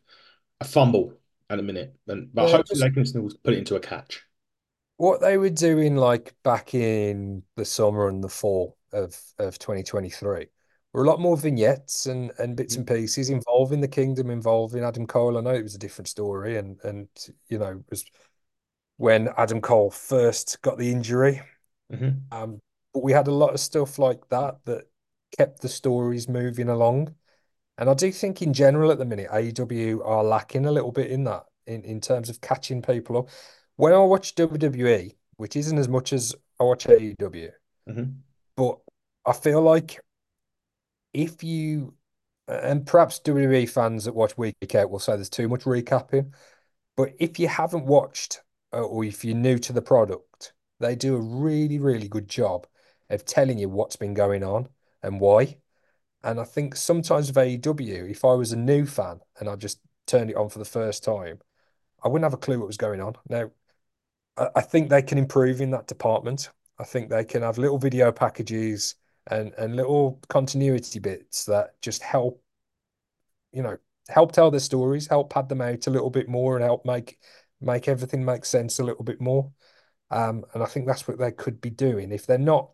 a 0.61 0.65
fumble 0.65 1.15
at 1.51 1.57
the 1.59 1.63
minute. 1.63 1.97
And 2.09 2.35
but 2.35 2.49
Yeah, 2.49 2.51
hopefully 2.51 2.81
they 2.81 2.91
can 2.91 3.07
still 3.07 3.31
put 3.45 3.55
it 3.55 3.59
into 3.59 3.77
a 3.77 3.81
catch. 3.81 4.25
what 4.97 5.21
they 5.21 5.39
were 5.39 5.51
doing 5.51 5.97
like 5.97 6.35
back 6.43 6.75
in 6.75 7.43
the 7.57 7.65
summer 7.65 8.09
and 8.09 8.23
the 8.23 8.29
fall 8.29 8.77
of 8.93 9.19
of 9.39 9.59
2023 9.59 10.47
were 10.93 11.05
a 11.05 11.07
lot 11.07 11.21
more 11.21 11.37
vignettes 11.37 12.07
and 12.07 12.33
and 12.39 12.57
bits 12.57 12.77
and 12.77 12.87
pieces 12.87 13.31
involving 13.31 13.81
the 13.81 13.89
kingdom 13.89 14.31
involving 14.31 14.85
Adam 14.85 15.07
Cole. 15.07 15.39
I 15.39 15.41
know 15.41 15.55
it 15.55 15.63
was 15.63 15.75
a 15.75 15.79
different 15.79 16.09
story 16.09 16.57
and 16.59 16.79
and 16.85 17.09
you 17.49 17.59
know 17.59 17.73
it 17.79 17.91
was 17.91 18.05
when 18.97 19.29
Adam 19.37 19.61
Cole 19.61 19.91
first 19.91 20.61
got 20.63 20.79
the 20.79 20.91
injury. 20.91 21.43
Hmm 21.91 22.31
um 22.33 22.61
but 22.95 23.03
we 23.05 23.13
had 23.13 23.29
a 23.29 23.33
lot 23.33 23.55
of 23.55 23.61
stuff 23.61 23.99
like 23.99 24.29
that 24.31 24.59
that 24.65 24.85
kept 25.37 25.61
the 25.61 25.69
stories 25.69 26.29
moving 26.29 26.69
along. 26.69 27.15
And 27.79 27.91
I 27.91 27.95
do 27.95 28.13
think 28.13 28.43
in 28.43 28.53
general 28.53 28.91
at 28.93 28.99
the 28.99 29.05
minute 29.05 29.29
AEW 29.33 30.03
are 30.05 30.25
lacking 30.25 30.67
a 30.67 30.73
little 30.73 30.93
bit 30.93 31.11
in 31.11 31.25
that 31.25 31.47
in 31.67 31.85
in 31.85 32.01
terms 32.01 32.29
of 32.31 32.41
catching 32.41 32.83
people 32.83 33.19
up. 33.19 33.29
When 33.77 33.93
I 33.95 33.99
watch 34.01 34.35
WWE, 34.37 35.17
which 35.37 35.57
isn't 35.57 35.79
as 35.79 35.89
much 35.89 36.13
as 36.13 36.35
I 36.61 36.65
watch 36.65 36.87
AEW, 36.89 37.51
hmm 37.87 38.23
but 38.57 38.79
I 39.27 39.33
feel 39.33 39.63
like 39.63 40.01
if 41.13 41.43
you 41.43 41.95
and 42.49 42.85
perhaps 42.87 43.21
WWE 43.21 43.69
fans 43.69 44.05
that 44.05 44.15
watch 44.15 44.37
week 44.37 44.75
out 44.75 44.91
will 44.91 44.99
say 44.99 45.15
there's 45.15 45.31
too 45.31 45.49
much 45.49 45.63
recapping, 45.63 46.33
but 46.97 47.13
if 47.19 47.39
you 47.39 47.49
haven't 47.49 47.87
watched 47.87 48.41
uh, 48.73 48.81
or 48.81 49.05
if 49.05 49.25
you're 49.25 49.37
new 49.37 49.59
to 49.59 49.73
the 49.73 49.83
product, 49.83 50.53
they 50.81 50.97
do 50.97 51.15
a 51.15 51.21
really, 51.21 51.79
really 51.79 52.09
good 52.09 52.29
job 52.29 52.67
of 53.09 53.25
telling 53.25 53.59
you 53.59 53.69
what's 53.69 53.97
been 53.97 54.15
going 54.15 54.43
on 54.43 54.69
and 55.03 55.21
why. 55.21 55.59
And 56.23 56.41
I 56.41 56.45
think 56.45 56.75
sometimes 56.77 57.29
with 57.29 57.37
AEW, 57.37 58.11
if 58.11 58.25
I 58.25 58.33
was 58.33 58.53
a 58.53 58.57
new 58.57 58.85
fan 58.85 59.21
and 59.39 59.49
I 59.49 59.57
just 59.57 59.81
turned 60.07 60.31
it 60.31 60.37
on 60.37 60.49
for 60.49 60.59
the 60.59 60.65
first 60.65 61.05
time, 61.05 61.39
I 62.03 62.09
wouldn't 62.09 62.25
have 62.25 62.35
a 62.35 62.39
clue 62.39 62.59
what 62.59 62.67
was 62.67 62.77
going 62.77 63.01
on. 63.01 63.15
Now, 63.29 63.51
I, 64.57 64.63
think 64.63 64.89
they 64.89 65.03
can 65.03 65.19
improve 65.19 65.61
in 65.61 65.71
that 65.71 65.87
department. 65.87 66.51
I 66.79 66.85
think 66.85 67.11
they 67.11 67.25
can 67.25 67.43
have 67.43 67.59
little 67.59 67.79
video 67.79 68.11
packages 68.11 68.95
and 69.31 69.53
and 69.59 69.77
little 69.77 70.21
continuity 70.29 70.99
bits 70.99 71.45
that 71.47 71.81
just 71.83 72.03
help, 72.03 72.43
you 73.53 73.63
know, 73.63 73.77
help 74.09 74.33
tell 74.33 74.51
their 74.51 74.61
stories, 74.61 75.07
help 75.07 75.31
pad 75.33 75.49
them 75.49 75.61
out 75.61 75.87
a 75.87 75.91
little 75.91 76.11
bit 76.11 76.29
more, 76.29 76.57
and 76.57 76.65
help 76.65 76.85
make 76.85 77.19
make 77.61 77.89
everything 77.89 78.25
make 78.25 78.45
sense 78.45 78.79
a 78.79 78.85
little 78.85 79.05
bit 79.05 79.21
more. 79.21 79.51
Um, 80.11 80.45
and 80.55 80.63
I 80.63 80.67
think 80.67 80.87
that's 80.87 81.07
what 81.07 81.19
they 81.19 81.31
could 81.31 81.61
be 81.61 81.71
doing 81.71 82.11
if 82.13 82.27
they're 82.27 82.39
not. 82.39 82.71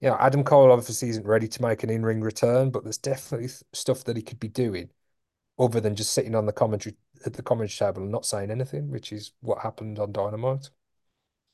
You 0.00 0.08
know, 0.08 0.16
Adam 0.18 0.42
Cole 0.42 0.72
obviously 0.72 1.10
isn't 1.10 1.26
ready 1.26 1.46
to 1.46 1.62
make 1.62 1.82
an 1.82 1.90
in-ring 1.90 2.22
return, 2.22 2.70
but 2.70 2.82
there's 2.82 2.98
definitely 2.98 3.50
stuff 3.72 4.04
that 4.04 4.16
he 4.16 4.22
could 4.22 4.40
be 4.40 4.48
doing 4.48 4.90
other 5.58 5.80
than 5.80 5.94
just 5.94 6.12
sitting 6.12 6.34
on 6.34 6.46
the 6.46 6.52
commentary 6.52 6.96
at 7.24 7.34
the 7.34 7.42
commentary 7.42 7.90
table 7.90 8.02
and 8.02 8.10
not 8.10 8.26
saying 8.26 8.50
anything, 8.50 8.90
which 8.90 9.12
is 9.12 9.32
what 9.40 9.60
happened 9.60 9.98
on 9.98 10.12
Dynamite. 10.12 10.70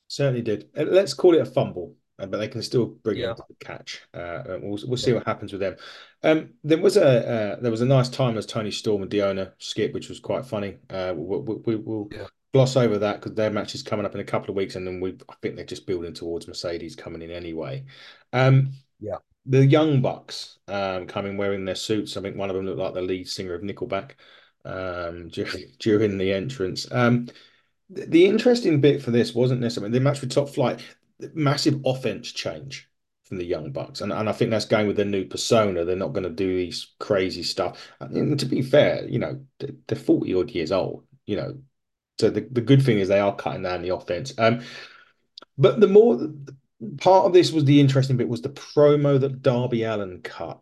Certainly 0.07 0.41
did. 0.41 0.69
Uh, 0.75 0.83
let's 0.83 1.13
call 1.13 1.35
it 1.35 1.41
a 1.41 1.45
fumble, 1.45 1.95
but 2.27 2.37
they 2.37 2.47
can 2.47 2.61
still 2.61 2.85
bring 2.87 3.17
it 3.17 3.21
Yeah. 3.21 3.29
into 3.31 3.43
the 3.47 3.55
catch. 3.65 4.01
Uh, 4.13 4.57
we'll 4.61 4.79
we'll 4.87 4.97
see 4.97 5.11
Yeah. 5.11 5.17
what 5.17 5.25
happens 5.27 5.51
with 5.51 5.61
them. 5.61 5.75
Um, 6.23 6.53
there 6.63 6.77
was 6.77 6.97
a 6.97 7.27
uh, 7.29 7.59
there 7.61 7.71
was 7.71 7.81
a 7.81 7.85
nice 7.85 8.09
time 8.09 8.37
as 8.37 8.45
Toni 8.45 8.71
Storm 8.71 9.01
and 9.03 9.11
Deonna 9.11 9.53
skip, 9.57 9.93
which 9.93 10.09
was 10.09 10.19
quite 10.19 10.45
funny. 10.45 10.77
Uh, 10.89 11.13
we, 11.15 11.37
we, 11.39 11.55
we, 11.65 11.75
will 11.77 12.09
Yeah. 12.11 12.27
gloss 12.53 12.75
over 12.75 12.97
that 12.99 13.21
because 13.21 13.35
their 13.35 13.51
match 13.51 13.75
is 13.75 13.83
coming 13.83 14.05
up 14.05 14.13
in 14.15 14.21
a 14.21 14.25
couple 14.25 14.49
of 14.49 14.55
weeks, 14.57 14.75
and 14.75 14.85
then 14.85 14.99
we 14.99 15.11
I 15.29 15.35
think 15.41 15.55
they're 15.55 15.65
just 15.65 15.87
building 15.87 16.13
towards 16.13 16.47
Mercedes 16.47 16.95
coming 16.95 17.21
in 17.21 17.31
anyway. 17.31 17.85
Um, 18.33 18.71
Yeah. 18.99 19.17
the 19.45 19.65
Young 19.65 20.01
Bucks 20.01 20.59
um, 20.67 21.07
coming 21.07 21.37
wearing 21.37 21.65
their 21.65 21.75
suits. 21.75 22.17
I 22.17 22.21
think 22.21 22.35
one 22.35 22.49
of 22.49 22.55
them 22.55 22.65
looked 22.65 22.79
like 22.79 22.93
the 22.93 23.01
lead 23.01 23.27
singer 23.27 23.53
of 23.53 23.61
Nickelback 23.61 24.11
um, 24.65 25.27
during, 25.31 25.65
during 25.79 26.17
the 26.17 26.33
entrance. 26.33 26.91
Um, 26.91 27.27
the, 27.89 28.05
the 28.05 28.25
interesting 28.25 28.81
bit 28.81 29.01
for 29.01 29.11
this 29.11 29.33
wasn't 29.33 29.61
necessarily 29.61 29.91
the 29.91 29.99
match 30.03 30.21
with 30.21 30.31
Top 30.31 30.49
Flight, 30.49 30.81
massive 31.33 31.81
offense 31.85 32.31
change 32.31 32.89
from 33.23 33.37
the 33.37 33.45
Young 33.45 33.71
Bucks, 33.71 34.01
and 34.01 34.11
and 34.11 34.27
I 34.27 34.31
think 34.31 34.51
that's 34.51 34.65
going 34.65 34.87
with 34.87 34.95
their 34.95 35.05
new 35.05 35.25
persona. 35.25 35.85
They're 35.85 35.95
not 35.95 36.13
going 36.13 36.23
to 36.23 36.29
do 36.29 36.57
these 36.57 36.93
crazy 36.99 37.43
stuff. 37.43 37.77
And 37.99 38.39
to 38.39 38.45
be 38.45 38.61
fair, 38.61 39.07
you 39.07 39.19
know, 39.19 39.39
they're, 39.59 39.97
40 39.97 40.33
odd 40.33 40.51
years 40.51 40.71
old, 40.71 41.05
you 41.25 41.37
know. 41.37 41.57
So 42.19 42.29
the, 42.29 42.41
the 42.51 42.61
good 42.61 42.83
thing 42.83 42.99
is 42.99 43.07
they 43.07 43.19
are 43.19 43.35
cutting 43.35 43.63
down 43.63 43.81
the 43.81 43.95
offense. 43.95 44.33
Um, 44.37 44.61
but 45.57 45.79
the 45.79 45.87
more 45.87 46.19
part 46.97 47.25
of 47.25 47.33
this 47.33 47.51
was 47.51 47.65
the 47.65 47.79
interesting 47.79 48.17
bit 48.17 48.27
was 48.27 48.41
the 48.41 48.49
promo 48.49 49.19
that 49.19 49.41
Darby 49.41 49.83
Allin 49.83 50.21
cut, 50.21 50.59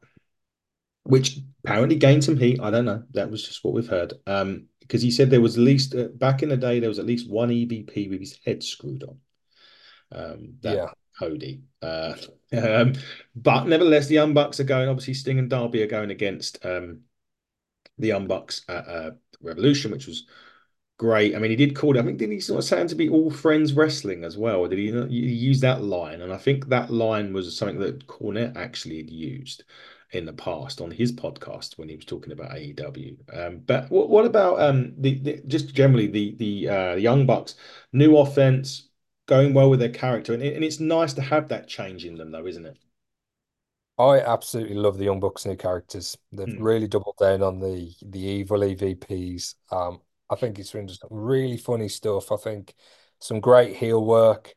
which 1.03 1.39
apparently 1.63 1.95
gained 1.95 2.23
some 2.23 2.37
heat. 2.37 2.59
I 2.61 2.69
don't 2.69 2.85
know. 2.85 3.03
That 3.11 3.31
was 3.31 3.47
just 3.47 3.63
what 3.63 3.73
we've 3.73 3.87
heard. 3.87 4.13
Um, 4.25 4.65
because 4.81 5.01
he 5.01 5.11
said 5.11 5.29
there 5.29 5.41
was 5.41 5.57
at 5.57 5.63
least 5.63 5.95
uh, 5.95 6.07
back 6.15 6.43
in 6.43 6.49
the 6.49 6.57
day 6.57 6.79
there 6.79 6.89
was 6.89 6.99
at 6.99 7.05
least 7.05 7.29
one 7.29 7.49
EVP 7.49 8.09
with 8.09 8.19
his 8.19 8.39
head 8.45 8.63
screwed 8.63 9.03
on. 9.03 9.17
Um, 10.11 10.55
that 10.61 10.75
Yeah. 10.75 10.87
Cody. 11.19 11.61
Uh, 11.81 12.13
um, 12.57 12.93
but 13.35 13.65
nevertheless, 13.67 14.07
the 14.07 14.15
Young 14.15 14.33
Bucks 14.33 14.59
are 14.59 14.65
going. 14.65 14.89
Obviously, 14.89 15.13
Sting 15.13 15.39
and 15.39 15.49
Darby 15.49 15.81
are 15.83 15.87
going 15.87 16.11
against 16.11 16.63
um 16.65 17.01
the 17.97 18.07
Young 18.07 18.27
Bucks 18.27 18.63
at 18.69 18.87
uh, 18.87 19.11
Revolution, 19.41 19.91
which 19.91 20.07
was 20.07 20.25
great. 20.97 21.35
I 21.35 21.39
mean, 21.39 21.51
he 21.51 21.57
did 21.57 21.75
call 21.75 21.95
it. 21.95 21.99
I 21.99 22.03
think 22.03 22.17
didn't 22.17 22.35
he 22.35 22.39
sort 22.39 22.59
of 22.59 22.65
sound 22.65 22.89
to 22.89 22.95
be 22.95 23.09
all 23.09 23.31
friends 23.31 23.73
wrestling 23.73 24.23
as 24.23 24.37
well? 24.37 24.67
Did 24.67 24.79
he, 24.79 24.91
not, 24.91 25.09
he 25.09 25.17
use 25.17 25.59
that 25.61 25.83
line? 25.83 26.21
And 26.21 26.31
I 26.33 26.37
think 26.37 26.67
that 26.67 26.91
line 26.91 27.33
was 27.33 27.55
something 27.55 27.79
that 27.79 28.07
Cornette 28.07 28.55
actually 28.55 28.97
had 28.97 29.09
used 29.09 29.63
in 30.11 30.25
the 30.25 30.33
past 30.33 30.79
on 30.79 30.89
his 30.89 31.11
podcast 31.11 31.77
when 31.77 31.89
he 31.89 31.95
was 31.95 32.05
talking 32.05 32.31
about 32.31 32.51
AEW. 32.51 33.17
Um, 33.33 33.59
but 33.65 33.89
what, 33.91 34.09
what 34.09 34.25
about 34.25 34.61
um 34.61 34.93
the, 34.97 35.19
the 35.19 35.41
just 35.47 35.73
generally 35.73 36.07
the 36.07 36.35
the 36.37 36.69
uh, 36.69 36.95
Young 36.95 37.25
Bucks 37.25 37.55
new 37.91 38.17
offense 38.17 38.86
going 39.27 39.53
well 39.53 39.69
with 39.69 39.79
their 39.79 39.89
character 39.89 40.33
and, 40.33 40.43
it, 40.43 40.55
and 40.55 40.63
it's 40.65 40.79
nice 40.79 41.13
to 41.13 41.21
have 41.21 41.49
that 41.49 41.67
change 41.67 42.05
in 42.05 42.15
them 42.17 42.31
though, 42.31 42.47
isn't 42.47 42.65
it? 42.65 42.77
I 43.97 44.19
absolutely 44.19 44.75
love 44.75 44.97
the 44.97 45.05
Young 45.05 45.19
Bucks 45.19 45.45
new 45.45 45.55
characters. 45.55 46.17
They've 46.31 46.47
Hmm. 46.47 46.57
really 46.57 46.87
doubled 46.87 47.17
down 47.19 47.41
on 47.41 47.59
the 47.59 47.93
the 48.03 48.19
evil 48.19 48.63
EVPs. 48.63 49.55
Um, 49.71 50.01
I 50.29 50.35
think 50.35 50.59
it's 50.59 50.71
been 50.71 50.87
just 50.87 51.03
really 51.09 51.57
funny 51.57 51.89
stuff. 51.89 52.31
I 52.31 52.37
think 52.37 52.75
some 53.19 53.39
great 53.39 53.75
heel 53.77 54.03
work. 54.05 54.53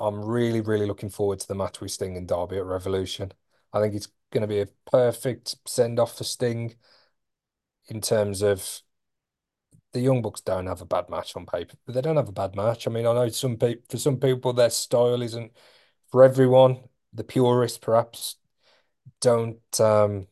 I'm 0.00 0.24
really, 0.24 0.60
really 0.62 0.86
looking 0.86 1.10
forward 1.10 1.40
to 1.40 1.48
the 1.48 1.54
match 1.56 1.80
with 1.80 1.92
Sting 1.92 2.16
and 2.16 2.28
Darby 2.28 2.58
at 2.58 2.66
Revolution. 2.66 3.32
I 3.72 3.80
think 3.80 3.94
it's 3.94 4.08
going 4.32 4.42
to 4.42 4.48
be 4.48 4.60
a 4.60 4.68
perfect 4.90 5.56
send 5.68 6.00
off 6.00 6.18
for 6.18 6.24
Sting 6.24 6.76
in 7.88 8.00
terms 8.00 8.42
of 8.42 8.82
the 9.92 10.00
Young 10.00 10.22
Bucks 10.22 10.40
don't 10.40 10.66
have 10.66 10.80
a 10.80 10.86
bad 10.86 11.08
match 11.08 11.34
on 11.36 11.46
paper, 11.46 11.76
but 11.86 11.94
they 11.94 12.00
don't 12.00 12.16
have 12.16 12.28
a 12.28 12.32
bad 12.32 12.54
match. 12.54 12.86
I 12.86 12.90
mean, 12.90 13.06
I 13.06 13.12
know 13.14 13.28
some 13.28 13.56
people 13.56 13.82
for 13.88 13.98
some 13.98 14.18
people 14.18 14.52
their 14.52 14.70
style 14.70 15.22
isn't 15.22 15.52
for 16.10 16.24
everyone. 16.24 16.84
The 17.12 17.24
purists 17.24 17.78
perhaps 17.78 18.36
don't 19.20 19.80
um 19.80 20.26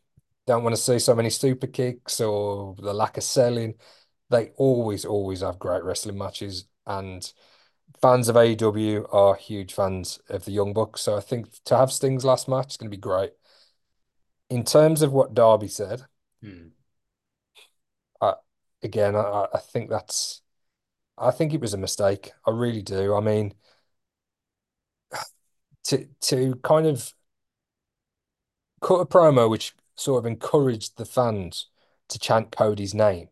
don't 0.46 0.62
want 0.62 0.76
to 0.76 0.80
see 0.82 0.98
so 0.98 1.14
many 1.14 1.30
super 1.30 1.66
kicks 1.66 2.20
or 2.20 2.74
the 2.78 2.94
lack 2.94 3.16
of 3.16 3.24
selling. 3.24 3.74
They 4.30 4.50
always, 4.56 5.04
always 5.04 5.40
have 5.40 5.58
great 5.58 5.84
wrestling 5.84 6.18
matches, 6.18 6.66
and 6.86 7.32
fans 8.00 8.28
of 8.28 8.36
AEW 8.36 9.06
are 9.12 9.34
huge 9.34 9.72
fans 9.72 10.20
of 10.28 10.44
the 10.44 10.52
Young 10.52 10.72
Bucks. 10.72 11.00
So 11.00 11.16
I 11.16 11.20
think 11.20 11.48
to 11.64 11.76
have 11.76 11.92
Sting's 11.92 12.24
last 12.24 12.48
match 12.48 12.72
is 12.72 12.76
going 12.76 12.90
to 12.90 12.96
be 12.96 13.00
great. 13.00 13.32
In 14.50 14.64
terms 14.64 15.02
of 15.02 15.12
what 15.12 15.34
Darby 15.34 15.68
said, 15.68 16.06
Hmm. 16.42 16.68
Again, 18.82 19.16
I, 19.16 19.46
I 19.54 19.58
think 19.58 19.90
that's 19.90 20.42
I 21.18 21.30
think 21.32 21.54
it 21.54 21.60
was 21.60 21.74
a 21.74 21.78
mistake. 21.78 22.32
I 22.46 22.50
really 22.50 22.82
do. 22.82 23.14
I 23.14 23.20
mean, 23.20 23.54
to 25.84 26.06
to 26.20 26.54
kind 26.62 26.86
of 26.86 27.12
cut 28.80 28.96
a 29.00 29.06
promo 29.06 29.48
which 29.50 29.74
sort 29.96 30.18
of 30.18 30.26
encouraged 30.26 30.96
the 30.96 31.04
fans 31.04 31.66
to 32.08 32.18
chant 32.18 32.50
Cody's 32.50 32.94
name. 32.94 33.28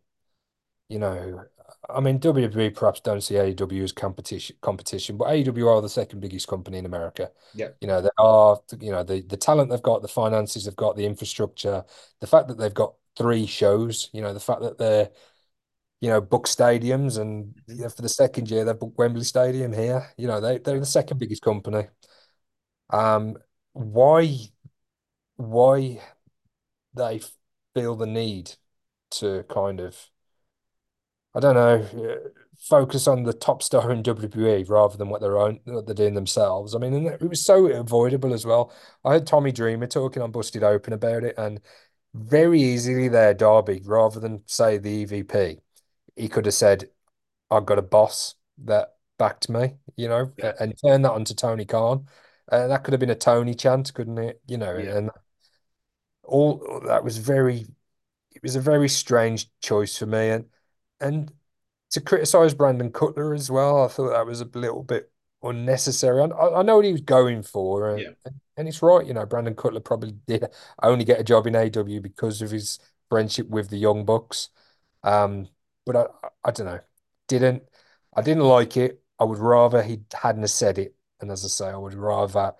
You 0.89 0.99
know, 0.99 1.45
I 1.91 2.01
mean, 2.01 2.19
WWE 2.19 2.71
perhaps 2.71 3.01
don't 3.01 3.23
see 3.23 3.37
AEW 3.37 3.85
as 3.85 3.93
competition 3.93 4.57
competition, 4.63 5.17
but 5.17 5.29
AEW 5.29 5.69
are 5.69 5.83
the 5.83 5.89
second 5.89 6.21
biggest 6.21 6.49
company 6.49 6.79
in 6.79 6.87
America. 6.87 7.31
Yeah. 7.55 7.71
You 7.81 7.89
know, 7.89 8.03
they 8.03 8.11
are, 8.19 8.61
you 8.81 8.93
know, 8.93 9.03
the 9.05 9.23
the 9.23 9.37
talent 9.37 9.71
they've 9.71 9.83
got, 9.83 10.03
the 10.03 10.09
finances 10.09 10.65
they've 10.65 10.77
got, 10.77 10.97
the 10.97 11.07
infrastructure, 11.07 11.85
the 12.21 12.27
fact 12.27 12.49
that 12.49 12.59
they've 12.59 12.75
got 12.75 12.95
three 13.17 13.47
shows, 13.47 14.11
you 14.13 14.23
know, 14.23 14.35
the 14.35 14.41
fact 14.41 14.63
that 14.63 14.79
they're, 14.79 15.11
you 16.01 16.09
know, 16.11 16.21
book 16.21 16.47
stadiums 16.47 17.19
and 17.19 17.55
you 17.69 17.83
know, 17.83 17.89
for 17.89 18.03
the 18.03 18.09
second 18.09 18.51
year 18.51 18.65
they've 18.65 18.79
booked 18.79 18.99
Wembley 18.99 19.25
Stadium 19.25 19.73
here. 19.73 20.09
You 20.17 20.27
know, 20.29 20.41
they 20.41 20.59
they're 20.59 20.81
the 20.81 20.87
second 20.87 21.19
biggest 21.19 21.43
company. 21.43 21.89
Um, 22.91 23.37
why 23.73 24.39
why 25.37 26.01
they 26.95 27.21
feel 27.75 27.97
the 27.97 28.07
need 28.07 28.57
to 29.13 29.45
kind 29.49 29.81
of 29.81 30.11
I 31.35 31.41
don't 31.41 31.55
know, 31.55 32.11
uh, 32.11 32.29
focus 32.59 33.09
on 33.09 33.25
the 33.25 33.33
top 33.33 33.63
star 33.63 33.91
in 33.91 34.03
WWE 34.03 34.65
rather 34.65 34.97
than 34.97 35.09
what 35.09 35.21
they're 35.21 35.39
own 35.39 35.61
what 35.65 35.87
they're 35.87 35.95
doing 35.95 36.15
themselves. 36.15 36.75
I 36.75 36.79
mean, 36.79 36.95
and 36.95 37.07
it 37.09 37.23
was 37.29 37.45
so 37.45 37.67
avoidable 37.67 38.33
as 38.33 38.47
well. 38.47 38.73
I 39.05 39.13
heard 39.13 39.27
Tommy 39.27 39.51
Dreamer 39.53 39.87
talking 39.89 40.23
on 40.23 40.31
Busted 40.31 40.63
Open 40.63 40.93
about 40.93 41.25
it, 41.25 41.35
and 41.37 41.61
very 42.15 42.63
easily 42.63 43.09
there, 43.09 43.35
Darby, 43.35 43.83
rather 43.85 44.21
than 44.21 44.43
say 44.47 44.79
the 44.79 45.03
EVP, 45.05 45.61
he 46.17 46.29
could 46.29 46.47
have 46.47 46.55
said, 46.55 46.91
"I've 47.51 47.67
got 47.67 47.79
a 47.79 47.83
boss 47.83 48.35
that 48.59 48.97
backed 49.19 49.49
me," 49.49 49.77
you 49.97 50.09
know, 50.09 50.33
Yeah. 50.39 50.55
and 50.61 50.75
turn 50.81 51.03
that 51.03 51.13
onto 51.13 51.35
Tony 51.35 51.65
Khan. 51.65 52.09
And 52.51 52.71
that 52.71 52.85
could 52.85 52.93
have 52.93 53.01
been 53.01 53.11
a 53.11 53.15
Tony 53.15 53.55
chant, 53.55 53.93
couldn't 53.95 54.19
it? 54.19 54.41
You 54.47 54.59
know, 54.59 54.77
Yeah. 54.77 54.97
and 54.99 55.11
all 56.23 56.81
that 56.87 57.05
was 57.05 57.19
very 57.19 57.67
it 58.33 58.43
was 58.43 58.57
a 58.57 58.61
very 58.61 58.89
strange 58.89 59.49
choice 59.61 59.97
for 59.99 60.07
me. 60.07 60.31
And 60.31 60.47
and 61.01 61.33
to 61.91 62.01
criticize 62.01 62.55
Brandon 62.55 62.93
Cutler 62.93 63.35
as 63.35 63.51
well, 63.51 63.85
I 63.85 63.89
thought 63.89 64.11
that 64.11 64.27
was 64.27 64.41
a 64.41 64.47
little 64.47 64.83
bit 64.83 65.13
unnecessary. 65.43 66.21
I, 66.23 66.27
I 66.27 66.63
know 66.63 66.77
what 66.77 66.85
he 66.85 66.93
was 66.93 67.03
going 67.03 67.43
for, 67.43 67.91
and, 67.91 68.01
Yeah. 68.01 68.33
and 68.57 68.69
it's 68.69 68.83
right. 68.83 69.07
You 69.07 69.15
know, 69.15 69.27
Brandon 69.27 69.55
Cutler 69.55 69.81
probably 69.81 70.13
did 70.27 70.47
only 70.83 71.05
get 71.05 71.21
a 71.21 71.25
job 71.25 71.47
in 71.47 71.57
AW 71.57 72.01
because 72.01 72.43
of 72.43 72.51
his 72.51 72.79
friendship 73.11 73.49
with 73.49 73.71
the 73.71 73.79
Young 73.79 74.05
Bucks. 74.05 74.49
Um, 75.05 75.49
but 75.87 75.97
I, 75.97 76.07
I 76.45 76.51
don't 76.53 76.67
know. 76.67 76.81
Didn't 77.29 77.65
I 78.17 78.23
didn't 78.23 78.45
like 78.45 78.77
it. 78.77 79.03
I 79.19 79.25
would 79.25 79.39
rather 79.39 79.83
he 79.83 80.03
hadn't 80.15 80.49
said 80.49 80.79
it. 80.79 80.97
And 81.21 81.31
as 81.31 81.45
I 81.45 81.49
say, 81.49 81.69
I 81.69 81.77
would 81.77 81.95
rather 81.95 82.55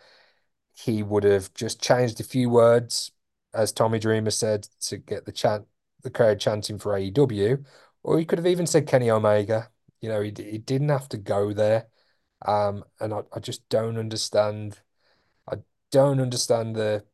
he 0.75 1.03
would 1.03 1.25
have 1.25 1.53
just 1.55 1.81
changed 1.83 2.21
a 2.21 2.25
few 2.25 2.51
words, 2.51 3.13
as 3.55 3.73
Tommy 3.73 3.99
Dreamer 3.99 4.31
said, 4.31 4.65
to 4.83 4.99
get 4.99 5.25
the 5.25 5.33
chant, 5.33 5.67
the 6.03 6.11
crowd 6.11 6.41
chanting 6.41 6.79
for 6.79 6.95
AEW, 6.97 7.65
or 8.03 8.19
he 8.19 8.25
could 8.25 8.39
have 8.39 8.47
even 8.47 8.67
said 8.67 8.87
Kenny 8.87 9.11
Omega. 9.11 9.71
You 10.01 10.09
know, 10.11 10.21
he 10.23 10.33
he 10.37 10.59
didn't 10.59 10.89
have 10.91 11.09
to 11.11 11.19
go 11.19 11.53
there. 11.53 11.89
Um, 12.47 12.85
and 13.01 13.15
I, 13.15 13.23
I 13.35 13.41
just 13.41 13.69
don't 13.69 13.99
understand. 13.99 14.81
I 15.49 15.57
don't 15.91 16.21
understand 16.21 16.77
the 16.77 17.05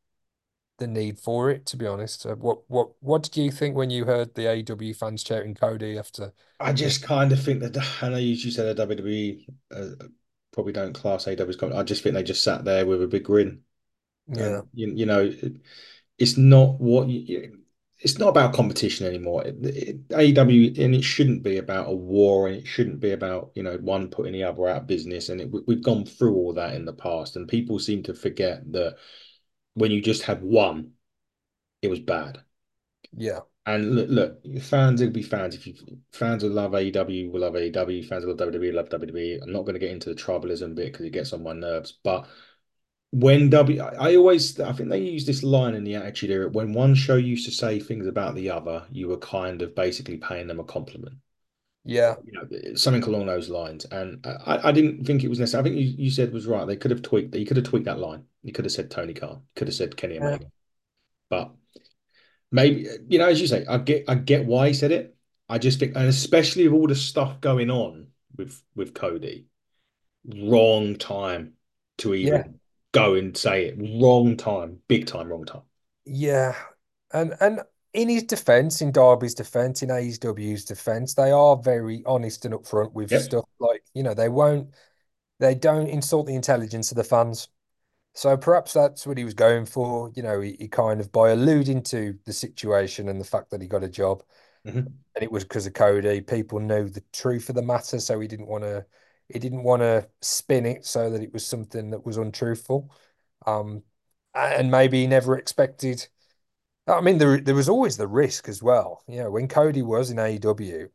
the 0.81 0.89
need 0.89 1.21
for 1.21 1.51
it, 1.51 1.67
to 1.67 1.77
be 1.77 1.87
honest. 1.87 2.27
Uh, 2.27 2.35
what 2.35 2.69
what 2.69 2.91
what 3.01 3.23
did 3.23 3.37
you 3.37 3.53
think 3.53 3.77
when 3.77 3.91
you 3.91 4.07
heard 4.07 4.35
the 4.35 4.49
AEW 4.49 4.95
fans 4.95 5.23
shouting 5.23 5.55
Cody 5.55 5.99
after? 5.99 6.33
I 6.59 6.73
just 6.73 7.03
kind 7.03 7.33
of 7.33 7.43
think 7.43 7.61
that 7.61 7.77
I 8.03 8.09
know 8.09 8.17
you, 8.19 8.37
said 8.51 8.77
that 8.77 8.89
WWE 8.89 9.47
uh, 9.75 10.07
probably 10.53 10.73
don't 10.73 10.93
class 10.93 11.27
AEW 11.27 11.49
as 11.49 11.57
company. 11.57 11.81
I 11.81 11.85
just 11.85 12.03
think 12.03 12.15
they 12.15 12.23
just 12.23 12.45
sat 12.45 12.65
there 12.65 12.87
with 12.87 13.03
a 13.03 13.07
big 13.07 13.25
grin. 13.25 13.63
Yeah, 14.29 14.45
And 14.47 14.63
you, 14.75 14.93
you 14.95 15.07
know, 15.07 15.23
it, 15.23 15.57
it's 16.19 16.37
not 16.37 16.81
what 16.81 17.09
you, 17.09 17.61
it's 17.99 18.19
not 18.19 18.29
about 18.29 18.55
competition 18.55 19.07
anymore. 19.07 19.45
It, 19.47 19.57
it, 19.65 20.09
AEW 20.13 20.79
and 20.79 20.95
it 20.95 21.05
shouldn't 21.05 21.43
be 21.43 21.59
about 21.59 21.89
a 21.89 21.95
war 21.95 22.49
and 22.49 22.57
it 22.57 22.67
shouldn't 22.67 23.01
be 23.01 23.13
about 23.13 23.53
you 23.55 23.63
know 23.63 23.77
one 23.79 24.09
putting 24.09 24.33
the 24.33 24.45
other 24.45 24.69
out 24.69 24.83
of 24.83 24.87
business. 24.87 25.29
And 25.29 25.41
it, 25.41 25.51
we've 25.67 25.83
gone 25.83 26.05
through 26.05 26.35
all 26.35 26.55
that 26.55 26.75
in 26.75 26.85
the 26.85 26.93
past, 26.93 27.37
and 27.37 27.49
people 27.49 27.79
seem 27.79 28.03
to 28.05 28.15
forget 28.15 28.71
that 28.73 28.97
when 29.75 29.91
you 29.91 30.01
just 30.01 30.23
had 30.23 30.43
one, 30.43 30.93
it 31.83 31.89
was 31.89 32.01
bad. 32.01 32.43
Yeah. 33.13 33.41
And 33.67 33.95
look, 33.95 34.09
look, 34.09 34.63
fans 34.63 35.01
will 35.01 35.11
be 35.11 35.23
fans. 35.23 35.55
If 35.55 35.67
you 35.67 35.75
fans 36.13 36.43
will 36.43 36.51
love 36.51 36.73
AEW, 36.73 37.31
will 37.31 37.41
love 37.41 37.55
AEW. 37.55 38.07
Fans 38.09 38.25
will 38.25 38.35
love 38.35 38.49
WWE, 38.49 38.73
love 38.73 38.89
WWE. 38.89 39.43
I'm 39.43 39.53
not 39.53 39.63
going 39.63 39.75
to 39.75 39.81
get 39.81 39.91
into 39.91 40.09
the 40.09 40.21
tribalism 40.21 40.75
bit 40.75 40.93
because 40.93 41.07
it 41.07 41.13
gets 41.13 41.33
on 41.33 41.43
my 41.43 41.53
nerves. 41.53 41.99
But 42.03 42.27
when 43.13 43.51
W, 43.51 43.81
I 43.81 44.17
always, 44.17 44.59
I 44.61 44.73
think 44.73 44.89
they 44.89 45.01
use 45.01 45.27
this 45.27 45.43
line 45.43 45.75
in 45.75 45.85
the 45.85 45.97
Attitude 45.97 46.31
Era. 46.31 46.49
When 46.49 46.73
one 46.73 46.95
show 46.95 47.17
used 47.17 47.45
to 47.47 47.53
say 47.53 47.81
things 47.81 48.07
about 48.07 48.35
the 48.35 48.51
other, 48.51 48.87
you 48.91 49.09
were 49.09 49.19
kind 49.19 49.63
of 49.63 49.75
basically 49.75 50.17
paying 50.17 50.47
them 50.47 50.61
a 50.61 50.65
compliment. 50.65 51.17
Yeah. 51.85 52.17
You 52.25 52.33
know, 52.33 52.75
something 52.75 53.03
along 53.03 53.27
those 53.27 53.49
lines. 53.49 53.85
And 53.87 54.25
I, 54.27 54.69
I 54.69 54.73
didn't 54.73 55.05
think 55.05 55.25
it 55.25 55.29
was 55.29 55.39
necessary. 55.41 55.61
I 55.61 55.65
think 55.65 55.77
you, 55.77 56.05
you 56.05 56.11
said 56.11 56.33
was 56.33 56.47
right. 56.47 56.67
They 56.67 56.77
could 56.77 56.91
have 56.91 57.03
tweaked. 57.03 57.35
You 57.35 57.47
could 57.47 57.57
have 57.57 57.67
tweaked 57.67 57.87
that 57.87 57.99
line. 57.99 58.25
You 58.43 58.53
could 58.53 58.65
have 58.65 58.73
said 58.73 58.91
Tony 58.91 59.15
Khan. 59.15 59.43
Could 59.57 59.69
have 59.69 59.75
said 59.75 59.97
Kenny 59.97 60.19
Omega. 60.19 60.47
But 61.29 61.53
maybe 62.51 62.87
you 63.09 63.19
know, 63.19 63.29
as 63.29 63.41
you 63.41 63.47
say, 63.47 63.65
I 63.67 63.79
get 63.79 64.05
I 64.09 64.15
get 64.15 64.47
why 64.47 64.69
he 64.69 64.75
said 64.75 64.93
it. 64.93 65.17
I 65.49 65.59
just 65.59 65.79
think, 65.81 65.97
and 65.97 66.07
especially 66.07 66.69
with 66.69 66.81
all 66.81 66.87
the 66.87 66.95
stuff 66.95 67.41
going 67.41 67.71
on 67.71 68.09
with 68.37 68.63
with 68.75 68.95
Cody, 68.95 69.47
wrong 70.25 70.97
time 70.97 71.55
to 71.99 72.15
even 72.15 72.33
Yeah. 72.35 72.45
go 72.93 73.15
and 73.15 73.37
say 73.37 73.67
it. 73.67 73.77
Wrong 73.79 74.37
time, 74.37 74.81
big 74.87 75.07
time, 75.07 75.29
wrong 75.29 75.45
time. 75.45 75.63
Yeah. 76.05 76.57
And 77.13 77.35
and 77.41 77.61
in 77.93 78.09
his 78.09 78.25
defense, 78.25 78.81
in 78.83 78.93
Darby's 78.93 79.35
defense, 79.35 79.83
in 79.83 79.91
AEW's 79.91 80.65
defense, 80.65 81.15
they 81.15 81.31
are 81.33 81.57
very 81.57 82.03
honest 82.07 82.45
and 82.45 82.55
upfront 82.55 82.93
with 82.93 83.11
Yep. 83.11 83.21
stuff 83.21 83.45
like, 83.59 83.83
you 83.95 84.03
know, 84.03 84.15
they 84.15 84.29
won't 84.29 84.75
they 85.41 85.55
don't 85.55 85.89
insult 85.89 86.27
the 86.27 86.35
intelligence 86.37 86.91
of 86.93 86.97
the 86.97 87.05
fans. 87.05 87.49
So 88.15 88.37
perhaps 88.37 88.73
that's 88.75 89.07
what 89.07 89.19
he 89.19 89.25
was 89.25 89.35
going 89.35 89.67
for. 89.67 90.13
You 90.17 90.23
know, 90.25 90.41
he, 90.41 90.57
he 90.61 90.69
kind 90.69 91.01
of 91.01 91.13
by 91.13 91.31
alluding 91.31 91.83
to 91.85 92.19
the 92.27 92.33
situation 92.35 93.09
and 93.09 93.21
the 93.21 93.25
fact 93.27 93.51
that 93.51 93.63
he 93.63 93.69
got 93.69 93.85
a 93.85 93.89
job, 93.89 94.23
Mhm. 94.65 95.01
and 95.15 95.23
it 95.25 95.33
was 95.33 95.45
because 95.45 95.67
of 95.67 95.75
Cody, 95.75 96.21
people 96.21 96.61
knew 96.61 96.89
the 96.89 97.03
truth 97.13 97.49
of 97.49 97.55
the 97.57 97.63
matter, 97.63 97.99
so 98.01 98.21
he 98.21 98.29
didn't 98.29 98.47
want 98.47 98.65
to 98.65 98.87
he 99.29 99.39
didn't 99.39 99.63
want 99.63 99.81
to 99.83 100.09
spin 100.23 100.67
it 100.67 100.85
so 100.85 101.11
that 101.11 101.23
it 101.23 101.33
was 101.33 101.47
something 101.47 101.91
that 101.91 102.05
was 102.05 102.17
untruthful. 102.17 102.93
Um, 103.47 103.83
and 104.35 104.71
maybe 104.71 105.01
he 105.03 105.07
never 105.07 105.37
expected. 105.39 106.09
I 106.95 107.01
mean, 107.01 107.19
there 107.19 107.41
there 107.41 107.55
was 107.55 107.69
always 107.69 107.97
the 107.97 108.07
risk 108.09 108.49
as 108.49 108.63
well. 108.63 109.03
You 109.09 109.19
know, 109.19 109.31
when 109.31 109.49
Cody 109.49 109.83
was 109.83 110.11
in 110.11 110.19
AEW, 110.19 110.91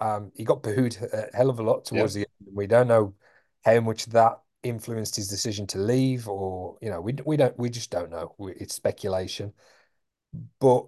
um, 0.00 0.32
he 0.34 0.44
got 0.44 0.62
booed 0.62 0.96
a 1.12 1.28
hell 1.36 1.50
of 1.50 1.58
a 1.60 1.62
lot 1.62 1.84
towards 1.84 2.14
Yep. 2.14 2.14
the 2.14 2.20
end. 2.20 2.54
We 2.56 2.66
don't 2.66 2.88
know 2.88 3.14
how 3.64 3.80
much 3.80 4.06
that 4.06 4.40
influenced 4.62 5.16
his 5.16 5.28
decision 5.28 5.66
to 5.68 5.78
leave, 5.78 6.28
or 6.28 6.78
you 6.82 6.90
know, 6.90 7.00
we 7.00 7.14
we 7.24 7.36
don't 7.36 7.58
we 7.58 7.70
just 7.70 7.90
don't 7.90 8.10
know. 8.10 8.34
We- 8.38 8.54
It's 8.54 8.74
speculation, 8.74 9.52
but 10.60 10.86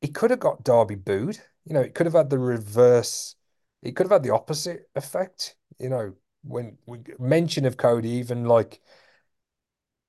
he 0.00 0.08
could 0.08 0.30
have 0.30 0.40
got 0.40 0.64
Darby 0.64 0.94
booed. 0.94 1.38
You 1.64 1.74
know, 1.74 1.80
it 1.80 1.94
could 1.94 2.06
have 2.06 2.14
had 2.14 2.30
the 2.30 2.38
reverse. 2.38 3.34
It 3.82 3.92
could 3.96 4.04
have 4.06 4.12
had 4.12 4.22
the 4.22 4.34
opposite 4.34 4.88
effect. 4.94 5.56
You 5.78 5.88
know, 5.88 6.14
when 6.42 6.78
we 6.86 6.98
mention 7.18 7.64
of 7.64 7.76
Cody, 7.76 8.10
even 8.10 8.44
like 8.44 8.80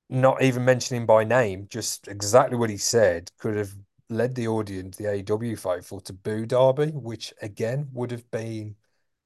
not 0.08 0.42
even 0.42 0.64
mentioning 0.64 1.06
by 1.06 1.24
name, 1.24 1.66
just 1.68 2.08
exactly 2.08 2.56
what 2.56 2.70
he 2.70 2.76
said 2.76 3.30
could 3.38 3.56
have 3.56 3.74
led 4.08 4.34
the 4.34 4.48
audience, 4.48 4.96
the 4.96 5.04
AEW 5.04 5.58
faithful, 5.58 6.00
to 6.00 6.12
boo 6.12 6.46
Darby, 6.46 6.88
which 6.88 7.32
again 7.42 7.88
would 7.92 8.10
have 8.10 8.28
been 8.30 8.76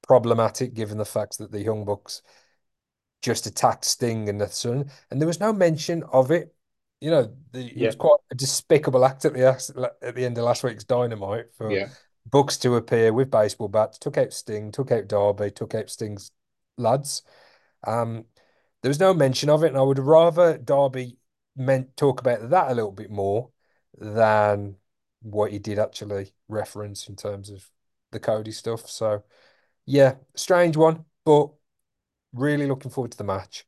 problematic 0.06 0.74
given 0.74 0.98
the 0.98 1.04
fact 1.04 1.38
that 1.38 1.52
the 1.52 1.62
Young 1.62 1.84
Bucks 1.84 2.22
just 3.22 3.46
attacked 3.46 3.84
Sting 3.84 4.28
and 4.28 4.40
the 4.40 4.48
son, 4.48 4.90
and 5.10 5.20
there 5.20 5.28
was 5.28 5.40
no 5.40 5.52
mention 5.52 6.02
of 6.12 6.30
it. 6.30 6.54
You 7.00 7.10
know, 7.10 7.32
the, 7.52 7.66
it 7.66 7.86
was 7.86 7.96
quite 7.96 8.18
a 8.30 8.34
despicable 8.34 9.04
act 9.04 9.24
at 9.24 9.34
the 9.34 9.92
at 10.02 10.14
the 10.14 10.24
end 10.24 10.38
of 10.38 10.44
last 10.44 10.64
week's 10.64 10.84
Dynamite 10.84 11.54
for 11.54 11.70
Yeah. 11.70 11.88
Bucks 12.30 12.56
to 12.58 12.76
appear 12.76 13.12
with 13.12 13.30
baseball 13.30 13.68
bats, 13.68 13.98
took 13.98 14.16
out 14.16 14.32
Sting, 14.32 14.70
took 14.70 14.92
out 14.92 15.08
Darby, 15.08 15.50
took 15.50 15.74
out 15.74 15.90
Sting's 15.90 16.30
lads. 16.78 17.22
Um, 17.84 18.26
there 18.82 18.90
was 18.90 19.00
no 19.00 19.14
mention 19.14 19.50
of 19.50 19.64
it, 19.64 19.68
and 19.68 19.76
I 19.76 19.82
would 19.82 19.98
rather 19.98 20.58
Darby 20.58 21.18
meant 21.56 21.96
talk 21.96 22.20
about 22.20 22.50
that 22.50 22.70
a 22.70 22.74
little 22.74 22.92
bit 22.92 23.10
more 23.10 23.51
than 23.98 24.76
what 25.22 25.52
he 25.52 25.58
did 25.58 25.78
actually 25.78 26.32
reference 26.48 27.08
in 27.08 27.16
terms 27.16 27.50
of 27.50 27.68
the 28.10 28.20
Cody 28.20 28.52
stuff. 28.52 28.88
So 28.88 29.24
yeah, 29.86 30.16
strange 30.34 30.76
one, 30.76 31.04
but 31.24 31.50
really 32.32 32.66
looking 32.66 32.90
forward 32.90 33.12
to 33.12 33.18
the 33.18 33.24
match. 33.24 33.66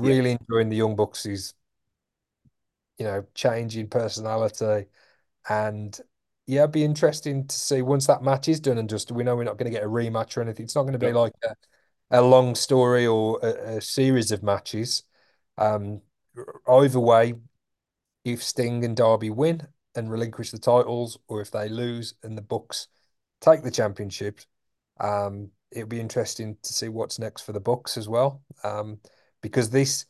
Yeah. 0.00 0.12
Really 0.12 0.32
enjoying 0.32 0.68
the 0.68 0.76
Young 0.76 0.96
Bucks' 0.96 1.54
you 2.98 3.04
know, 3.04 3.24
changing 3.34 3.88
personality. 3.88 4.86
And 5.48 5.98
yeah, 6.46 6.60
it'd 6.62 6.72
be 6.72 6.84
interesting 6.84 7.46
to 7.46 7.56
see 7.56 7.82
once 7.82 8.06
that 8.06 8.22
match 8.22 8.48
is 8.48 8.60
done 8.60 8.78
and 8.78 8.88
dusted. 8.88 9.16
We 9.16 9.24
know 9.24 9.36
we're 9.36 9.44
not 9.44 9.58
going 9.58 9.70
to 9.70 9.76
get 9.76 9.84
a 9.84 9.88
rematch 9.88 10.36
or 10.36 10.42
anything. 10.42 10.64
It's 10.64 10.74
not 10.74 10.82
going 10.82 10.92
to 10.94 10.98
be 10.98 11.06
Yep. 11.06 11.14
like 11.14 11.32
a, 11.44 12.20
a 12.20 12.22
long 12.22 12.54
story 12.54 13.06
or 13.06 13.38
a, 13.42 13.76
a 13.76 13.80
series 13.80 14.32
of 14.32 14.42
matches. 14.42 15.04
Um, 15.56 16.00
either 16.68 17.00
way, 17.00 17.34
if 18.24 18.42
Sting 18.42 18.84
and 18.84 18.96
Darby 18.96 19.30
win 19.30 19.66
and 19.94 20.10
relinquish 20.10 20.50
the 20.50 20.58
titles, 20.58 21.18
or 21.28 21.40
if 21.40 21.50
they 21.50 21.68
lose 21.68 22.14
and 22.22 22.36
the 22.36 22.42
Bucks 22.42 22.88
take 23.40 23.62
the 23.62 23.70
championship, 23.70 24.40
um, 25.00 25.50
it'll 25.70 25.88
be 25.88 26.00
interesting 26.00 26.56
to 26.62 26.72
see 26.72 26.88
what's 26.88 27.18
next 27.18 27.42
for 27.42 27.52
the 27.52 27.60
Bucks 27.60 27.96
as 27.96 28.08
well. 28.08 28.42
Um, 28.64 28.98
because 29.40 29.70
this 29.70 30.06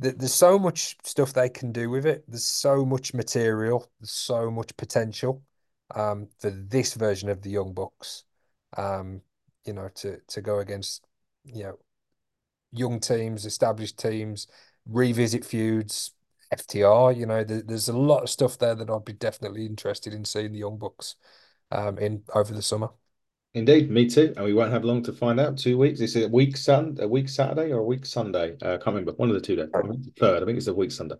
th- 0.00 0.16
there's 0.16 0.34
so 0.34 0.58
much 0.58 0.96
stuff 1.04 1.32
they 1.32 1.48
can 1.48 1.72
do 1.72 1.90
with 1.90 2.06
it. 2.06 2.24
There's 2.28 2.46
so 2.46 2.84
much 2.84 3.14
material, 3.14 3.90
there's 4.00 4.12
so 4.12 4.50
much 4.50 4.76
potential 4.76 5.42
um, 5.94 6.28
for 6.38 6.50
this 6.50 6.94
version 6.94 7.28
of 7.28 7.42
the 7.42 7.50
Young 7.50 7.72
Bucks. 7.72 8.24
Um, 8.76 9.20
you 9.64 9.72
know, 9.72 9.88
to 9.96 10.18
to 10.28 10.40
go 10.40 10.58
against 10.60 11.06
you 11.44 11.64
know 11.64 11.78
young 12.72 13.00
teams, 13.00 13.44
established 13.46 13.98
teams, 13.98 14.46
revisit 14.86 15.44
feuds, 15.44 16.12
FTR. 16.52 17.12
You 17.12 17.26
know, 17.26 17.44
there, 17.44 17.62
there's 17.62 17.88
a 17.88 17.96
lot 17.96 18.22
of 18.22 18.30
stuff 18.30 18.58
there 18.58 18.74
that 18.74 18.90
I'd 18.90 19.04
be 19.04 19.12
definitely 19.12 19.66
interested 19.66 20.12
in 20.12 20.24
seeing 20.24 20.52
the 20.52 20.58
Young 20.58 20.78
Bucks 20.78 21.16
um, 21.70 21.98
in 21.98 22.22
over 22.34 22.52
the 22.52 22.62
summer. 22.62 22.90
Indeed, 23.54 23.90
me 23.90 24.08
too. 24.08 24.32
And 24.36 24.46
we 24.46 24.54
won't 24.54 24.72
have 24.72 24.84
long 24.84 25.02
to 25.02 25.12
find 25.12 25.38
out. 25.38 25.58
Two 25.58 25.76
weeks. 25.76 26.00
Is 26.00 26.16
it 26.16 26.24
a 26.24 26.28
week 26.28 26.56
sun, 26.56 26.96
a 27.00 27.08
week 27.08 27.28
Saturday 27.28 27.70
or 27.72 27.80
a 27.80 27.84
week 27.84 28.06
Sunday? 28.06 28.56
Uh, 28.62 28.74
I 28.74 28.76
can't 28.76 28.86
remember. 28.86 29.12
One 29.12 29.28
of 29.28 29.34
the 29.34 29.40
two 29.40 29.56
days. 29.56 29.68
I 29.74 29.82
think 29.82 30.06
it's 30.06 30.18
third. 30.18 30.42
I 30.42 30.46
think 30.46 30.56
it's 30.58 30.68
a 30.68 30.74
week 30.74 30.90
Sunday. 30.90 31.16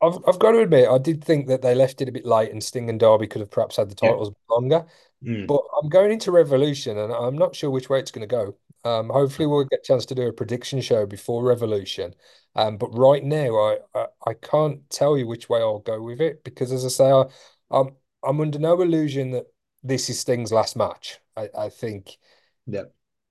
I've 0.00 0.18
I've 0.26 0.38
got 0.38 0.52
to 0.52 0.60
admit, 0.60 0.88
I 0.88 0.98
did 0.98 1.24
think 1.24 1.48
that 1.48 1.62
they 1.62 1.74
left 1.74 2.00
it 2.00 2.08
a 2.08 2.12
bit 2.12 2.24
late, 2.24 2.52
and 2.52 2.62
Sting 2.62 2.88
and 2.88 3.00
Darby 3.00 3.26
could 3.26 3.40
have 3.40 3.50
perhaps 3.50 3.76
had 3.76 3.90
the 3.90 3.96
Yeah. 4.02 4.10
titles 4.10 4.32
longer. 4.48 4.86
Mm. 5.24 5.46
But 5.46 5.60
I'm 5.80 5.88
going 5.88 6.12
into 6.12 6.30
Revolution, 6.30 6.98
and 6.98 7.12
I'm 7.12 7.36
not 7.36 7.56
sure 7.56 7.70
which 7.70 7.88
way 7.88 7.98
it's 7.98 8.12
going 8.12 8.28
to 8.28 8.32
go. 8.32 8.56
Um, 8.84 9.08
hopefully, 9.10 9.46
we'll 9.46 9.64
get 9.64 9.80
a 9.80 9.82
chance 9.86 10.06
to 10.06 10.14
do 10.14 10.28
a 10.28 10.32
prediction 10.32 10.80
show 10.80 11.06
before 11.06 11.42
Revolution. 11.44 12.14
Um, 12.54 12.76
but 12.78 12.88
right 12.96 13.22
now, 13.24 13.56
I, 13.56 13.78
I 13.94 14.06
I 14.28 14.34
can't 14.34 14.88
tell 14.90 15.16
you 15.18 15.26
which 15.26 15.48
way 15.48 15.60
I'll 15.60 15.80
go 15.80 16.02
with 16.02 16.20
it 16.20 16.44
because, 16.44 16.72
as 16.72 16.84
I 16.84 16.88
say, 16.88 17.10
I, 17.10 17.24
I'm 17.70 17.96
I'm 18.24 18.40
under 18.40 18.58
no 18.58 18.80
illusion 18.80 19.30
that 19.32 19.46
this 19.82 20.10
is 20.10 20.18
Sting's 20.20 20.52
last 20.52 20.76
match. 20.76 21.18
I, 21.36 21.48
I 21.56 21.68
think 21.70 22.18
Yeah. 22.66 22.84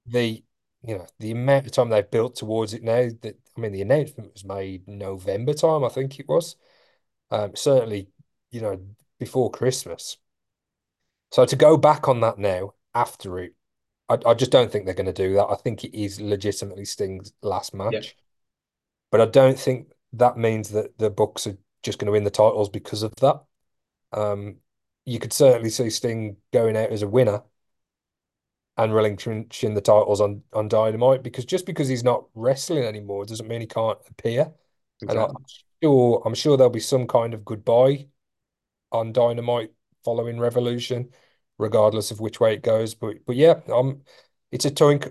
the 0.06 0.44
you 0.84 0.96
know 0.98 1.08
the 1.20 1.32
amount 1.32 1.66
of 1.66 1.72
time 1.72 1.90
they've 1.90 2.10
built 2.12 2.36
towards 2.36 2.74
it 2.74 2.84
now. 2.84 3.10
That 3.22 3.36
I 3.58 3.60
mean, 3.60 3.72
the 3.72 3.82
announcement 3.82 4.34
was 4.34 4.46
made 4.46 4.88
November 4.88 5.54
time, 5.54 5.84
I 5.84 5.90
think 5.90 6.20
it 6.20 6.28
was. 6.28 6.56
Um, 7.32 7.56
certainly, 7.56 8.10
you 8.52 8.62
know, 8.62 8.80
before 9.20 9.52
Christmas. 9.52 10.18
So 11.32 11.46
to 11.46 11.56
go 11.56 11.78
back 11.78 12.08
on 12.08 12.20
that 12.22 12.38
now 12.38 12.74
after 12.94 13.40
it, 13.40 13.54
I, 14.10 14.18
I 14.26 14.34
just 14.34 14.52
don't 14.52 14.72
think 14.72 14.86
they're 14.86 14.94
going 14.94 15.06
to 15.08 15.14
do 15.14 15.34
that. 15.36 15.48
I 15.48 15.56
think 15.56 15.84
it 15.84 15.98
is 16.00 16.22
legitimately 16.22 16.86
Sting's 16.86 17.34
last 17.42 17.74
Yeah. 17.90 18.00
match, 18.00 18.18
but 19.12 19.22
I 19.22 19.26
don't 19.26 19.60
think 19.60 19.92
that 20.14 20.38
means 20.38 20.70
that 20.70 20.98
the 20.98 21.10
Bucks 21.10 21.48
are 21.48 21.58
just 21.84 22.00
going 22.00 22.08
to 22.08 22.12
win 22.14 22.24
the 22.24 22.32
titles 22.32 22.70
because 22.70 23.04
of 23.04 23.14
that. 23.22 23.44
Um, 24.14 24.58
you 25.06 25.20
could 25.20 25.34
certainly 25.34 25.70
see 25.72 25.90
Sting 25.90 26.38
going 26.54 26.78
out 26.78 26.92
as 26.92 27.04
a 27.04 27.08
winner 27.08 27.44
and 28.78 28.94
relinquishing 28.94 29.74
the 29.74 29.82
titles 29.82 30.22
on 30.22 30.44
on 30.54 30.68
Dynamite 30.68 31.24
because 31.24 31.46
just 31.46 31.66
because 31.66 31.88
he's 31.88 32.04
not 32.04 32.26
wrestling 32.36 32.84
anymore 32.84 33.26
doesn't 33.26 33.48
mean 33.48 33.62
he 33.62 33.68
can't 33.68 33.98
appear. 34.10 34.54
And 35.08 35.20
I'm 35.20 35.46
sure 35.84 36.22
I'm 36.26 36.36
sure 36.36 36.58
there'll 36.58 36.72
be 36.72 36.80
some 36.80 37.08
kind 37.08 37.34
of 37.34 37.46
goodbye 37.46 38.08
on 38.92 39.14
Dynamite 39.14 39.74
following 40.06 40.40
Revolution, 40.40 41.12
regardless 41.58 42.12
of 42.12 42.20
which 42.20 42.40
way 42.40 42.54
it 42.54 42.64
goes. 42.64 42.94
But 42.96 43.18
but 43.26 43.36
yeah, 43.36 43.56
um, 43.72 44.02
it's 44.52 44.66
a 44.66 44.72
coin 44.72 45.02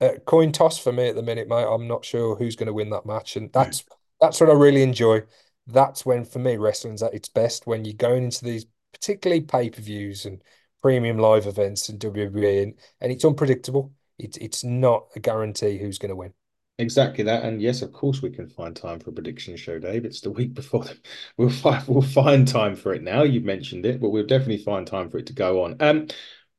uh, 0.00 0.14
coin 0.26 0.52
toss 0.52 0.78
for 0.78 0.92
me 0.92 1.08
at 1.08 1.16
the 1.16 1.22
minute, 1.22 1.48
mate. 1.48 1.66
I'm 1.68 1.88
not 1.88 2.04
sure 2.04 2.36
who's 2.36 2.56
going 2.56 2.66
to 2.66 2.72
win 2.72 2.90
that 2.90 3.06
match, 3.06 3.36
and 3.36 3.52
that's 3.52 3.84
that's 4.20 4.40
what 4.40 4.50
I 4.50 4.54
really 4.54 4.82
enjoy. 4.82 5.22
That's 5.66 6.04
when, 6.04 6.24
for 6.24 6.38
me, 6.38 6.56
wrestling's 6.56 7.02
at 7.02 7.14
its 7.14 7.28
best 7.28 7.66
when 7.66 7.84
you're 7.84 7.94
going 7.94 8.24
into 8.24 8.44
these 8.44 8.66
particularly 8.92 9.40
pay-per-views 9.42 10.26
and 10.26 10.42
premium 10.82 11.18
live 11.18 11.46
events 11.46 11.88
and 11.88 11.98
WWE, 11.98 12.62
and, 12.62 12.74
and 13.00 13.12
it's 13.12 13.24
unpredictable. 13.24 13.92
It's 14.18 14.36
it's 14.38 14.64
not 14.64 15.06
a 15.16 15.20
guarantee 15.20 15.78
who's 15.78 15.98
going 15.98 16.10
to 16.10 16.16
win. 16.16 16.34
Exactly 16.76 17.22
that, 17.24 17.44
and 17.44 17.62
yes, 17.62 17.82
of 17.82 17.92
course 17.92 18.20
we 18.20 18.30
can 18.30 18.48
find 18.48 18.74
time 18.74 18.98
for 18.98 19.10
a 19.10 19.12
prediction 19.12 19.56
show, 19.56 19.78
Dave. 19.78 20.04
It's 20.04 20.20
the 20.20 20.30
week 20.32 20.54
before. 20.54 20.84
The, 20.84 20.98
we'll 21.36 21.50
find 21.50 21.86
we'll 21.86 22.02
find 22.02 22.46
time 22.48 22.74
for 22.74 22.92
it 22.92 23.02
now. 23.02 23.22
You've 23.22 23.44
mentioned 23.44 23.86
it, 23.86 24.00
but 24.00 24.10
we'll 24.10 24.26
definitely 24.26 24.58
find 24.58 24.86
time 24.86 25.08
for 25.08 25.18
it 25.18 25.26
to 25.26 25.32
go 25.32 25.64
on. 25.64 25.76
Um, 25.80 26.08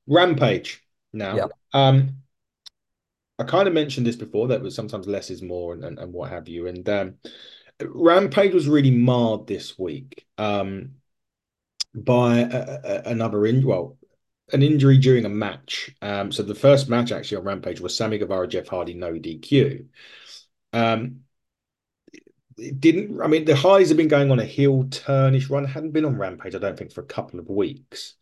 Rampage 0.08 0.84
now. 1.12 1.36
Yeah. 1.36 1.48
Um, 1.74 2.18
I 3.38 3.44
kind 3.44 3.68
of 3.68 3.74
mentioned 3.74 4.08
this 4.08 4.16
before 4.16 4.48
that 4.48 4.62
was 4.62 4.76
sometimes 4.76 5.08
less 5.08 5.30
is 5.30 5.42
more 5.42 5.74
and, 5.74 5.84
and, 5.84 6.00
and 6.00 6.14
what 6.14 6.30
have 6.30 6.48
you. 6.48 6.68
And 6.68 6.88
um, 6.88 7.16
Rampage 7.82 8.54
was 8.54 8.68
really 8.68 8.92
marred 8.92 9.48
this 9.48 9.78
week 9.78 10.26
um, 10.38 10.92
by 11.94 12.40
a, 12.40 12.80
a, 12.84 13.02
another 13.06 13.46
in 13.46 13.66
well 13.66 13.98
an 14.52 14.62
injury 14.62 14.98
during 14.98 15.26
a 15.26 15.30
match. 15.30 15.92
Um, 16.02 16.32
so 16.32 16.44
the 16.44 16.56
first 16.56 16.90
match 16.90 17.12
actually 17.12 17.38
on 17.38 17.44
Rampage 17.44 17.82
was 17.82 17.98
Sammy 17.98 18.18
Guevara, 18.18 18.48
Jeff 18.48 18.68
Hardy, 18.68 18.94
no 18.94 19.14
DQ. 19.14 19.86
Um, 20.74 21.22
it 22.58 22.80
didn't. 22.80 23.22
I 23.22 23.28
mean, 23.28 23.46
the 23.46 23.56
highs 23.56 23.90
have 23.90 23.98
been 23.98 24.08
going 24.08 24.32
on 24.32 24.40
a 24.40 24.46
heel 24.46 24.86
turnish 24.90 25.50
run. 25.50 25.66
Hadn't 25.66 25.92
been 25.92 26.06
on 26.06 26.18
Rampage, 26.18 26.56
I 26.56 26.60
don't 26.60 26.78
think, 26.78 26.94
for 26.94 27.02
a 27.02 27.06
couple 27.06 27.40
of 27.40 27.50
weeks. 27.50 28.14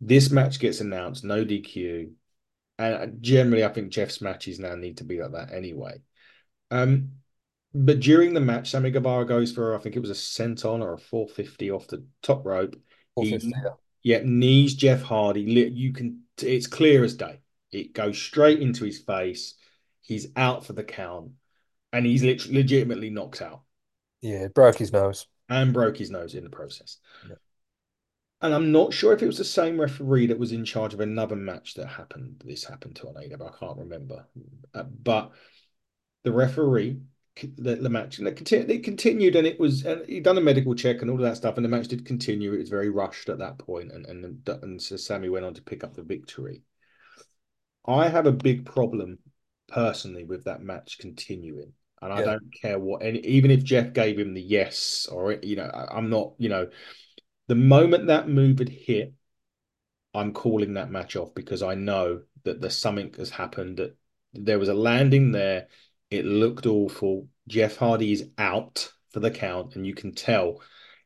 This 0.00 0.30
match 0.30 0.58
gets 0.58 0.80
announced, 0.80 1.24
no 1.24 1.44
DQ, 1.44 2.10
and 2.78 3.22
generally, 3.22 3.64
I 3.64 3.68
think 3.68 3.92
Jeff's 3.92 4.20
matches 4.20 4.58
now 4.58 4.74
need 4.74 4.98
to 4.98 5.04
be 5.04 5.22
like 5.22 5.32
that 5.32 5.52
anyway. 5.52 6.02
Um, 6.70 7.12
but 7.74 8.00
during 8.00 8.34
the 8.34 8.40
match, 8.40 8.70
Sammy 8.70 8.90
Guevara 8.90 9.24
goes 9.24 9.52
for 9.52 9.74
I 9.74 9.78
think 9.78 9.96
it 9.96 10.00
was 10.00 10.10
a 10.10 10.14
senton 10.14 10.82
or 10.82 10.94
a 10.94 10.98
450 10.98 11.70
off 11.70 11.86
the 11.86 12.04
top 12.22 12.44
rope. 12.44 12.76
450, 13.14 13.48
he, 13.48 13.68
yeah, 14.02 14.20
knees 14.24 14.74
Jeff 14.74 15.02
Hardy. 15.02 15.42
You 15.42 15.92
can, 15.92 16.22
it's 16.40 16.66
clear 16.66 17.04
as 17.04 17.14
day. 17.14 17.40
It 17.70 17.94
goes 17.94 18.20
straight 18.20 18.60
into 18.60 18.84
his 18.84 18.98
face. 18.98 19.54
He's 20.02 20.26
out 20.36 20.66
for 20.66 20.72
the 20.72 20.84
count, 20.84 21.30
and 21.92 22.04
he's 22.04 22.22
literally 22.22 22.58
legitimately 22.58 23.10
knocked 23.10 23.40
out. 23.40 23.62
Yeah, 24.20 24.48
broke 24.48 24.78
his 24.78 24.92
nose 24.92 25.26
and 25.48 25.72
broke 25.72 25.96
his 25.96 26.10
nose 26.10 26.34
in 26.34 26.44
the 26.44 26.50
process. 26.50 26.98
Yeah. 27.28 27.36
And 28.40 28.52
I'm 28.52 28.72
not 28.72 28.92
sure 28.92 29.12
if 29.12 29.22
it 29.22 29.26
was 29.26 29.38
the 29.38 29.44
same 29.44 29.80
referee 29.80 30.26
that 30.26 30.38
was 30.38 30.52
in 30.52 30.64
charge 30.64 30.94
of 30.94 31.00
another 31.00 31.36
match 31.36 31.74
that 31.74 31.86
happened. 31.86 32.42
This 32.44 32.64
happened 32.64 32.96
to 32.96 33.08
on 33.08 33.16
AW. 33.16 33.46
I 33.46 33.58
can't 33.58 33.78
remember, 33.78 34.26
uh, 34.74 34.82
but 34.82 35.30
the 36.24 36.32
referee 36.32 36.98
the, 37.34 37.76
the 37.76 37.88
match 37.88 38.18
and 38.18 38.28
it 38.28 38.36
continued, 38.36 38.70
it 38.70 38.84
continued 38.84 39.36
and 39.36 39.46
it 39.46 39.58
was 39.58 39.84
and 39.84 40.06
he'd 40.06 40.22
done 40.22 40.38
a 40.38 40.40
medical 40.40 40.74
check 40.74 41.00
and 41.00 41.10
all 41.10 41.16
of 41.16 41.22
that 41.22 41.36
stuff 41.36 41.56
and 41.56 41.64
the 41.64 41.68
match 41.68 41.88
did 41.88 42.04
continue 42.04 42.52
it 42.52 42.58
was 42.58 42.68
very 42.68 42.90
rushed 42.90 43.28
at 43.28 43.38
that 43.38 43.58
point 43.58 43.90
and 43.90 44.06
and 44.06 44.48
and 44.62 44.82
so 44.82 44.96
Sammy 44.96 45.28
went 45.28 45.44
on 45.44 45.54
to 45.54 45.62
pick 45.62 45.82
up 45.82 45.94
the 45.94 46.02
victory 46.02 46.62
I 47.86 48.08
have 48.08 48.26
a 48.26 48.32
big 48.32 48.66
problem 48.66 49.18
personally 49.66 50.24
with 50.24 50.44
that 50.44 50.62
match 50.62 50.98
continuing 50.98 51.72
and 52.02 52.12
I 52.12 52.18
yeah. 52.18 52.24
don't 52.26 52.54
care 52.60 52.78
what 52.78 53.02
any 53.02 53.20
even 53.20 53.50
if 53.50 53.64
Jeff 53.64 53.94
gave 53.94 54.18
him 54.18 54.34
the 54.34 54.42
yes 54.42 55.08
or 55.10 55.32
you 55.42 55.56
know 55.56 55.70
I, 55.72 55.96
I'm 55.96 56.10
not 56.10 56.34
you 56.36 56.50
know 56.50 56.68
the 57.48 57.54
moment 57.54 58.08
that 58.08 58.28
move 58.28 58.58
had 58.58 58.68
hit 58.68 59.14
I'm 60.14 60.34
calling 60.34 60.74
that 60.74 60.90
match 60.90 61.16
off 61.16 61.34
because 61.34 61.62
I 61.62 61.74
know 61.74 62.20
that 62.44 62.60
there's 62.60 62.76
something 62.76 63.14
has 63.16 63.30
happened 63.30 63.78
that 63.78 63.96
there 64.34 64.58
was 64.58 64.68
a 64.68 64.74
landing 64.74 65.32
there 65.32 65.68
it 66.12 66.24
looked 66.24 66.66
awful. 66.66 67.28
Jeff 67.48 67.76
Hardy 67.76 68.12
is 68.12 68.28
out 68.38 68.92
for 69.10 69.20
the 69.20 69.30
count, 69.30 69.76
and 69.76 69.86
you 69.86 69.94
can 69.94 70.12
tell, 70.12 70.60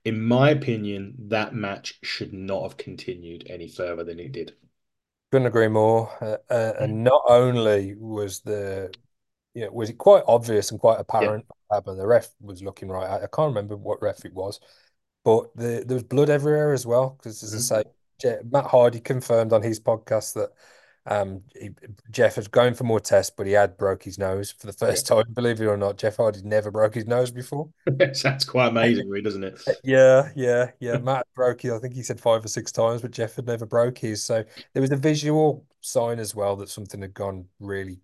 in 0.04 0.22
my 0.22 0.50
opinion, 0.50 1.14
that 1.28 1.54
match 1.54 1.98
should 2.02 2.32
not 2.32 2.62
have 2.62 2.76
continued 2.76 3.46
any 3.48 3.68
further 3.68 4.04
than 4.04 4.20
it 4.20 4.32
did. 4.32 4.54
Couldn't 5.32 5.48
agree 5.48 5.68
more. 5.68 6.10
Uh, 6.20 6.52
uh, 6.52 6.72
and 6.80 7.02
not 7.02 7.22
only 7.28 7.94
was 7.98 8.40
the, 8.40 8.92
you 9.54 9.64
know, 9.64 9.72
was 9.72 9.90
it 9.90 9.98
quite 9.98 10.22
obvious 10.28 10.70
and 10.70 10.80
quite 10.80 11.00
apparent 11.00 11.44
yeah. 11.48 11.76
happened. 11.76 11.98
The 11.98 12.06
ref 12.06 12.28
was 12.40 12.62
looking 12.62 12.88
right. 12.88 13.08
I, 13.08 13.24
I, 13.24 13.26
can't 13.32 13.48
remember 13.48 13.76
what 13.76 14.00
ref 14.00 14.24
it 14.24 14.34
was, 14.34 14.60
but 15.24 15.54
the, 15.56 15.84
there 15.84 15.96
was 15.96 16.04
blood 16.04 16.30
everywhere 16.30 16.72
as 16.72 16.86
well. 16.86 17.16
Because 17.18 17.42
as 17.42 17.70
mm-hmm. 17.70 17.80
I 17.80 17.82
say, 18.22 18.38
Matt 18.48 18.66
Hardy 18.66 19.00
confirmed 19.00 19.52
on 19.52 19.62
his 19.62 19.80
podcast 19.80 20.34
that 20.34 20.50
um, 21.06 21.42
he, 21.54 21.70
Jeff 22.10 22.36
was 22.36 22.48
going 22.48 22.74
for 22.74 22.84
more 22.84 23.00
tests, 23.00 23.32
but 23.34 23.46
he 23.46 23.52
had 23.52 23.76
broke 23.76 24.02
his 24.02 24.18
nose 24.18 24.50
for 24.50 24.66
the 24.66 24.72
first 24.72 25.08
yeah. 25.08 25.16
time. 25.22 25.32
Believe 25.32 25.60
it 25.60 25.66
or 25.66 25.76
not, 25.76 25.98
Jeff 25.98 26.16
Hardy 26.16 26.40
never 26.42 26.70
broke 26.70 26.94
his 26.94 27.06
nose 27.06 27.30
before. 27.30 27.68
Sounds 28.12 28.44
quite 28.44 28.68
amazing, 28.68 29.08
really, 29.08 29.22
doesn't 29.22 29.44
it? 29.44 29.60
Yeah, 29.84 30.30
yeah, 30.34 30.70
yeah. 30.80 30.98
Matt 31.02 31.26
broke 31.34 31.62
his. 31.62 31.72
I 31.72 31.78
think 31.78 31.94
he 31.94 32.02
said 32.02 32.20
five 32.20 32.44
or 32.44 32.48
six 32.48 32.72
times, 32.72 33.02
but 33.02 33.12
Jeff 33.12 33.36
had 33.36 33.46
never 33.46 33.66
broke 33.66 33.98
his. 33.98 34.22
So 34.22 34.44
there 34.72 34.80
was 34.80 34.90
a 34.90 34.96
visual 34.96 35.64
sign 35.80 36.18
as 36.18 36.34
well 36.34 36.56
that 36.56 36.68
something 36.68 37.00
had 37.00 37.14
gone 37.14 37.46
really 37.60 38.00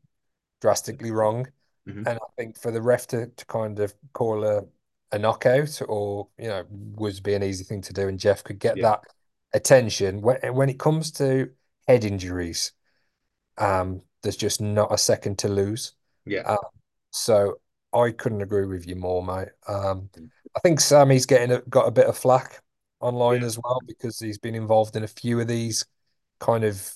drastically 0.60 1.10
wrong. 1.10 1.48
Mm-hmm. 1.88 2.06
And 2.06 2.18
I 2.18 2.26
think 2.36 2.58
for 2.60 2.70
the 2.70 2.80
ref 2.80 3.08
to, 3.08 3.26
to 3.26 3.46
kind 3.46 3.80
of 3.80 3.94
call 4.12 4.44
a 4.44 4.62
a 5.10 5.18
knockout 5.18 5.82
or 5.88 6.26
you 6.38 6.48
know 6.48 6.64
would 6.70 7.22
be 7.22 7.34
an 7.34 7.42
easy 7.42 7.64
thing 7.64 7.82
to 7.82 7.92
do, 7.92 8.08
and 8.08 8.18
Jeff 8.18 8.42
could 8.44 8.58
get 8.58 8.76
yeah. 8.76 8.82
that 8.82 9.00
attention 9.52 10.22
when 10.22 10.36
when 10.54 10.68
it 10.68 10.78
comes 10.78 11.10
to 11.10 11.50
head 11.86 12.04
injuries 12.04 12.72
um, 13.58 14.02
there's 14.22 14.36
just 14.36 14.60
not 14.60 14.92
a 14.92 14.98
second 14.98 15.38
to 15.40 15.48
lose. 15.48 15.94
Yeah. 16.24 16.42
Um, 16.42 16.58
so 17.10 17.58
I 17.92 18.10
couldn't 18.10 18.42
agree 18.42 18.66
with 18.66 18.86
you 18.88 18.96
more, 18.96 19.24
mate. 19.24 19.48
Um, 19.68 20.08
I 20.56 20.60
think 20.60 20.80
Sammy's 20.80 21.26
getting 21.26 21.52
a, 21.52 21.60
got 21.62 21.88
a 21.88 21.92
bit 21.92 22.06
of 22.06 22.16
flack 22.16 22.62
online 23.00 23.40
yeah. 23.40 23.46
as 23.46 23.58
well 23.58 23.80
because 23.86 24.18
he's 24.18 24.38
been 24.38 24.54
involved 24.54 24.96
in 24.96 25.02
a 25.02 25.08
few 25.08 25.40
of 25.40 25.48
these 25.48 25.84
kind 26.40 26.64
of 26.64 26.92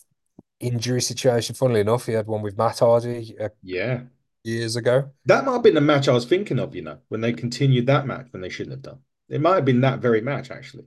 injury 0.61 1.03
situations. 1.03 1.59
Funnily 1.59 1.81
enough, 1.81 2.07
he 2.07 2.13
had 2.13 2.27
one 2.27 2.43
with 2.43 2.57
Matt 2.57 2.79
Hardy. 2.79 3.37
Uh, 3.39 3.49
yeah. 3.63 4.03
Years 4.45 4.77
ago. 4.77 5.11
That 5.25 5.45
might 5.45 5.55
have 5.55 5.65
been 5.65 5.75
the 5.75 5.81
match 5.81 6.07
I 6.07 6.13
was 6.13 6.25
thinking 6.25 6.61
of, 6.61 6.73
you 6.73 6.83
know, 6.83 6.99
when 7.09 7.21
they 7.21 7.33
continued 7.33 7.87
that 7.87 8.07
match 8.07 8.29
when 8.31 8.41
they 8.41 8.49
shouldn't 8.49 8.75
have 8.75 8.83
done. 8.83 9.01
It 9.29 9.41
might 9.41 9.57
have 9.57 9.65
been 9.65 9.81
that 9.81 9.99
very 9.99 10.21
match, 10.21 10.53
actually. 10.53 10.85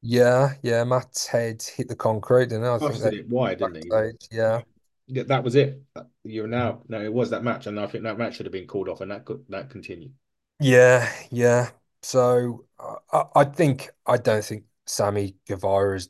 Yeah, 0.00 0.54
yeah. 0.62 0.82
Matt's 0.84 1.26
head 1.26 1.62
hit 1.62 1.88
the 1.88 1.94
concrete, 1.94 2.48
didn't 2.48 2.64
it? 2.64 2.70
I 2.70 2.78
think 2.78 3.14
it 3.14 3.28
wide, 3.28 3.58
didn't 3.58 3.84
he? 3.84 3.90
Yeah, 4.34 4.62
that 5.08 5.44
was 5.44 5.54
it. 5.54 5.82
You're 6.24 6.46
now 6.46 6.82
no, 6.88 7.00
it 7.00 7.12
was 7.12 7.30
that 7.30 7.44
match, 7.44 7.66
and 7.66 7.78
I 7.78 7.86
think 7.86 8.04
that 8.04 8.18
match 8.18 8.36
should 8.36 8.46
have 8.46 8.52
been 8.52 8.66
called 8.66 8.88
off, 8.88 9.00
and 9.00 9.10
that 9.10 9.24
could 9.24 9.44
that 9.48 9.70
continued. 9.70 10.12
Yeah, 10.60 11.10
yeah. 11.30 11.70
So 12.02 12.66
I, 13.12 13.24
I 13.34 13.44
think 13.44 13.90
I 14.06 14.16
don't 14.16 14.44
think 14.44 14.64
Sammy 14.86 15.36
Guevara 15.46 15.96
is 15.96 16.08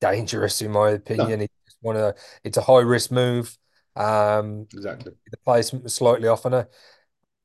dangerous 0.00 0.62
in 0.62 0.72
my 0.72 0.90
opinion. 0.90 1.40
No. 1.40 1.44
It's 1.44 1.76
one 1.80 1.96
of 1.96 2.14
it's 2.44 2.56
a 2.56 2.62
high 2.62 2.80
risk 2.80 3.10
move. 3.10 3.56
Um, 3.96 4.66
exactly. 4.72 5.12
The 5.30 5.36
placement 5.38 5.84
was 5.84 5.94
slightly 5.94 6.28
off, 6.28 6.44
and 6.44 6.54
I, 6.54 6.66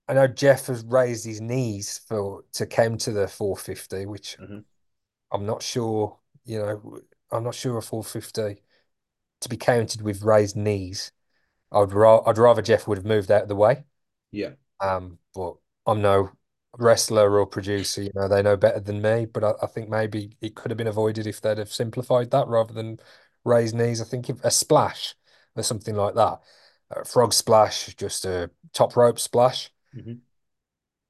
I 0.07 0.13
know 0.13 0.27
Jeff 0.27 0.67
has 0.67 0.83
raised 0.85 1.25
his 1.25 1.41
knees 1.41 2.01
for 2.07 2.43
to 2.53 2.65
come 2.65 2.97
to 2.99 3.11
the 3.11 3.27
450, 3.27 4.05
which 4.05 4.37
mm-hmm. 4.39 4.59
I'm 5.31 5.45
not 5.45 5.63
sure. 5.63 6.19
You 6.45 6.59
know, 6.59 6.99
I'm 7.31 7.43
not 7.43 7.55
sure 7.55 7.77
a 7.77 7.81
450 7.81 8.61
to 9.43 9.49
be 9.49 9.57
counted 9.57 10.01
with 10.01 10.23
raised 10.23 10.55
knees, 10.55 11.11
I'd 11.71 11.93
ra- 11.93 12.23
I'd 12.25 12.37
rather 12.37 12.61
Jeff 12.61 12.87
would 12.87 12.97
have 12.97 13.05
moved 13.05 13.31
out 13.31 13.43
of 13.43 13.47
the 13.47 13.55
way. 13.55 13.83
Yeah. 14.31 14.51
Um, 14.79 15.19
but 15.33 15.55
I'm 15.85 16.01
no 16.01 16.31
wrestler 16.77 17.39
or 17.39 17.45
producer. 17.45 18.03
You 18.03 18.11
know, 18.15 18.27
they 18.27 18.41
know 18.41 18.57
better 18.57 18.79
than 18.79 19.01
me. 19.01 19.25
But 19.25 19.43
I, 19.43 19.53
I 19.63 19.67
think 19.67 19.89
maybe 19.89 20.37
it 20.41 20.55
could 20.55 20.71
have 20.71 20.77
been 20.77 20.87
avoided 20.87 21.27
if 21.27 21.41
they'd 21.41 21.57
have 21.57 21.71
simplified 21.71 22.31
that 22.31 22.47
rather 22.47 22.73
than 22.73 22.99
raised 23.45 23.75
knees. 23.75 24.01
I 24.01 24.05
think 24.05 24.29
if 24.29 24.43
a 24.43 24.51
splash 24.51 25.15
or 25.55 25.63
something 25.63 25.95
like 25.95 26.15
that, 26.15 26.39
a 26.91 27.05
frog 27.05 27.33
splash, 27.33 27.93
just 27.95 28.25
a 28.25 28.49
top 28.73 28.95
rope 28.95 29.19
splash, 29.19 29.71
mm-hmm. 29.95 30.13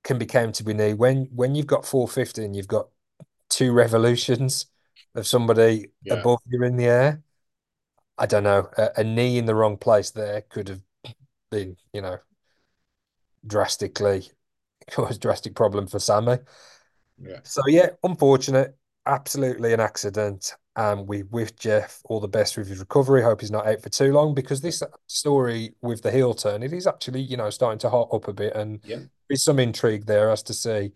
can 0.03 0.17
be 0.17 0.25
counted 0.25 0.65
with 0.65 0.77
knee. 0.77 0.93
When 0.93 1.29
when 1.33 1.55
you've 1.55 1.67
got 1.67 1.85
450 1.85 2.45
and 2.45 2.55
you've 2.55 2.67
got 2.67 2.87
two 3.49 3.71
revolutions 3.71 4.67
of 5.15 5.27
somebody 5.27 5.91
yeah. 6.03 6.15
above 6.15 6.39
you 6.47 6.63
in 6.63 6.75
the 6.75 6.85
air 6.85 7.22
I 8.17 8.25
don't 8.25 8.43
know, 8.43 8.69
a, 8.77 8.89
a, 8.97 9.03
knee 9.03 9.37
in 9.37 9.45
the 9.45 9.55
wrong 9.55 9.77
place 9.77 10.11
there 10.11 10.41
could 10.41 10.69
have 10.69 10.81
been, 11.49 11.77
you 11.93 12.01
know, 12.01 12.17
drastically 13.45 14.29
caused 14.91 15.21
drastic 15.21 15.55
problem 15.55 15.87
for 15.87 15.99
Sammy. 15.99 16.37
Yeah. 17.19 17.39
So 17.43 17.61
yeah, 17.67 17.89
unfortunate, 18.03 18.75
absolutely 19.05 19.73
an 19.73 19.79
accident. 19.79 20.55
And 20.75 21.07
we 21.07 21.23
wish 21.23 21.51
Jeff 21.51 22.01
all 22.05 22.19
the 22.19 22.27
best 22.27 22.57
with 22.57 22.67
his 22.67 22.79
recovery. 22.79 23.21
Hope 23.21 23.41
he's 23.41 23.51
not 23.51 23.67
out 23.67 23.81
for 23.81 23.89
too 23.89 24.11
long 24.11 24.33
because 24.33 24.59
this 24.59 24.81
story 25.05 25.75
with 25.81 26.01
the 26.01 26.11
heel 26.11 26.33
turn, 26.33 26.63
it 26.63 26.73
is 26.73 26.87
actually, 26.87 27.21
you 27.21 27.37
know, 27.37 27.51
starting 27.51 27.79
to 27.79 27.89
hot 27.89 28.09
up 28.11 28.27
a 28.27 28.33
bit 28.33 28.55
and 28.55 28.79
yeah. 28.83 28.99
there's 29.29 29.43
some 29.43 29.59
intrigue 29.59 30.05
there 30.05 30.31
as 30.31 30.41
to 30.43 30.53
see 30.53 30.91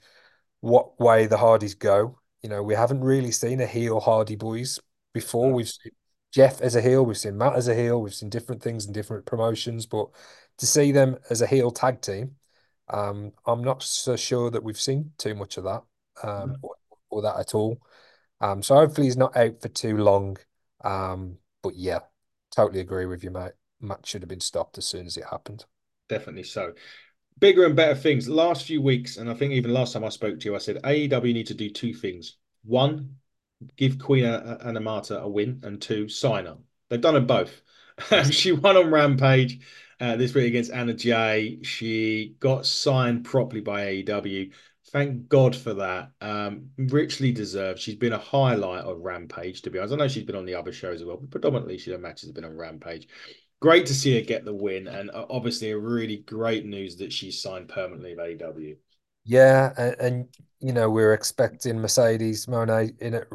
what 0.61 0.99
way 0.99 1.27
the 1.27 1.37
Hardys 1.37 1.75
go. 1.75 2.19
You 2.41 2.49
know, 2.49 2.63
we 2.63 2.73
haven't 2.73 3.01
really 3.01 3.31
seen 3.31 3.61
a 3.61 3.67
heel 3.67 3.99
Hardy 3.99 4.35
boys 4.35 4.79
before. 5.13 5.51
We've 5.51 5.69
seen 5.69 5.91
Jeff 6.37 6.61
as 6.61 6.75
a 6.75 6.81
heel, 6.83 7.03
we've 7.03 7.17
seen 7.17 7.35
Matt 7.35 7.55
as 7.55 7.67
a 7.67 7.73
heel, 7.73 7.99
we've 7.99 8.13
seen 8.13 8.29
different 8.29 8.61
things 8.61 8.85
in 8.85 8.93
different 8.93 9.25
promotions, 9.25 9.87
but 9.87 10.07
to 10.59 10.67
see 10.67 10.91
them 10.91 11.17
as 11.31 11.41
a 11.41 11.47
heel 11.47 11.71
tag 11.71 11.99
team, 11.99 12.35
um, 12.89 13.31
I'm 13.47 13.63
not 13.63 13.81
so 13.81 14.15
sure 14.15 14.51
that 14.51 14.63
we've 14.63 14.79
seen 14.79 15.13
too 15.17 15.33
much 15.33 15.57
of 15.57 15.63
that 15.63 15.81
um, 16.21 16.57
or, 16.61 16.75
or, 17.09 17.21
that 17.23 17.39
at 17.39 17.55
all. 17.55 17.81
Um, 18.39 18.61
so 18.61 18.75
hopefully 18.75 19.07
he's 19.07 19.17
not 19.17 19.35
out 19.35 19.63
for 19.63 19.69
too 19.69 19.97
long. 19.97 20.37
Um, 20.83 21.39
but 21.63 21.75
yeah, 21.75 22.01
totally 22.55 22.81
agree 22.81 23.07
with 23.07 23.23
you, 23.23 23.31
mate. 23.31 23.53
Match 23.81 24.05
should 24.07 24.21
have 24.21 24.29
been 24.29 24.39
stopped 24.39 24.77
as 24.77 24.85
soon 24.85 25.07
as 25.07 25.17
it 25.17 25.25
happened. 25.31 25.65
Definitely 26.07 26.43
so. 26.43 26.73
Bigger 27.39 27.65
and 27.65 27.75
better 27.75 27.95
things. 27.95 28.29
Last 28.29 28.67
few 28.67 28.79
weeks, 28.79 29.17
and 29.17 29.27
I 29.27 29.33
think 29.33 29.53
even 29.53 29.73
last 29.73 29.93
time 29.93 30.03
I 30.03 30.09
spoke 30.09 30.39
to 30.39 30.45
you, 30.49 30.53
I 30.53 30.59
said 30.59 30.83
AEW 30.83 31.33
need 31.33 31.47
to 31.47 31.55
do 31.55 31.71
two 31.71 31.95
things. 31.95 32.37
One, 32.63 33.15
give 33.75 33.99
Queen 33.99 34.23
Aminata 34.23 35.21
a 35.21 35.27
win, 35.27 35.61
and 35.63 35.81
two, 35.81 36.07
sign 36.09 36.45
her. 36.45 36.57
They've 36.89 37.01
done 37.01 37.15
it 37.15 37.27
both. 37.27 37.61
She 38.31 38.51
won 38.51 38.77
on 38.77 38.91
Rampage 38.91 39.59
uh, 39.99 40.15
this 40.17 40.33
week 40.35 40.45
against 40.45 40.71
Anna 40.71 40.93
Jay. 40.93 41.57
She 41.63 42.35
got 42.39 42.67
signed 42.67 43.25
properly 43.25 43.61
by 43.61 43.85
AEW. 43.85 44.51
Thank 44.91 45.27
God 45.27 45.55
for 45.55 45.73
that. 45.73 46.11
Um, 46.21 46.69
richly 46.77 47.31
deserved. 47.31 47.79
She's 47.79 47.95
been 47.95 48.13
a 48.13 48.19
highlight 48.19 48.85
of 48.85 48.99
Rampage, 48.99 49.63
to 49.63 49.69
be 49.69 49.79
honest. 49.79 49.93
I 49.93 49.97
know 49.97 50.07
she's 50.07 50.23
been 50.23 50.35
on 50.35 50.45
the 50.45 50.55
other 50.55 50.71
shows 50.71 51.01
as 51.01 51.07
well, 51.07 51.17
but 51.17 51.31
predominantly 51.31 51.77
she, 51.77 51.91
her 51.91 51.97
matches 51.97 52.29
have 52.29 52.35
been 52.35 52.45
on 52.45 52.55
Rampage. 52.55 53.07
Great 53.59 53.87
to 53.87 53.95
see 53.95 54.15
her 54.15 54.21
get 54.21 54.45
the 54.45 54.53
win, 54.53 54.87
and 54.87 55.09
uh, 55.09 55.25
obviously 55.29 55.71
a 55.71 55.77
really 55.77 56.17
great 56.17 56.65
news 56.65 56.97
that 56.97 57.11
she's 57.11 57.41
signed 57.41 57.67
permanently 57.67 58.15
with 58.15 58.39
AEW. 58.39 58.77
Yeah, 59.25 59.73
and, 59.77 59.95
and 59.99 60.27
you 60.59 60.71
know 60.71 60.89
we're 60.89 61.13
expecting 61.13 61.79
Mercedes 61.79 62.45
Moné 62.45 62.97
in 63.01 63.15
at 63.15 63.27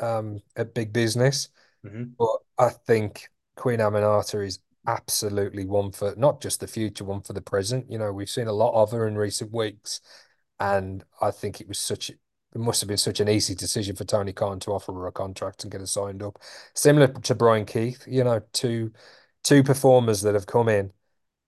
um 0.00 0.40
at 0.56 0.74
big 0.74 0.92
business, 0.92 1.48
hmm 1.84 2.16
but 2.18 2.36
I 2.58 2.70
think 2.70 3.28
Queen 3.56 3.80
Aminata 3.80 4.44
is 4.46 4.60
absolutely 4.86 5.64
one 5.66 5.92
for 5.92 6.14
not 6.16 6.40
just 6.40 6.60
the 6.60 6.66
future, 6.66 7.04
one 7.04 7.22
for 7.22 7.32
the 7.32 7.40
present. 7.42 7.90
You 7.90 7.98
know, 7.98 8.12
we've 8.12 8.30
seen 8.30 8.48
a 8.48 8.52
lot 8.52 8.74
of 8.74 8.92
her 8.92 9.06
in 9.08 9.16
recent 9.16 9.52
weeks, 9.52 10.00
and 10.60 11.04
I 11.20 11.30
think 11.30 11.60
it 11.60 11.68
was 11.68 11.78
such 11.78 12.10
it 12.10 12.60
must 12.60 12.80
have 12.80 12.88
been 12.88 12.96
such 12.96 13.18
an 13.20 13.28
easy 13.28 13.54
decision 13.54 13.96
for 13.96 14.04
Tony 14.04 14.32
Khan 14.32 14.60
to 14.60 14.70
offer 14.72 14.92
her 14.92 15.06
a 15.08 15.12
contract 15.12 15.64
and 15.64 15.72
get 15.72 15.80
her 15.80 15.86
signed 15.86 16.22
up. 16.22 16.38
Similar 16.74 17.08
to 17.08 17.34
Bryan 17.34 17.66
Keith, 17.66 18.04
you 18.06 18.22
know, 18.24 18.40
two 18.52 18.92
two 19.42 19.62
performers 19.62 20.22
that 20.22 20.34
have 20.34 20.46
come 20.46 20.68
in 20.68 20.92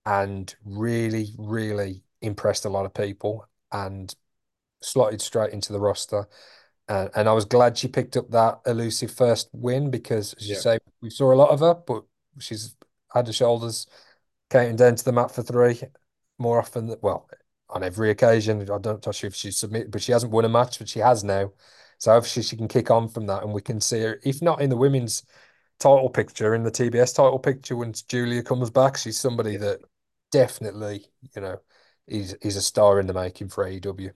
and 0.07 0.55
really, 0.65 1.35
really 1.39 2.03
impressed 2.23 2.65
a 2.65 2.69
lot 2.71 2.87
of 2.87 2.95
people 2.95 3.47
and 3.73 4.15
slotted 4.83 5.21
straight 5.21 5.53
into 5.53 5.73
the 5.73 5.81
roster. 5.81 6.29
And, 6.89 7.11
and 7.15 7.29
I 7.29 7.33
was 7.33 7.45
glad 7.45 7.77
she 7.79 7.89
picked 7.89 8.17
up 8.17 8.31
that 8.31 8.61
elusive 8.67 9.11
first 9.11 9.49
win 9.53 9.91
because, 9.91 10.35
as 10.35 10.51
you 10.51 10.55
Yeah, 10.55 10.57
say, 10.57 10.79
we 11.01 11.11
saw 11.11 11.33
a 11.33 11.37
lot 11.37 11.51
of 11.51 11.61
her, 11.61 11.75
but 11.75 12.05
she's 12.41 12.77
had 13.13 13.27
her 13.27 13.33
shoulders 13.33 13.87
counting 14.51 14.77
down 14.77 14.97
to 14.97 15.05
the 15.05 15.13
mat 15.13 15.31
for 15.31 15.43
three 15.43 15.81
more 16.39 16.59
often 16.59 16.87
than, 16.87 16.99
well, 17.03 17.29
on 17.71 17.83
every 17.83 18.11
occasion. 18.11 18.61
I 18.63 18.79
don't 18.79 18.85
know 19.07 19.13
if 19.25 19.35
she's 19.35 19.57
submitted, 19.59 19.91
but 19.91 20.03
she 20.03 20.13
hasn't 20.13 20.33
won 20.33 20.45
a 20.45 20.49
match, 20.49 20.79
but 20.79 20.89
she 20.89 21.01
has 21.01 21.25
now. 21.25 21.53
So 21.99 22.13
obviously 22.13 22.43
she 22.43 22.57
can 22.57 22.69
kick 22.69 22.91
on 22.91 23.09
from 23.09 23.27
that 23.27 23.43
and 23.43 23.53
we 23.53 23.63
can 23.63 23.81
see 23.81 24.01
her, 24.03 24.21
if 24.25 24.43
not 24.43 24.61
in 24.61 24.71
the 24.71 24.77
women's 24.77 25.25
title 25.79 26.11
picture, 26.11 26.55
in 26.55 26.63
the 26.65 26.71
TBS 26.71 27.13
title 27.15 27.39
picture 27.39 27.77
once 27.77 28.03
Julia 28.03 28.43
comes 28.43 28.71
back, 28.71 28.97
she's 28.97 29.19
somebody 29.19 29.57
that 29.57 29.81
definitely, 30.33 31.07
you 31.35 31.43
know, 31.43 31.61
is 32.07 32.35
is 32.35 32.57
a 32.57 32.63
star 32.63 33.01
in 33.01 33.07
the 33.07 33.15
making 33.15 33.49
for 33.49 33.65
AEW. 33.67 34.13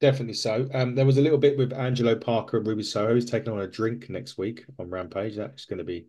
Definitely 0.00 0.34
so. 0.34 0.68
Um, 0.72 0.94
there 0.94 1.04
was 1.04 1.18
a 1.18 1.22
little 1.22 1.38
bit 1.38 1.58
with 1.58 1.72
Angelo 1.72 2.14
Parker 2.14 2.56
and 2.56 2.66
Ruby 2.66 2.82
Soho. 2.82 3.14
He's 3.14 3.30
taking 3.30 3.52
on 3.52 3.60
a 3.60 3.66
drink 3.66 4.08
next 4.08 4.38
week 4.38 4.64
on 4.78 4.88
Rampage. 4.88 5.36
That's 5.36 5.66
going 5.66 5.78
to 5.78 5.84
be 5.84 6.06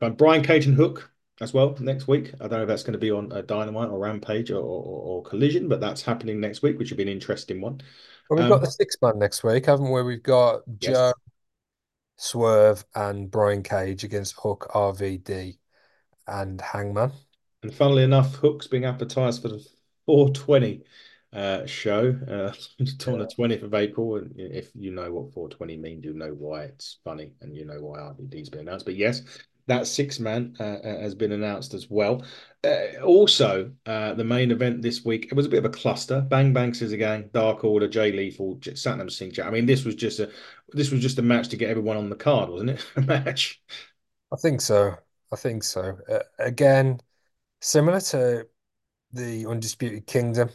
but 0.00 0.16
Brian 0.16 0.42
Cage 0.42 0.66
and 0.66 0.76
Hook 0.76 1.10
as 1.40 1.52
well 1.54 1.76
next 1.80 2.08
week. 2.08 2.32
I 2.40 2.48
don't 2.48 2.58
know 2.58 2.62
if 2.62 2.68
that's 2.68 2.82
going 2.82 2.92
to 2.94 2.98
be 2.98 3.10
on 3.10 3.32
a 3.32 3.42
Dynamite 3.42 3.90
or 3.90 3.98
Rampage 3.98 4.50
or, 4.50 4.60
or, 4.60 4.62
or 5.18 5.22
Collision, 5.22 5.68
but 5.68 5.80
that's 5.80 6.02
happening 6.02 6.40
next 6.40 6.62
week, 6.62 6.78
which 6.78 6.90
would 6.90 6.96
be 6.96 7.02
an 7.02 7.08
interesting 7.08 7.60
one. 7.60 7.80
Well, 8.28 8.38
we've 8.38 8.48
got 8.48 8.56
Um, 8.56 8.62
the 8.62 8.70
six 8.70 8.96
man 9.02 9.18
next 9.18 9.42
week, 9.42 9.66
haven't 9.66 9.90
we? 9.90 10.02
We've 10.02 10.22
got 10.22 10.62
Joe, 10.78 11.12
yes. 11.12 11.14
Swerve, 12.16 12.84
and 12.94 13.30
Brian 13.30 13.62
Cage 13.62 14.04
against 14.04 14.34
Hook, 14.34 14.68
RVD, 14.74 15.58
and 16.26 16.60
Hangman. 16.60 17.12
And 17.62 17.74
funnily 17.74 18.02
enough, 18.02 18.36
Hook's 18.36 18.66
being 18.66 18.84
advertised 18.84 19.42
for 19.42 19.48
the 19.48 19.66
420 20.06 20.84
uh, 21.32 21.66
show 21.66 22.14
uh, 22.28 22.52
on 23.06 23.18
the 23.18 23.26
Yeah. 23.26 23.26
20th 23.26 23.62
of 23.62 23.74
April. 23.74 24.16
And 24.16 24.32
if 24.38 24.70
you 24.74 24.90
know 24.90 25.12
what 25.12 25.32
420 25.32 25.76
means, 25.76 26.04
you 26.04 26.14
know 26.14 26.30
why 26.30 26.64
it's 26.64 26.98
funny 27.04 27.32
and 27.40 27.56
you 27.56 27.64
know 27.64 27.80
why 27.80 28.00
RVD's 28.00 28.50
been 28.50 28.60
announced. 28.60 28.86
But 28.86 28.96
yes, 28.96 29.22
that 29.66 29.86
six 29.86 30.18
man 30.18 30.56
uh, 30.58 30.62
uh, 30.64 31.00
has 31.00 31.14
been 31.14 31.32
announced 31.32 31.74
as 31.74 31.88
well. 31.90 32.24
Uh, 32.64 33.00
also, 33.04 33.70
uh, 33.86 34.14
the 34.14 34.24
main 34.24 34.50
event 34.50 34.82
this 34.82 35.04
week, 35.04 35.26
it 35.26 35.34
was 35.34 35.46
a 35.46 35.48
bit 35.48 35.58
of 35.58 35.66
a 35.66 35.68
cluster. 35.76 36.20
Bang 36.22 36.52
Bang 36.52 36.72
Scissor 36.74 36.96
Gang, 36.96 37.28
Dark 37.34 37.64
Order, 37.64 37.88
Jay 37.88 38.10
Lethal, 38.12 38.56
Satnam 38.56 39.10
Singh. 39.10 39.32
I 39.44 39.50
mean, 39.50 39.66
this 39.66 39.84
was 39.84 39.94
just 39.94 40.20
a 40.20 40.30
this 40.72 40.90
was 40.90 41.00
just 41.00 41.18
a 41.18 41.22
match 41.22 41.48
to 41.48 41.56
get 41.56 41.70
everyone 41.70 41.96
on 41.96 42.10
the 42.10 42.16
card, 42.16 42.50
wasn't 42.50 42.70
it? 42.70 42.84
A 42.96 43.00
match. 43.02 43.60
I 44.32 44.36
think 44.36 44.60
so. 44.60 44.96
I 45.32 45.36
think 45.36 45.62
so. 45.64 45.98
Uh, 46.10 46.20
again, 46.38 47.00
similar 47.60 48.00
to 48.00 48.48
the 49.12 49.46
Undisputed 49.46 50.06
Kingdom, 50.06 50.50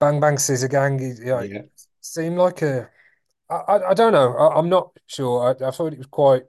Bang 0.00 0.20
Bang 0.20 0.38
Scissor 0.38 0.68
Gang, 0.68 0.98
you 1.00 1.14
know, 1.24 1.48
Yeah. 1.48 1.62
seemed 2.00 2.38
like 2.38 2.62
a. 2.62 2.90
I, 3.50 3.54
I, 3.56 3.90
I 3.90 3.94
don't 3.94 4.12
know. 4.12 4.34
I, 4.36 4.58
I'm 4.58 4.68
not 4.68 4.96
sure. 5.06 5.56
I, 5.62 5.68
I 5.68 5.70
thought 5.72 5.92
it 5.94 5.98
was 5.98 6.08
quite 6.08 6.44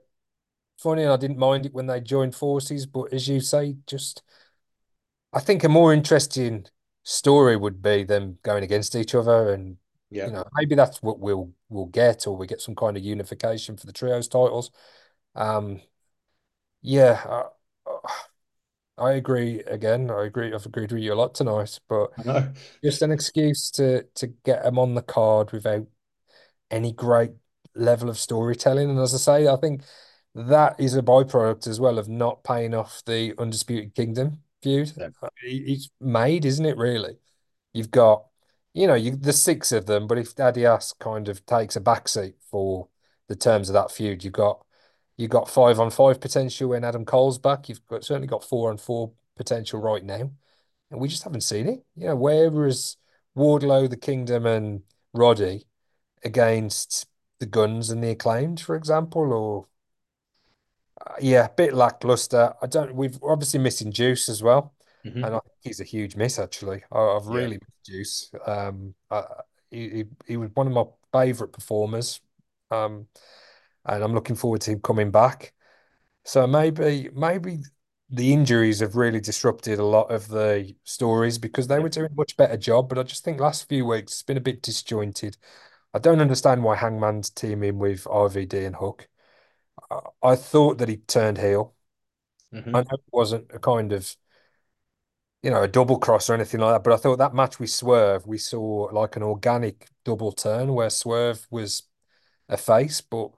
funny, 0.78 1.02
and 1.04 1.12
I 1.12 1.18
didn't 1.18 1.38
mind 1.38 1.66
it 1.66 1.74
when 1.74 1.86
they 1.88 2.00
joined 2.00 2.34
forces. 2.36 2.86
But 2.86 3.12
as 3.14 3.28
you 3.28 3.40
say, 3.40 3.76
just 3.86 4.22
I 5.32 5.40
think 5.40 5.64
a 5.64 5.68
more 5.68 5.92
interesting 5.92 6.66
story 7.04 7.56
would 7.56 7.82
be 7.82 8.04
them 8.04 8.38
going 8.42 8.64
against 8.64 8.94
each 8.96 9.14
other, 9.14 9.52
and 9.52 9.78
Yeah. 10.10 10.26
you 10.26 10.32
know 10.32 10.44
maybe 10.54 10.74
that's 10.74 11.02
what 11.02 11.18
we'll 11.20 11.52
we'll 11.68 11.86
get, 11.86 12.26
or 12.26 12.36
we 12.36 12.46
get 12.46 12.60
some 12.60 12.74
kind 12.74 12.96
of 12.96 13.02
unification 13.04 13.76
for 13.76 13.86
the 13.86 13.92
trios 13.92 14.28
titles. 14.28 14.70
Um, 15.34 15.80
yeah, 16.82 17.48
I 19.00 19.12
agree. 19.12 19.60
Again, 19.60 20.10
I 20.10 20.24
agree. 20.24 20.52
I've 20.52 20.66
agreed 20.66 20.92
with 20.92 21.02
you 21.02 21.12
a 21.12 21.14
lot 21.14 21.34
tonight, 21.34 21.80
but 21.88 22.10
just 22.84 23.02
an 23.02 23.10
excuse 23.10 23.70
to 23.72 24.02
to 24.16 24.26
get 24.44 24.62
them 24.62 24.78
on 24.78 24.94
the 24.94 25.02
card 25.02 25.52
without 25.52 25.86
any 26.70 26.92
great 26.92 27.32
level 27.74 28.08
of 28.08 28.18
storytelling. 28.18 28.90
And 28.90 28.98
as 28.98 29.14
I 29.14 29.18
say, 29.18 29.48
I 29.48 29.56
think 29.56 29.82
that 30.34 30.78
is 30.78 30.94
a 30.94 31.02
byproduct 31.02 31.66
as 31.66 31.80
well 31.80 31.98
of 31.98 32.08
not 32.08 32.44
paying 32.44 32.74
off 32.74 33.02
the 33.06 33.34
Undisputed 33.38 33.94
Kingdom 33.94 34.42
feud. 34.62 34.92
Yeah. 34.96 35.08
It's 35.42 35.90
made, 36.00 36.44
isn't 36.44 36.66
it, 36.66 36.76
really? 36.76 37.16
You've 37.72 37.90
got, 37.90 38.26
you 38.74 38.86
know, 38.86 38.94
you 38.94 39.16
the 39.16 39.32
six 39.32 39.72
of 39.72 39.86
them, 39.86 40.06
but 40.06 40.18
if 40.18 40.34
Daddy 40.34 40.66
Ass 40.66 40.92
kind 40.92 41.28
of 41.28 41.44
takes 41.46 41.74
a 41.74 41.80
backseat 41.80 42.34
for 42.50 42.88
the 43.28 43.36
terms 43.36 43.68
of 43.68 43.74
that 43.74 43.90
feud, 43.90 44.22
you've 44.22 44.32
got 44.32 44.64
you've 45.20 45.30
got 45.30 45.50
five 45.50 45.78
on 45.80 45.90
five 45.90 46.20
potential 46.20 46.70
when 46.70 46.84
Adam 46.84 47.04
Cole's 47.04 47.38
back. 47.38 47.68
You've 47.68 47.86
got 47.86 48.04
certainly 48.04 48.28
got 48.28 48.44
four 48.44 48.70
on 48.70 48.78
four 48.78 49.12
potential 49.36 49.80
right 49.80 50.04
now. 50.04 50.30
And 50.90 51.00
we 51.00 51.08
just 51.08 51.24
haven't 51.24 51.42
seen 51.42 51.68
it. 51.68 51.84
You 51.96 52.06
know, 52.08 52.16
whereas 52.16 52.96
Wardlow, 53.36 53.88
the 53.90 53.96
Kingdom, 53.96 54.46
and 54.46 54.82
Roddy 55.12 55.66
against 56.24 57.06
the 57.40 57.46
Guns 57.46 57.90
and 57.90 58.02
the 58.02 58.10
Acclaimed, 58.10 58.60
for 58.60 58.76
example, 58.76 59.32
or 59.32 59.68
uh, 61.06 61.14
yeah, 61.20 61.46
a 61.46 61.48
bit 61.50 61.74
lackluster. 61.74 62.54
I 62.62 62.66
don't. 62.66 62.94
We've 62.94 63.18
obviously 63.22 63.60
missing 63.60 63.92
Juice 63.92 64.28
as 64.28 64.42
well, 64.42 64.74
and 65.22 65.34
I 65.34 65.38
think 65.40 65.54
he's 65.62 65.80
a 65.80 65.84
huge 65.84 66.16
miss. 66.16 66.38
Actually, 66.38 66.82
I, 66.92 66.98
I've 67.00 67.26
Yeah. 67.26 67.34
really 67.34 67.56
missed 67.58 67.84
Juice. 67.86 68.30
Um, 68.46 68.94
I, 69.10 69.24
he, 69.70 69.88
he 69.90 70.04
he 70.26 70.36
was 70.36 70.50
one 70.54 70.66
of 70.66 70.72
my 70.72 70.84
favorite 71.12 71.52
performers. 71.52 72.20
Um, 72.70 73.06
and 73.86 74.02
I'm 74.04 74.14
looking 74.14 74.36
forward 74.36 74.60
to 74.62 74.72
him 74.72 74.80
coming 74.80 75.10
back. 75.10 75.52
So 76.24 76.46
maybe 76.46 77.10
maybe 77.14 77.62
the 78.10 78.32
injuries 78.32 78.80
have 78.80 78.96
really 78.96 79.20
disrupted 79.20 79.78
a 79.78 79.84
lot 79.84 80.10
of 80.12 80.28
the 80.28 80.74
stories 80.84 81.38
because 81.38 81.66
they 81.68 81.80
were 81.80 81.88
doing 81.88 82.12
a 82.12 82.14
much 82.14 82.36
better 82.36 82.56
job. 82.56 82.88
But 82.88 82.98
I 82.98 83.02
just 83.04 83.24
think 83.24 83.40
last 83.40 83.68
few 83.68 83.86
weeks 83.86 84.12
it's 84.12 84.22
been 84.22 84.36
a 84.36 84.40
bit 84.40 84.62
disjointed. 84.62 85.36
I 85.94 85.98
don't 86.00 86.20
understand 86.20 86.64
why 86.64 86.76
Hangman's 86.76 87.30
teaming 87.30 87.78
with 87.78 88.06
RVD 88.10 88.64
and 88.64 88.76
Hook. 88.76 89.08
I, 89.90 90.00
I 90.22 90.36
thought 90.36 90.78
that 90.78 90.88
he 90.90 90.98
turned 90.98 91.38
heel. 91.38 91.74
I 92.72 92.80
hmm 92.80 92.82
know 92.82 92.88
it 92.92 93.00
wasn't 93.12 93.50
a 93.54 93.58
kind 93.60 93.92
of, 93.92 94.16
you 95.42 95.50
know, 95.50 95.62
a 95.62 95.68
double 95.68 95.98
cross 95.98 96.28
or 96.28 96.34
anything 96.34 96.60
like 96.60 96.74
that, 96.74 96.84
but 96.84 96.92
I 96.92 96.96
thought 96.96 97.16
that 97.18 97.34
match 97.34 97.58
with 97.58 97.70
Swerve, 97.70 98.26
we 98.26 98.36
saw 98.38 98.88
like 98.92 99.16
an 99.16 99.22
organic 99.22 99.88
double 100.04 100.32
turn 100.32 100.74
where 100.74 100.90
Swerve 100.90 101.46
was 101.50 101.84
a 102.48 102.56
face, 102.58 103.00
but 103.02 103.30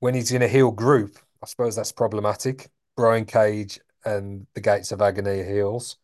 when 0.00 0.14
he's 0.14 0.32
in 0.32 0.42
a 0.42 0.48
heel 0.48 0.70
group, 0.70 1.18
I 1.42 1.46
suppose 1.46 1.76
that's 1.76 1.92
problematic. 1.92 2.68
Brian 2.96 3.24
Cage 3.24 3.80
and 4.04 4.46
the 4.54 4.60
Gates 4.60 4.92
of 4.92 5.00
Agony 5.00 5.44
heels. 5.44 5.98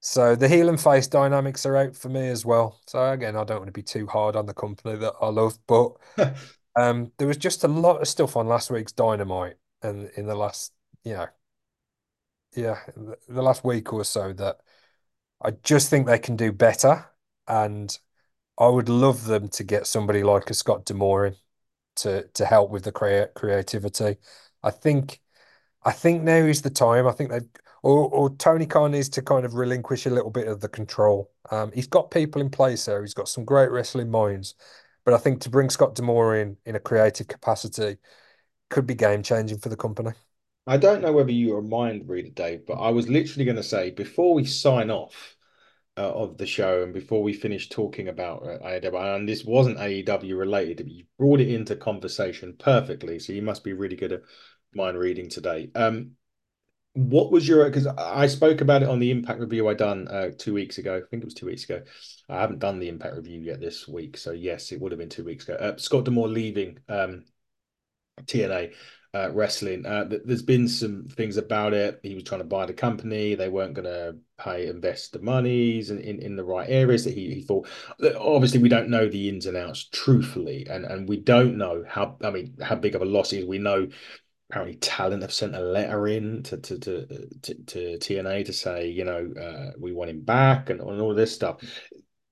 So 0.00 0.36
the 0.36 0.48
heel 0.48 0.68
and 0.68 0.80
face 0.80 1.06
dynamics 1.06 1.64
are 1.64 1.76
out 1.76 1.96
for 1.96 2.10
me 2.10 2.28
as 2.28 2.44
well. 2.44 2.78
So 2.86 3.10
again, 3.10 3.36
I 3.36 3.44
don't 3.44 3.60
want 3.60 3.68
to 3.68 3.72
be 3.72 3.82
too 3.82 4.06
hard 4.06 4.36
on 4.36 4.44
the 4.44 4.52
company 4.52 4.96
that 4.96 5.14
I 5.20 5.28
love, 5.28 5.58
but 5.66 5.92
um, 6.76 7.10
there 7.16 7.28
was 7.28 7.38
just 7.38 7.64
a 7.64 7.68
lot 7.68 8.02
of 8.02 8.08
stuff 8.08 8.36
on 8.36 8.46
last 8.46 8.70
week's 8.70 8.92
Dynamite 8.92 9.56
and 9.82 10.10
in 10.16 10.26
the 10.26 10.34
last, 10.34 10.72
you 11.04 11.14
know, 11.14 11.26
yeah, 12.54 12.78
the 12.96 13.16
the 13.28 13.42
last 13.42 13.64
week 13.64 13.92
or 13.92 14.04
so 14.04 14.32
that 14.34 14.58
I 15.42 15.52
just 15.62 15.90
think 15.90 16.06
they 16.06 16.18
can 16.18 16.36
do 16.36 16.52
better. 16.52 17.06
And 17.48 17.96
I 18.58 18.68
would 18.68 18.88
love 18.88 19.24
them 19.24 19.48
to 19.48 19.64
get 19.64 19.86
somebody 19.86 20.22
like 20.22 20.50
a 20.50 20.54
Scott 20.54 20.84
D'Amore 20.84 21.26
in. 21.26 21.36
To 21.96 22.26
to 22.28 22.44
help 22.44 22.70
with 22.70 22.84
the 22.84 22.92
crea 22.92 23.26
creativity. 23.34 24.16
I 24.62 24.70
think 24.70 25.20
I 25.84 25.92
think 25.92 26.22
now 26.22 26.36
is 26.36 26.62
the 26.62 26.70
time. 26.70 27.06
I 27.06 27.12
think 27.12 27.30
they 27.30 27.40
or 27.82 28.08
or 28.08 28.34
Tony 28.36 28.66
Khan 28.66 28.92
needs 28.92 29.08
to 29.10 29.22
kind 29.22 29.44
of 29.44 29.54
relinquish 29.54 30.06
a 30.06 30.10
little 30.10 30.30
bit 30.30 30.48
of 30.48 30.60
the 30.60 30.68
control. 30.68 31.30
Um, 31.50 31.70
he's 31.72 31.86
got 31.86 32.10
people 32.10 32.40
in 32.40 32.50
place 32.50 32.86
there. 32.86 33.02
He's 33.02 33.14
got 33.14 33.28
some 33.28 33.44
great 33.44 33.70
wrestling 33.70 34.10
minds, 34.10 34.54
but 35.04 35.14
I 35.14 35.18
think 35.18 35.40
to 35.42 35.50
bring 35.50 35.70
Scott 35.70 35.94
D'Amore 35.94 36.36
in 36.36 36.56
in 36.66 36.74
a 36.76 36.80
creative 36.80 37.28
capacity 37.28 37.98
could 38.70 38.86
be 38.86 38.94
game 38.94 39.22
changing 39.22 39.58
for 39.58 39.68
the 39.68 39.76
company. 39.76 40.12
I 40.66 40.78
don't 40.78 41.02
know 41.02 41.12
whether 41.12 41.30
you 41.30 41.54
are 41.54 41.58
a 41.58 41.62
mind 41.62 42.08
reader, 42.08 42.30
Dave, 42.30 42.66
but 42.66 42.74
I 42.74 42.88
was 42.88 43.08
literally 43.08 43.44
going 43.44 43.56
to 43.56 43.62
say 43.62 43.90
before 43.90 44.32
we 44.34 44.46
sign 44.46 44.90
off 44.90 45.33
uh, 45.96 46.12
of 46.12 46.38
the 46.38 46.46
show 46.46 46.82
and 46.82 46.92
before 46.92 47.22
we 47.22 47.32
finish 47.32 47.68
talking 47.68 48.08
about 48.08 48.42
uh, 48.42 48.58
AEW, 48.58 49.16
and 49.16 49.28
this 49.28 49.44
wasn't 49.44 49.78
AEW 49.78 50.36
related, 50.36 50.78
but 50.78 50.88
you 50.88 51.04
brought 51.18 51.40
it 51.40 51.48
into 51.48 51.76
conversation 51.76 52.54
perfectly. 52.58 53.18
So 53.18 53.32
you 53.32 53.42
must 53.42 53.64
be 53.64 53.72
really 53.72 53.96
good 53.96 54.12
at 54.12 54.22
mind 54.74 54.98
reading 54.98 55.28
today. 55.28 55.70
Um, 55.74 56.12
what 56.94 57.32
was 57.32 57.46
your 57.46 57.64
because 57.64 57.88
I 57.88 58.28
spoke 58.28 58.60
about 58.60 58.82
it 58.82 58.88
on 58.88 59.00
the 59.00 59.10
impact 59.10 59.40
review 59.40 59.68
I 59.68 59.74
done 59.74 60.06
uh, 60.08 60.30
two 60.36 60.54
weeks 60.54 60.78
ago. 60.78 60.96
I 60.96 61.00
think 61.10 61.22
it 61.22 61.26
was 61.26 61.34
two 61.34 61.46
weeks 61.46 61.64
ago. 61.64 61.82
I 62.28 62.40
haven't 62.40 62.60
done 62.60 62.78
the 62.78 62.88
impact 62.88 63.16
review 63.16 63.40
yet 63.40 63.60
this 63.60 63.88
week, 63.88 64.16
so 64.16 64.30
yes, 64.30 64.70
it 64.70 64.80
would 64.80 64.92
have 64.92 65.00
been 65.00 65.08
two 65.08 65.24
weeks 65.24 65.44
ago. 65.44 65.54
Uh, 65.54 65.76
Scott 65.76 66.04
D'Amore 66.04 66.28
leaving 66.28 66.78
um, 66.88 67.24
TNA 68.22 68.74
uh, 69.14 69.30
wrestling. 69.32 69.86
Uh, 69.86 70.08
there's 70.24 70.42
been 70.42 70.66
some 70.66 71.06
things 71.08 71.36
about 71.36 71.72
it. 71.72 72.00
He 72.02 72.14
was 72.14 72.24
trying 72.24 72.40
to 72.40 72.46
buy 72.46 72.66
the 72.66 72.72
company. 72.72 73.34
They 73.34 73.48
weren't 73.48 73.74
going 73.74 73.84
to 73.84 74.16
pay 74.38 74.66
invest 74.66 75.12
the 75.12 75.20
monies 75.20 75.90
in, 75.90 76.00
in, 76.00 76.20
in 76.20 76.36
the 76.36 76.44
right 76.44 76.68
areas 76.68 77.04
that 77.04 77.14
he, 77.14 77.32
he 77.34 77.42
thought. 77.42 77.68
Obviously, 78.18 78.60
we 78.60 78.68
don't 78.68 78.90
know 78.90 79.08
the 79.08 79.28
ins 79.28 79.46
and 79.46 79.56
outs 79.56 79.88
truthfully, 79.92 80.66
and 80.68 80.84
and 80.84 81.08
we 81.08 81.18
don't 81.18 81.56
know 81.56 81.84
how. 81.88 82.16
I 82.22 82.30
mean, 82.30 82.56
how 82.60 82.74
big 82.74 82.94
of 82.94 83.02
a 83.02 83.06
loss 83.06 83.32
is. 83.32 83.44
We 83.44 83.58
know 83.58 83.88
apparently 84.50 84.76
talent 84.76 85.22
have 85.22 85.32
sent 85.32 85.54
a 85.54 85.60
letter 85.60 86.06
in 86.06 86.42
to 86.42 86.56
to 86.58 86.78
to, 86.78 87.06
to, 87.42 87.54
to 87.54 87.98
TNA 87.98 88.44
to 88.44 88.52
say 88.52 88.88
you 88.88 89.04
know 89.04 89.32
uh, 89.40 89.72
we 89.78 89.92
want 89.92 90.10
him 90.10 90.20
back 90.20 90.70
and, 90.70 90.80
and 90.80 91.00
all 91.00 91.14
this 91.14 91.34
stuff 91.34 91.60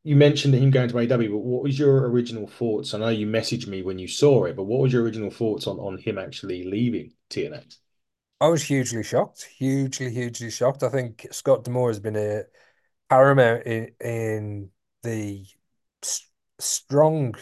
you 0.05 0.16
mentioned 0.16 0.55
him 0.55 0.70
going 0.70 0.88
to 0.88 0.98
AW, 0.98 1.07
but 1.28 1.38
what 1.38 1.62
was 1.62 1.78
your 1.78 2.09
original 2.09 2.46
thoughts? 2.46 2.92
I 2.92 2.98
know 2.98 3.09
you 3.09 3.26
messaged 3.26 3.68
me 3.68 3.82
when 3.82 3.98
you 3.98 4.09
saw 4.09 4.44
it, 4.44 4.57
but 4.57 4.64
what 4.64 4.80
was 4.80 4.92
your 4.92 5.03
original 5.03 5.30
thoughts 5.30 5.66
on 5.66 5.78
on 5.78 5.98
him 5.98 6.18
actually 6.18 6.64
leaving 6.64 7.12
TNA? 7.30 7.62
I 8.40 8.48
was 8.48 8.64
hugely 8.64 9.05
shocked, 9.05 9.44
hugely, 9.57 10.11
hugely 10.11 10.50
shocked. 10.50 10.82
I 10.82 10.88
think 10.88 11.28
Scott 11.30 11.62
D'Amore 11.62 11.90
has 11.90 12.00
been 12.00 12.16
a 12.16 12.42
paramount 13.09 13.64
in, 13.66 13.90
in 14.00 14.70
the 15.05 15.46
st 16.03 16.28
strong, 16.59 17.36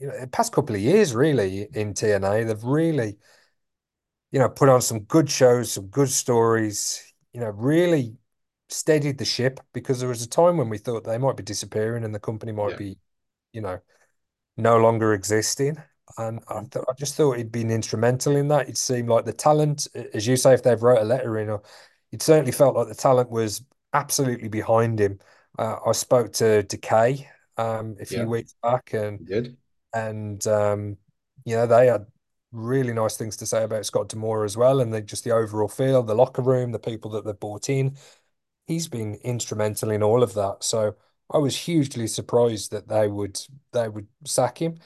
you 0.00 0.08
know, 0.08 0.26
past 0.32 0.52
couple 0.52 0.74
of 0.74 0.80
years, 0.80 1.14
really, 1.14 1.68
in 1.72 1.94
TNA. 1.94 2.44
They've 2.44 2.64
really, 2.64 3.18
you 4.32 4.38
know, 4.38 4.48
put 4.48 4.68
on 4.68 4.82
some 4.82 5.00
good 5.00 5.30
shows, 5.30 5.72
some 5.72 5.86
good 5.86 6.08
stories, 6.10 7.02
you 7.32 7.40
know, 7.40 7.50
really 7.50 8.16
steadied 8.70 9.18
the 9.18 9.24
ship 9.24 9.60
because 9.72 10.00
there 10.00 10.08
was 10.08 10.22
a 10.22 10.28
time 10.28 10.56
when 10.56 10.68
we 10.68 10.78
thought 10.78 11.04
they 11.04 11.18
might 11.18 11.36
be 11.36 11.42
disappearing 11.42 12.04
and 12.04 12.14
the 12.14 12.20
company 12.20 12.52
might 12.52 12.74
Yeah. 12.74 12.76
be, 12.76 12.98
you 13.52 13.60
know, 13.60 13.80
no 14.56 14.78
longer 14.78 15.14
existing. 15.14 15.76
And 16.18 16.40
I, 16.48 16.60
th 16.62 16.84
I 16.88 16.92
just 16.98 17.14
thought 17.16 17.38
he'd 17.38 17.52
been 17.52 17.70
instrumental 17.70 18.36
in 18.36 18.48
that. 18.48 18.68
It 18.68 18.76
seemed 18.78 19.08
like 19.08 19.24
the 19.24 19.32
talent, 19.32 19.88
as 20.14 20.26
you 20.26 20.36
say, 20.36 20.54
if 20.54 20.62
they've 20.62 20.82
wrote 20.82 21.00
a 21.02 21.04
letter 21.04 21.38
in, 21.38 21.48
or 21.50 21.62
it 22.12 22.22
certainly 22.22 22.52
felt 22.52 22.76
like 22.76 22.88
the 22.88 22.94
talent 22.94 23.30
was 23.30 23.62
absolutely 23.92 24.48
behind 24.48 25.00
him. 25.00 25.18
Uh, 25.58 25.76
I 25.86 25.92
spoke 25.92 26.32
to 26.34 26.62
Decay 26.64 27.28
um, 27.56 27.96
a 28.00 28.04
few 28.04 28.26
Yeah, 28.26 28.28
weeks 28.28 28.54
back, 28.62 28.92
and 28.94 29.20
and 29.94 30.46
um, 30.46 30.96
you 31.44 31.56
know 31.56 31.66
they 31.66 31.86
had 31.86 32.06
really 32.52 32.92
nice 32.92 33.16
things 33.16 33.36
to 33.38 33.46
say 33.46 33.62
about 33.64 33.86
Scott 33.86 34.08
D'Amore 34.08 34.44
as 34.44 34.56
well, 34.56 34.80
and 34.80 34.92
they, 34.92 35.02
just 35.02 35.24
the 35.24 35.30
overall 35.32 35.68
feel, 35.68 36.02
the 36.02 36.14
locker 36.14 36.42
room, 36.42 36.72
the 36.72 36.78
people 36.78 37.10
that 37.12 37.24
they 37.24 37.32
brought 37.32 37.68
in 37.68 37.96
he's 38.70 38.88
been 38.88 39.16
instrumental 39.16 39.90
in 39.90 40.02
all 40.02 40.22
of 40.22 40.34
that. 40.34 40.64
So 40.64 40.96
I 41.32 41.38
was 41.38 41.56
hugely 41.56 42.06
surprised 42.06 42.70
that 42.72 42.88
they 42.88 43.08
would 43.08 43.40
they 43.72 43.88
would 43.88 44.08
sack 44.24 44.58
him. 44.62 44.78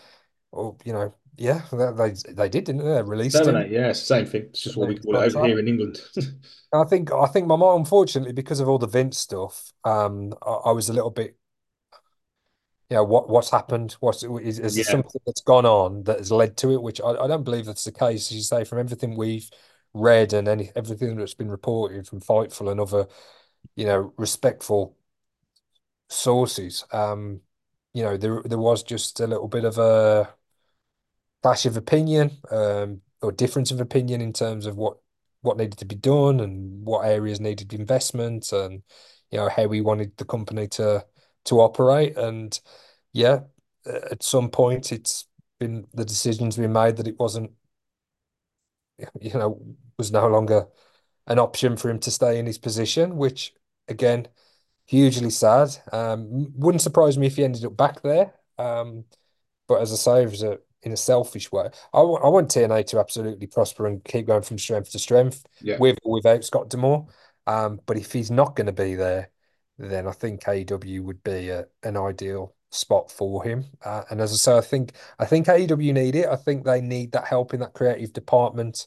Or 0.53 0.76
you 0.85 0.93
know, 0.95 1.14
yeah, 1.37 1.62
they 1.72 2.12
they 2.32 2.49
did, 2.49 2.64
didn't 2.64 2.78
they? 2.85 2.95
They 2.95 3.03
released 3.03 3.47
him. 3.47 3.47
Terminate, 3.47 3.70
yeah, 3.72 3.93
same 3.93 4.26
thing. 4.26 4.43
It's 4.45 4.62
just 4.62 4.76
what 4.76 4.89
we 4.89 4.97
call 4.97 5.16
it 5.16 5.22
over 5.22 5.39
here 5.39 5.59
in 5.59 5.68
England. 5.68 6.01
I 6.72 6.85
think 6.85 7.12
I 7.12 7.26
think 7.26 7.47
my 7.47 7.57
mom, 7.57 7.78
unfortunately, 7.80 8.32
because 8.32 8.61
of 8.61 8.68
all 8.68 8.78
the 8.78 8.87
Vince 8.89 9.18
stuff, 9.18 9.72
um, 9.85 10.35
I, 10.43 10.51
I 10.51 10.72
was 10.72 10.89
a 10.89 10.93
little 10.93 11.11
bit, 11.11 11.37
you 12.91 12.97
know, 12.97 13.05
what 13.05 13.28
what's 13.28 13.51
happened? 13.51 13.97
What's 14.01 14.22
is, 14.22 14.59
is 14.59 14.76
there 14.76 14.85
Yeah, 14.85 14.85
something 14.85 15.20
that's 15.26 15.41
gone 15.41 15.64
on 15.66 16.05
that 16.05 16.18
has 16.18 16.30
led 16.30 16.57
to 16.59 16.72
it? 16.72 16.82
Which 16.82 17.01
I, 17.01 17.11
I 17.11 17.26
don't 17.26 17.45
believe 17.45 17.66
that's 17.66 17.85
the 17.85 17.93
case. 17.93 18.30
As 18.30 18.37
you 18.37 18.43
say, 18.43 18.64
from 18.64 18.78
everything 18.78 19.16
we've 19.16 19.51
read 19.95 20.32
and 20.32 20.49
any 20.49 20.70
everything 20.76 21.16
that's 21.16 21.35
been 21.35 21.51
reported 21.51 22.07
from 22.07 22.20
Fightful 22.20 22.70
and 22.70 22.80
other, 22.80 23.07
you 23.77 23.87
know, 23.87 24.12
respectful 24.17 24.97
sources. 26.09 26.85
Um, 26.93 27.41
you 27.93 28.03
know, 28.03 28.17
there 28.17 28.43
there 28.45 28.59
was 28.59 28.83
just 28.83 29.21
a 29.21 29.27
little 29.27 29.49
bit 29.49 29.65
of 29.65 29.79
a 29.79 30.35
clash 31.43 31.67
of 31.67 31.77
opinion, 31.77 32.31
um, 32.51 33.01
or 33.23 33.33
difference 33.33 33.71
of 33.71 33.81
opinion 33.81 34.21
in 34.21 34.33
terms 34.33 34.67
of 34.67 34.77
what 34.77 34.99
what 35.43 35.57
needed 35.59 35.79
to 35.79 35.85
be 35.85 35.95
done 35.95 36.41
and 36.41 36.85
what 36.87 37.07
areas 37.07 37.39
needed 37.41 37.73
investment 37.75 38.51
and 38.53 38.83
you 39.31 39.39
know 39.39 39.49
how 39.49 39.67
we 39.67 39.81
wanted 39.83 40.17
the 40.17 40.25
company 40.25 40.67
to 40.69 41.05
to 41.45 41.61
operate. 41.61 42.17
And 42.17 42.59
yeah, 43.12 43.41
at 43.87 44.23
some 44.23 44.51
point 44.51 44.93
it's 44.93 45.27
been 45.61 45.87
the 45.95 46.05
decisions 46.05 46.59
we 46.59 46.67
made 46.67 46.97
that 46.97 47.09
it 47.09 47.19
wasn't, 47.19 47.51
you 49.21 49.33
know, 49.35 49.61
was 49.99 50.12
no 50.12 50.29
longer 50.29 50.67
an 51.27 51.39
option 51.39 51.77
for 51.77 51.91
him 51.91 51.99
to 52.01 52.11
stay 52.11 52.39
in 52.39 52.47
his 52.47 52.59
position, 52.59 53.16
which 53.16 53.53
again 53.89 54.29
hugely 54.87 55.31
sad. 55.31 55.77
Um, 55.93 56.53
wouldn't 56.57 56.83
surprise 56.83 57.16
me 57.16 57.27
if 57.27 57.37
he 57.37 57.45
ended 57.45 57.64
up 57.64 57.77
back 57.77 58.03
there. 58.03 58.35
Um, 58.59 59.05
but 59.66 59.81
as 59.81 59.93
I 59.93 59.97
say, 59.97 60.22
it 60.22 60.31
was 60.31 60.43
a, 60.43 60.59
in 60.83 60.93
a 60.93 60.97
selfish 60.97 61.51
way, 61.51 61.70
I 61.93 62.03
want 62.03 62.25
I 62.25 62.29
want 62.29 62.51
TNA 62.51 62.87
to 62.89 63.01
absolutely 63.01 63.47
prosper 63.47 63.87
and 63.87 64.05
keep 64.05 64.27
going 64.27 64.43
from 64.43 64.59
strength 64.59 64.93
to 64.93 64.99
strength 64.99 65.45
yeah. 65.62 65.79
with 65.79 65.99
or 66.05 66.12
without 66.12 66.45
Scott 66.45 66.68
D'Amore. 66.68 67.07
Um, 67.47 67.81
but 67.87 67.97
if 67.97 68.12
he's 68.12 68.31
not 68.31 68.57
going 68.57 68.66
to 68.66 68.72
be 68.72 68.95
there, 68.95 69.31
then 69.79 70.07
I 70.07 70.12
think 70.12 70.43
AEW 70.43 71.03
would 71.03 71.22
be 71.25 71.49
a, 71.49 71.66
an 71.83 71.97
ideal 71.97 72.55
spot 72.70 73.11
for 73.11 73.43
him. 73.45 73.64
Uh, 73.85 74.03
and 74.11 74.20
as 74.20 74.33
I 74.33 74.37
say, 74.37 74.59
I 74.59 74.61
think 74.61 74.93
I 75.18 75.25
think 75.25 75.47
AEW 75.47 75.95
need 75.95 76.16
it. 76.16 76.27
I 76.27 76.37
think 76.37 76.64
they 76.64 76.81
need 76.81 77.12
that 77.12 77.27
help 77.27 77.55
in 77.55 77.61
that 77.61 77.72
creative 77.72 78.12
department. 78.12 78.87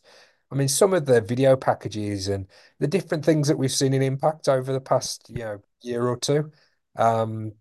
I 0.51 0.55
mean, 0.55 0.67
some 0.67 0.93
of 0.93 1.05
the 1.05 1.21
video 1.21 1.55
packages 1.55 2.29
and 2.29 2.47
the 2.79 2.87
different 2.87 3.25
things 3.25 3.47
that 3.47 3.57
we've 3.57 3.71
seen 3.71 3.93
in 3.93 4.01
Impact 4.01 4.47
over 4.47 4.71
the 4.71 4.79
past, 4.81 5.29
you 5.29 5.39
know, 5.39 5.61
year 5.81 6.07
or 6.07 6.17
two. 6.17 6.51
Um, 6.95 7.53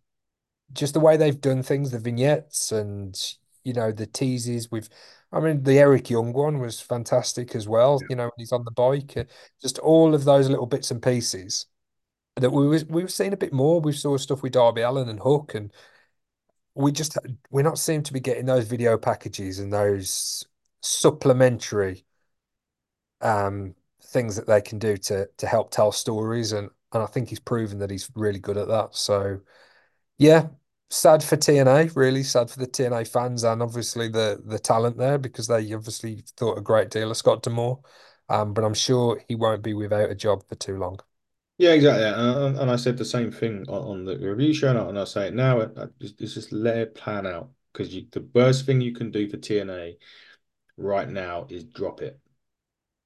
just 0.73 0.95
the 0.95 1.01
way 1.01 1.17
they've 1.17 1.41
done 1.41 1.63
things, 1.63 1.91
the 1.91 1.99
vignettes 1.99 2.73
and 2.73 3.17
you 3.65 3.73
know 3.73 3.93
the 3.93 4.07
teases 4.07 4.71
with. 4.71 4.89
I 5.33 5.41
mean, 5.41 5.65
the 5.65 5.79
Eric 5.79 6.09
Young 6.09 6.33
one 6.33 6.61
was 6.61 6.81
fantastic 6.81 7.55
as 7.57 7.69
well. 7.69 8.01
You 8.09 8.17
know, 8.17 8.25
when 8.25 8.33
he's 8.39 8.53
on 8.53 8.65
the 8.65 8.71
bike, 8.71 9.29
just 9.61 9.79
all 9.81 10.15
of 10.15 10.25
those 10.25 10.49
little 10.49 10.67
bits 10.67 10.91
and 10.91 11.03
pieces 11.03 11.67
that 12.37 12.51
we 12.51 12.69
was 12.69 12.85
we've 12.87 13.11
seen 13.11 13.33
a 13.33 13.37
bit 13.37 13.53
more. 13.53 13.81
We 13.81 13.93
saw 13.93 14.17
stuff 14.17 14.43
with 14.43 14.53
Darby 14.53 14.83
Allin 14.83 15.09
and 15.09 15.21
Hook, 15.21 15.55
and 15.55 15.73
we 16.75 16.93
just 16.93 17.19
we're 17.51 17.63
not 17.63 17.79
seem 17.79 18.03
to 18.05 18.13
be 18.13 18.21
getting 18.21 18.47
those 18.47 18.67
video 18.67 18.97
packages 18.99 19.59
and 19.59 19.73
those 19.73 20.45
supplementary 20.81 22.06
um 23.21 23.75
things 24.03 24.37
that 24.37 24.47
they 24.47 24.61
can 24.61 24.79
do 24.79 24.97
to 24.97 25.29
to 25.37 25.47
help 25.47 25.71
tell 25.71 25.93
stories 25.93 26.53
and 26.53 26.71
and 26.93 27.03
I 27.03 27.07
think 27.07 27.29
he's 27.29 27.41
proven 27.41 27.79
that 27.81 27.91
he's 27.91 28.11
really 28.15 28.39
good 28.39 28.57
at 28.57 28.69
that. 28.69 28.95
So 28.95 29.41
yeah, 30.19 30.49
sad 30.91 31.23
for 31.23 31.37
TNA, 31.37 31.91
really 31.95 32.23
sad 32.23 32.51
for 32.51 32.59
the 32.59 32.67
TNA 32.67 33.05
fans 33.05 33.45
and 33.45 33.63
obviously 33.63 34.09
the 34.09 34.43
the 34.45 34.59
talent 34.59 34.99
there 34.99 35.19
because 35.19 35.47
they 35.49 35.73
obviously 35.75 36.25
thought 36.37 36.59
a 36.59 36.63
great 36.63 36.91
deal 36.91 37.11
of 37.11 37.17
Scott 37.17 37.43
D'Amore. 37.43 37.81
Um, 38.29 38.55
but 38.55 38.65
I'm 38.65 38.75
sure 38.75 39.23
he 39.29 39.35
won't 39.37 39.63
be 39.63 39.75
without 39.75 40.11
a 40.11 40.15
job 40.15 40.45
for 40.49 40.57
too 40.57 40.79
long. 40.79 40.99
Yeah, 41.59 41.73
exactly. 41.73 42.05
And, 42.05 42.59
and 42.59 42.71
I 42.71 42.77
said 42.77 42.99
the 42.99 43.05
same 43.05 43.33
thing 43.33 43.65
on, 43.69 43.83
on 44.01 44.05
the 44.05 44.19
review 44.19 44.53
show, 44.53 44.89
and 44.89 44.99
I 44.99 45.05
say 45.05 45.29
it 45.29 45.35
now. 45.35 45.65
Just, 46.01 46.21
it's 46.21 46.35
just 46.35 46.53
let 46.53 46.77
it 46.77 46.95
plan 46.95 47.27
out 47.27 47.51
because 47.73 47.91
the 47.91 48.29
worst 48.35 48.67
thing 48.67 48.81
you 48.81 48.93
can 48.93 49.11
do 49.11 49.29
for 49.29 49.39
TNA 49.39 49.97
right 50.77 51.09
now 51.09 51.47
is 51.49 51.65
drop 51.65 52.03
it. 52.03 52.21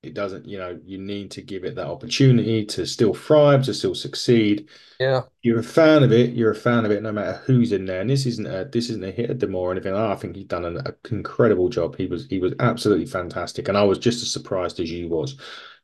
It 0.03 0.15
doesn't, 0.15 0.47
you 0.49 0.59
know, 0.59 0.81
you 0.85 0.99
need 0.99 1.31
to 1.33 1.43
give 1.43 1.65
it 1.65 1.75
that 1.77 1.87
opportunity 1.87 2.65
to 2.67 2.87
still 2.87 3.13
thrive, 3.13 3.65
to 3.65 3.75
still 3.75 3.95
succeed. 3.95 4.69
Yeah, 4.99 5.23
You're 5.43 5.61
a 5.61 5.65
fan 5.65 6.03
of 6.05 6.13
it. 6.13 6.35
You're 6.35 6.53
a 6.53 6.57
fan 6.57 6.85
of 6.87 6.91
it, 6.93 7.03
no 7.03 7.13
matter 7.13 7.39
who's 7.47 7.73
in 7.73 7.87
there. 7.87 8.01
And 8.03 8.11
this 8.11 8.27
isn't 8.27 8.47
a 8.47 8.67
this 8.67 8.91
isn't 8.91 9.05
a 9.05 9.11
hit 9.13 9.31
at 9.31 9.39
D'Amore 9.39 9.71
or 9.71 9.73
anything. 9.73 9.95
I 9.95 10.15
think 10.17 10.37
he's 10.37 10.47
done 10.47 10.65
an, 10.67 10.79
an 10.79 10.97
incredible 11.11 11.69
job. 11.71 11.97
He 11.97 12.07
was 12.07 12.27
he 12.29 12.39
was 12.41 12.55
absolutely 12.61 13.07
fantastic, 13.07 13.69
and 13.69 13.79
I 13.79 13.85
was 13.85 13.99
just 13.99 14.23
as 14.23 14.33
surprised 14.33 14.81
as 14.81 14.91
you 14.91 15.09
was 15.09 15.37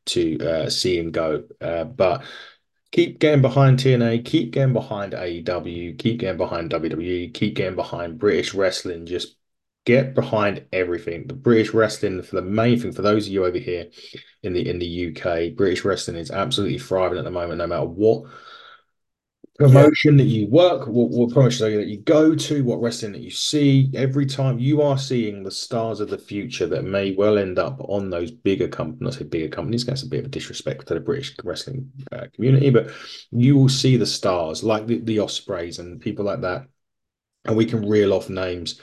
to 0.06 0.38
uh, 0.40 0.70
see 0.70 0.98
him 0.98 1.10
go. 1.12 1.44
Uh, 1.60 1.84
but 1.84 2.24
keep 2.92 3.18
getting 3.18 3.42
behind 3.42 3.78
TNA, 3.78 4.18
keep 4.20 4.52
getting 4.52 4.72
behind 4.74 5.14
AEW, 5.14 5.94
keep 5.94 6.20
getting 6.20 6.38
behind 6.38 6.70
WWE, 6.70 7.28
keep 7.30 7.54
getting 7.56 7.76
behind 7.76 8.18
British 8.18 8.54
wrestling. 8.54 9.06
Just 9.06 9.36
get 9.86 10.14
behind 10.14 10.66
everything. 10.72 11.26
The 11.26 11.34
British 11.34 11.72
wrestling, 11.72 12.22
for 12.22 12.36
the 12.36 12.42
main 12.42 12.78
thing, 12.78 12.92
for 12.92 13.02
those 13.02 13.26
of 13.26 13.32
you 13.32 13.46
over 13.46 13.58
here 13.58 13.86
in 14.42 14.52
the 14.52 14.68
in 14.68 14.78
the 14.78 15.08
UK, 15.08 15.56
British 15.56 15.84
wrestling 15.84 16.18
is 16.18 16.30
absolutely 16.30 16.78
thriving 16.78 17.18
at 17.18 17.24
the 17.24 17.30
moment, 17.30 17.58
no 17.58 17.66
matter 17.66 17.86
what 17.86 18.24
promotion 19.58 20.18
yeah. 20.18 20.24
that 20.24 20.30
you 20.30 20.46
work, 20.48 20.86
what, 20.86 21.10
what 21.10 21.32
promotion 21.32 21.72
that 21.76 21.86
you 21.86 21.98
go 21.98 22.34
to, 22.34 22.64
what 22.64 22.80
wrestling 22.82 23.12
that 23.12 23.22
you 23.22 23.30
see, 23.30 23.90
every 23.94 24.26
time 24.26 24.58
you 24.58 24.82
are 24.82 24.98
seeing 24.98 25.42
the 25.42 25.50
stars 25.50 26.00
of 26.00 26.10
the 26.10 26.18
future 26.18 26.66
that 26.66 26.84
may 26.84 27.14
well 27.14 27.38
end 27.38 27.58
up 27.58 27.80
on 27.88 28.10
those 28.10 28.30
bigger 28.30 28.68
companies, 28.68 29.00
not 29.00 29.14
say 29.14 29.24
bigger 29.24 29.48
companies, 29.48 29.86
that's 29.86 30.02
a 30.02 30.08
bit 30.08 30.20
of 30.20 30.26
a 30.26 30.28
disrespect 30.28 30.86
to 30.86 30.94
the 30.94 31.00
British 31.00 31.34
wrestling 31.42 31.90
uh, 32.12 32.26
community, 32.34 32.68
but 32.70 32.90
you 33.30 33.56
will 33.56 33.68
see 33.68 33.96
the 33.96 34.04
stars 34.04 34.62
like 34.62 34.86
the, 34.86 34.98
the 35.00 35.18
Ospreays 35.18 35.78
and 35.78 36.00
people 36.00 36.24
like 36.24 36.42
that. 36.42 36.66
And 37.46 37.56
we 37.56 37.64
can 37.64 37.88
reel 37.88 38.12
off 38.12 38.28
names 38.28 38.80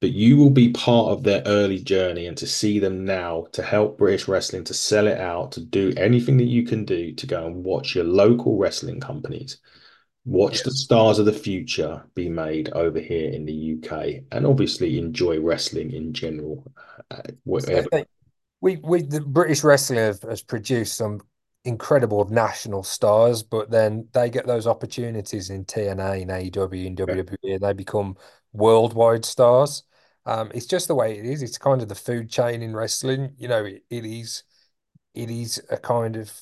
but 0.00 0.10
you 0.10 0.36
will 0.36 0.50
be 0.50 0.70
part 0.72 1.12
of 1.12 1.22
their 1.22 1.42
early 1.46 1.78
journey 1.78 2.26
and 2.26 2.36
to 2.36 2.46
see 2.46 2.78
them 2.78 3.04
now 3.04 3.46
to 3.52 3.62
help 3.62 3.98
British 3.98 4.28
wrestling 4.28 4.64
to 4.64 4.74
sell 4.74 5.06
it 5.06 5.18
out 5.18 5.52
to 5.52 5.60
do 5.60 5.92
anything 5.96 6.36
that 6.36 6.44
you 6.44 6.64
can 6.64 6.84
do 6.84 7.12
to 7.12 7.26
go 7.26 7.46
and 7.46 7.64
watch 7.64 7.94
your 7.94 8.04
local 8.04 8.56
wrestling 8.58 9.00
companies 9.00 9.58
watch 10.24 10.54
yes. 10.54 10.62
the 10.62 10.70
stars 10.70 11.18
of 11.18 11.26
the 11.26 11.32
future 11.32 12.04
be 12.14 12.28
made 12.28 12.70
over 12.72 12.98
here 12.98 13.30
in 13.30 13.44
the 13.44 13.76
UK, 13.76 14.24
and 14.32 14.46
obviously 14.46 14.98
enjoy 14.98 15.40
wrestling 15.40 15.92
in 15.92 16.12
general. 16.12 16.64
Uh. 17.10 17.20
We 18.60 18.76
we 18.76 19.02
the 19.02 19.20
British 19.20 19.62
wrestling 19.62 19.98
have, 19.98 20.22
has 20.22 20.42
produced 20.42 20.96
some 20.96 21.20
incredible 21.64 22.24
national 22.30 22.82
stars, 22.82 23.42
but 23.42 23.70
then 23.70 24.08
they 24.12 24.30
get 24.30 24.46
those 24.46 24.66
opportunities 24.66 25.50
in 25.50 25.64
TNA 25.64 26.22
and 26.22 26.30
AEW 26.30 26.86
and 26.86 26.96
WWE, 26.96 27.36
yeah. 27.42 27.54
and 27.54 27.62
they 27.62 27.72
become 27.74 28.16
worldwide 28.54 29.24
stars. 29.24 29.82
Um, 30.24 30.50
it's 30.54 30.66
just 30.66 30.88
the 30.88 30.94
way 30.94 31.18
it 31.18 31.26
is. 31.26 31.42
It's 31.42 31.58
kind 31.58 31.82
of 31.82 31.88
the 31.88 31.94
food 31.94 32.30
chain 32.30 32.62
in 32.62 32.74
wrestling. 32.74 33.34
You 33.36 33.48
know, 33.48 33.64
it, 33.64 33.84
it 33.90 34.06
is 34.06 34.44
it 35.14 35.30
is 35.30 35.62
a 35.70 35.76
kind 35.76 36.16
of 36.16 36.32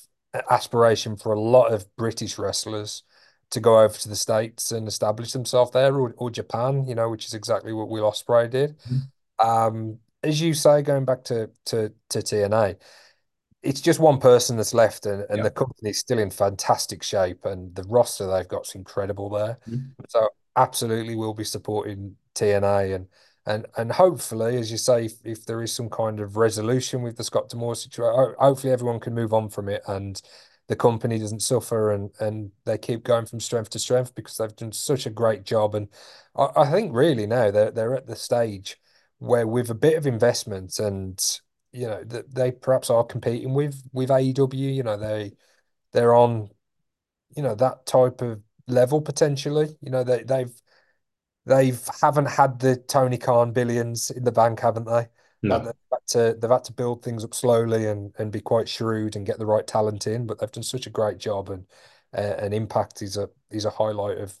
aspiration 0.49 1.15
for 1.17 1.33
a 1.33 1.39
lot 1.39 1.73
of 1.73 1.85
British 1.95 2.37
wrestlers 2.37 3.03
to 3.51 3.59
go 3.59 3.79
over 3.79 3.93
to 3.93 4.09
the 4.09 4.15
States 4.15 4.71
and 4.71 4.87
establish 4.87 5.31
themselves 5.31 5.71
there 5.71 5.93
or, 5.95 6.15
or 6.17 6.31
Japan, 6.31 6.87
you 6.87 6.95
know, 6.95 7.09
which 7.09 7.25
is 7.25 7.35
exactly 7.35 7.71
what 7.71 7.89
Will 7.89 8.09
Ospreay 8.09 8.49
did. 8.49 8.75
Mm-hmm. 8.79 9.47
Um, 9.47 9.99
as 10.23 10.41
you 10.41 10.53
say, 10.53 10.81
going 10.81 11.05
back 11.05 11.23
to 11.25 11.49
to 11.65 11.91
to 12.09 12.19
TNA, 12.19 12.77
it's 13.61 13.81
just 13.81 13.99
one 13.99 14.19
person 14.19 14.57
that's 14.57 14.73
left, 14.73 15.05
and, 15.05 15.25
and 15.29 15.37
yep. 15.37 15.43
the 15.45 15.51
company's 15.51 15.99
still 15.99 16.19
in 16.19 16.29
fantastic 16.29 17.03
shape, 17.03 17.45
and 17.45 17.75
the 17.75 17.83
roster 17.83 18.27
they've 18.27 18.47
got 18.47 18.65
is 18.67 18.75
incredible 18.75 19.29
there. 19.29 19.59
Mm-hmm. 19.69 20.03
So 20.07 20.29
absolutely, 20.55 21.15
we'll 21.15 21.33
be 21.33 21.43
supporting 21.43 22.15
TNA, 22.35 22.95
and 22.95 23.07
and 23.45 23.65
and 23.77 23.91
hopefully, 23.91 24.57
as 24.57 24.71
you 24.71 24.77
say, 24.77 25.05
if, 25.05 25.13
if 25.23 25.45
there 25.45 25.61
is 25.61 25.73
some 25.73 25.89
kind 25.89 26.19
of 26.19 26.37
resolution 26.37 27.01
with 27.01 27.17
the 27.17 27.23
Scott 27.23 27.49
D'Amore 27.49 27.75
situation, 27.75 28.35
hopefully 28.39 28.73
everyone 28.73 28.99
can 28.99 29.13
move 29.13 29.33
on 29.33 29.49
from 29.49 29.69
it 29.69 29.81
and 29.87 30.21
the 30.67 30.75
company 30.75 31.19
doesn't 31.19 31.41
suffer 31.41 31.91
and 31.91 32.11
and 32.19 32.51
they 32.65 32.77
keep 32.77 33.03
going 33.03 33.25
from 33.25 33.39
strength 33.39 33.69
to 33.71 33.79
strength 33.79 34.15
because 34.15 34.37
they've 34.37 34.55
done 34.55 34.71
such 34.71 35.05
a 35.05 35.09
great 35.09 35.43
job. 35.43 35.75
And 35.75 35.89
I, 36.35 36.49
I 36.57 36.71
think 36.71 36.93
really 36.93 37.27
now 37.27 37.51
they're 37.51 37.71
they're 37.71 37.95
at 37.95 38.07
the 38.07 38.15
stage 38.15 38.77
where 39.19 39.47
with 39.47 39.69
a 39.69 39.75
bit 39.75 39.97
of 39.97 40.07
investment 40.07 40.79
and 40.79 41.21
you 41.71 41.87
know 41.87 42.03
that 42.05 42.33
they 42.33 42.51
perhaps 42.51 42.89
are 42.89 43.03
competing 43.03 43.53
with 43.53 43.81
with 43.91 44.09
AEW. 44.09 44.75
You 44.75 44.83
know 44.83 44.97
they 44.97 45.33
they're 45.91 46.15
on 46.15 46.49
you 47.35 47.43
know 47.43 47.55
that 47.55 47.85
type 47.85 48.21
of 48.21 48.41
level 48.67 49.01
potentially. 49.01 49.75
You 49.81 49.91
know 49.91 50.03
they 50.03 50.23
they've 50.23 50.53
they've 51.45 51.81
haven't 52.01 52.27
had 52.27 52.59
the 52.59 52.77
Tony 52.77 53.17
Khan 53.17 53.51
billions 53.51 54.11
in 54.11 54.23
the 54.23 54.31
bank, 54.31 54.59
haven't 54.59 54.85
they? 54.85 55.07
No. 55.41 55.59
they've 55.59 55.73
had 55.91 56.07
to 56.07 56.37
they've 56.39 56.51
had 56.51 56.63
to 56.65 56.73
build 56.73 57.03
things 57.03 57.23
up 57.23 57.33
slowly 57.33 57.87
and 57.87 58.13
and 58.17 58.31
be 58.31 58.39
quite 58.39 58.69
shrewd 58.69 59.15
and 59.15 59.25
get 59.25 59.39
the 59.39 59.45
right 59.45 59.67
talent 59.67 60.07
in. 60.07 60.25
But 60.25 60.39
they've 60.39 60.51
done 60.51 60.63
such 60.63 60.87
a 60.87 60.91
great 60.91 61.17
job, 61.17 61.49
and 61.49 61.65
uh, 62.15 62.35
an 62.37 62.53
impact 62.53 63.01
is 63.01 63.17
a 63.17 63.29
is 63.51 63.65
a 63.65 63.69
highlight 63.69 64.19
of 64.19 64.37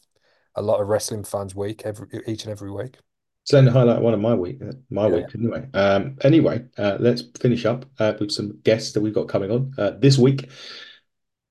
a 0.55 0.61
lot 0.61 0.79
of 0.79 0.87
wrestling 0.87 1.23
fans' 1.23 1.55
week 1.55 1.81
every 1.83 2.07
each 2.27 2.43
and 2.43 2.51
every 2.51 2.71
week. 2.71 2.97
Certainly 3.45 3.73
highlight 3.73 4.01
one 4.01 4.13
of 4.13 4.21
my 4.21 4.33
week, 4.33 4.61
uh, 4.61 4.71
my 4.89 5.07
yeah. 5.07 5.15
week 5.15 5.25
anyway. 5.35 5.67
Um, 5.73 6.15
anyway, 6.21 6.63
uh, 6.77 6.95
let's 7.01 7.23
finish 7.41 7.65
up 7.65 7.85
uh, 7.99 8.13
with 8.17 8.31
some 8.31 8.59
guests 8.63 8.93
that 8.93 9.01
we've 9.01 9.13
got 9.13 9.27
coming 9.27 9.51
on 9.51 9.73
uh, 9.77 9.91
this 9.99 10.17
week. 10.17 10.49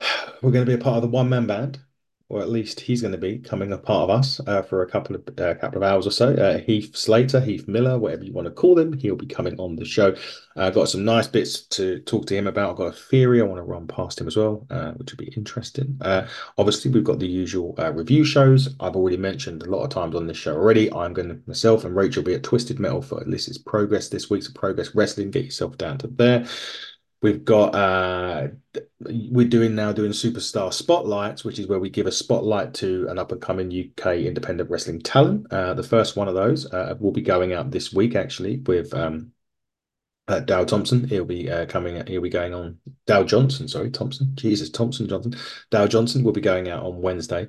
We're 0.42 0.52
going 0.52 0.64
to 0.64 0.70
be 0.70 0.80
a 0.80 0.82
part 0.82 0.96
of 0.96 1.02
the 1.02 1.08
one 1.08 1.28
man 1.28 1.46
band 1.46 1.78
or 2.32 2.40
at 2.40 2.48
least 2.48 2.80
he's 2.80 3.02
going 3.02 3.12
to 3.12 3.18
be 3.18 3.38
coming 3.38 3.72
a 3.72 3.78
part 3.78 4.08
of 4.08 4.10
us 4.10 4.40
uh, 4.46 4.62
for 4.62 4.82
a 4.82 4.88
couple 4.88 5.14
of 5.14 5.22
uh, 5.38 5.54
couple 5.54 5.76
of 5.76 5.82
hours 5.82 6.06
or 6.06 6.10
so. 6.10 6.32
Uh, 6.34 6.58
Heath 6.58 6.96
Slater, 6.96 7.40
Heath 7.40 7.68
Miller, 7.68 7.98
whatever 7.98 8.24
you 8.24 8.32
want 8.32 8.46
to 8.46 8.50
call 8.50 8.78
him, 8.78 8.94
he'll 8.94 9.16
be 9.16 9.26
coming 9.26 9.54
on 9.60 9.76
the 9.76 9.84
show. 9.84 10.16
I've 10.56 10.64
uh, 10.64 10.70
got 10.70 10.88
some 10.88 11.04
nice 11.04 11.26
bits 11.26 11.62
to 11.68 12.00
talk 12.00 12.26
to 12.26 12.36
him 12.36 12.46
about. 12.46 12.70
I've 12.70 12.76
got 12.76 12.86
a 12.86 12.92
theory 12.92 13.40
I 13.40 13.44
want 13.44 13.58
to 13.58 13.64
run 13.64 13.86
past 13.86 14.18
him 14.18 14.26
as 14.26 14.36
well, 14.36 14.66
uh, 14.70 14.92
which 14.92 15.12
would 15.12 15.18
be 15.18 15.32
interesting. 15.36 15.98
Uh, 16.00 16.26
obviously, 16.56 16.90
we've 16.90 17.04
got 17.04 17.18
the 17.18 17.26
usual 17.26 17.74
review 17.92 18.24
shows. 18.24 18.74
I've 18.80 18.96
already 18.96 19.18
mentioned 19.18 19.62
a 19.62 19.70
lot 19.70 19.84
of 19.84 19.90
times 19.90 20.14
on 20.14 20.26
this 20.26 20.38
show 20.38 20.54
already. 20.54 20.92
I'm 20.92 21.12
going 21.12 21.28
to 21.28 21.38
myself 21.46 21.84
and 21.84 21.94
Rachel 21.94 22.22
be 22.22 22.34
at 22.34 22.42
Twisted 22.42 22.80
Metal 22.80 23.02
for 23.02 23.22
it's 23.26 23.58
progress 23.58 24.08
this 24.08 24.30
week's 24.30 24.48
progress 24.48 24.94
wrestling. 24.94 25.30
Get 25.30 25.44
yourself 25.44 25.76
down 25.76 25.98
to 25.98 26.06
there. 26.06 26.46
We've 27.22 27.44
got 27.44 27.74
uh 27.74 28.48
we're 29.00 29.48
doing 29.48 29.74
now 29.74 29.92
doing 29.92 30.10
superstar 30.10 30.72
spotlights, 30.72 31.44
which 31.44 31.58
is 31.58 31.68
where 31.68 31.78
we 31.78 31.88
give 31.88 32.06
a 32.06 32.12
spotlight 32.12 32.74
to 32.74 33.06
an 33.08 33.18
up 33.18 33.32
and 33.32 33.40
coming 33.40 33.68
UK 33.68 34.16
independent 34.16 34.70
wrestling 34.70 35.00
talent. 35.00 35.46
Uh, 35.52 35.74
the 35.74 35.82
first 35.82 36.16
one 36.16 36.28
of 36.28 36.34
those 36.34 36.70
uh, 36.72 36.96
will 36.98 37.12
be 37.12 37.22
going 37.22 37.52
out 37.52 37.70
this 37.70 37.92
week 37.92 38.16
actually 38.16 38.56
with 38.58 38.92
um 38.92 39.32
uh, 40.28 40.40
Dow 40.40 40.64
Thompson. 40.64 41.06
He'll 41.08 41.24
be 41.24 41.50
uh, 41.50 41.66
coming. 41.66 42.04
He'll 42.06 42.22
be 42.22 42.28
going 42.28 42.54
on 42.54 42.78
Dow 43.06 43.22
Johnson. 43.22 43.68
Sorry, 43.68 43.90
Thompson. 43.90 44.32
Jesus, 44.34 44.70
Thompson 44.70 45.08
Johnson. 45.08 45.34
Dow 45.70 45.86
Johnson 45.86 46.22
will 46.24 46.32
be 46.32 46.40
going 46.40 46.68
out 46.68 46.84
on 46.84 47.00
Wednesday. 47.00 47.48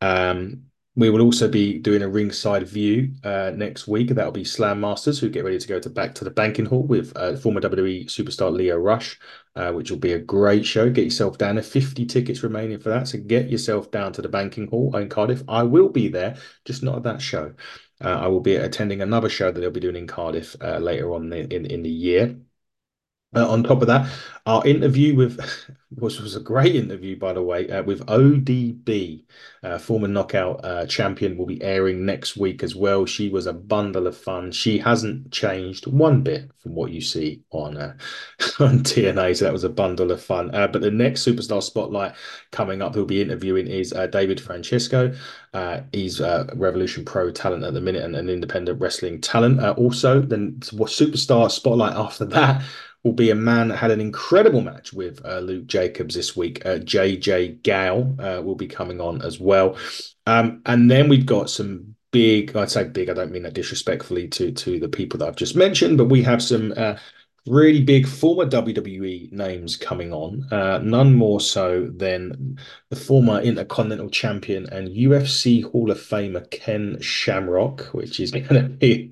Um, 0.00 0.69
we 1.00 1.08
will 1.08 1.22
also 1.22 1.48
be 1.48 1.78
doing 1.78 2.02
a 2.02 2.08
ringside 2.08 2.68
view 2.68 3.14
uh, 3.24 3.52
next 3.54 3.88
week. 3.88 4.08
That'll 4.08 4.32
be 4.32 4.44
Slam 4.44 4.80
Masters, 4.80 5.18
who 5.18 5.30
get 5.30 5.44
ready 5.44 5.58
to 5.58 5.66
go 5.66 5.80
to 5.80 5.88
back 5.88 6.14
to 6.16 6.24
the 6.24 6.30
banking 6.30 6.66
hall 6.66 6.82
with 6.82 7.10
uh, 7.16 7.36
former 7.36 7.62
WWE 7.62 8.04
superstar 8.04 8.52
Leo 8.52 8.76
Rush, 8.76 9.18
uh, 9.56 9.72
which 9.72 9.90
will 9.90 9.98
be 9.98 10.12
a 10.12 10.18
great 10.18 10.66
show. 10.66 10.90
Get 10.90 11.04
yourself 11.04 11.38
down 11.38 11.54
there. 11.54 11.64
50 11.64 12.04
tickets 12.04 12.42
remaining 12.42 12.78
for 12.78 12.90
that. 12.90 13.08
So 13.08 13.18
get 13.18 13.48
yourself 13.48 13.90
down 13.90 14.12
to 14.12 14.22
the 14.22 14.28
banking 14.28 14.66
hall 14.66 14.94
in 14.94 15.08
Cardiff. 15.08 15.42
I 15.48 15.62
will 15.62 15.88
be 15.88 16.08
there, 16.08 16.36
just 16.66 16.82
not 16.82 16.96
at 16.96 17.02
that 17.04 17.22
show. 17.22 17.54
Uh, 18.04 18.18
I 18.20 18.26
will 18.26 18.40
be 18.40 18.56
attending 18.56 19.00
another 19.00 19.30
show 19.30 19.50
that 19.50 19.58
they'll 19.58 19.70
be 19.70 19.80
doing 19.80 19.96
in 19.96 20.06
Cardiff 20.06 20.54
uh, 20.60 20.78
later 20.78 21.14
on 21.14 21.32
in, 21.32 21.50
in, 21.50 21.64
in 21.64 21.82
the 21.82 21.90
year. 21.90 22.36
Uh, 23.32 23.48
on 23.48 23.62
top 23.62 23.80
of 23.80 23.86
that, 23.86 24.10
our 24.44 24.66
interview 24.66 25.14
with, 25.14 25.38
which 25.90 26.18
was 26.18 26.34
a 26.34 26.40
great 26.40 26.74
interview, 26.74 27.16
by 27.16 27.32
the 27.32 27.42
way, 27.42 27.70
uh, 27.70 27.80
with 27.80 28.04
ODB, 28.06 29.22
uh, 29.62 29.78
former 29.78 30.08
knockout 30.08 30.64
uh, 30.64 30.84
champion, 30.86 31.36
will 31.36 31.46
be 31.46 31.62
airing 31.62 32.04
next 32.04 32.36
week 32.36 32.64
as 32.64 32.74
well. 32.74 33.06
She 33.06 33.28
was 33.28 33.46
a 33.46 33.52
bundle 33.52 34.08
of 34.08 34.16
fun. 34.16 34.50
She 34.50 34.78
hasn't 34.78 35.30
changed 35.30 35.86
one 35.86 36.22
bit 36.22 36.50
from 36.58 36.74
what 36.74 36.90
you 36.90 37.00
see 37.00 37.44
on 37.52 37.76
uh, 37.76 37.94
on 38.58 38.80
TNA, 38.80 39.36
so 39.36 39.44
that 39.44 39.52
was 39.52 39.62
a 39.62 39.68
bundle 39.68 40.10
of 40.10 40.20
fun. 40.20 40.52
Uh, 40.52 40.66
but 40.66 40.82
the 40.82 40.90
next 40.90 41.24
superstar 41.24 41.62
spotlight 41.62 42.14
coming 42.50 42.82
up, 42.82 42.96
who'll 42.96 43.04
be 43.04 43.22
interviewing 43.22 43.68
is 43.68 43.94
David 44.10 44.40
Francisco. 44.40 45.14
he's 45.92 46.18
a 46.18 46.48
Revolution 46.56 47.04
Pro 47.04 47.30
talent 47.30 47.62
at 47.62 47.74
the 47.74 47.80
minute 47.80 48.02
and 48.02 48.16
an 48.16 48.28
independent 48.28 48.80
wrestling 48.80 49.20
talent. 49.20 49.60
also, 49.78 50.20
then 50.20 50.56
superstar 50.58 51.48
spotlight 51.48 51.94
after 51.94 52.24
that 52.24 52.64
will 53.02 53.12
be 53.12 53.30
a 53.30 53.34
man 53.34 53.68
that 53.68 53.76
had 53.76 53.90
an 53.90 54.00
incredible 54.00 54.60
match 54.60 54.92
with 54.92 55.24
uh, 55.24 55.38
Luke 55.38 55.66
Jacobs 55.66 56.14
this 56.14 56.36
week. 56.36 56.64
Uh, 56.66 56.78
JJ 56.78 57.62
Gale 57.62 58.14
uh, 58.18 58.42
will 58.42 58.56
be 58.56 58.66
coming 58.66 59.00
on 59.00 59.22
as 59.22 59.40
well. 59.40 59.76
Um, 60.26 60.62
and 60.66 60.90
then 60.90 61.08
we've 61.08 61.26
got 61.26 61.48
some 61.48 61.94
big, 62.10 62.54
I'd 62.56 62.70
say 62.70 62.84
big, 62.84 63.08
I 63.08 63.14
don't 63.14 63.32
mean 63.32 63.44
that 63.44 63.54
disrespectfully 63.54 64.28
to, 64.28 64.52
to 64.52 64.78
the 64.78 64.88
people 64.88 65.18
that 65.18 65.28
I've 65.28 65.36
just 65.36 65.56
mentioned, 65.56 65.96
but 65.96 66.06
we 66.06 66.22
have 66.22 66.42
some 66.42 66.74
uh, 66.76 66.96
really 67.46 67.82
big 67.82 68.06
former 68.06 68.44
WWE 68.44 69.32
names 69.32 69.76
coming 69.76 70.12
on. 70.12 70.46
Uh, 70.52 70.78
none 70.82 71.14
more 71.14 71.40
so 71.40 71.90
than 71.96 72.58
the 72.90 72.96
former 72.96 73.40
Intercontinental 73.40 74.10
Champion 74.10 74.68
and 74.70 74.88
UFC 74.88 75.64
Hall 75.64 75.90
of 75.90 75.98
Famer 75.98 76.50
Ken 76.50 76.98
Shamrock, 77.00 77.86
which 77.94 78.20
is 78.20 78.30
going 78.30 78.46
to 78.46 78.68
be 78.68 79.10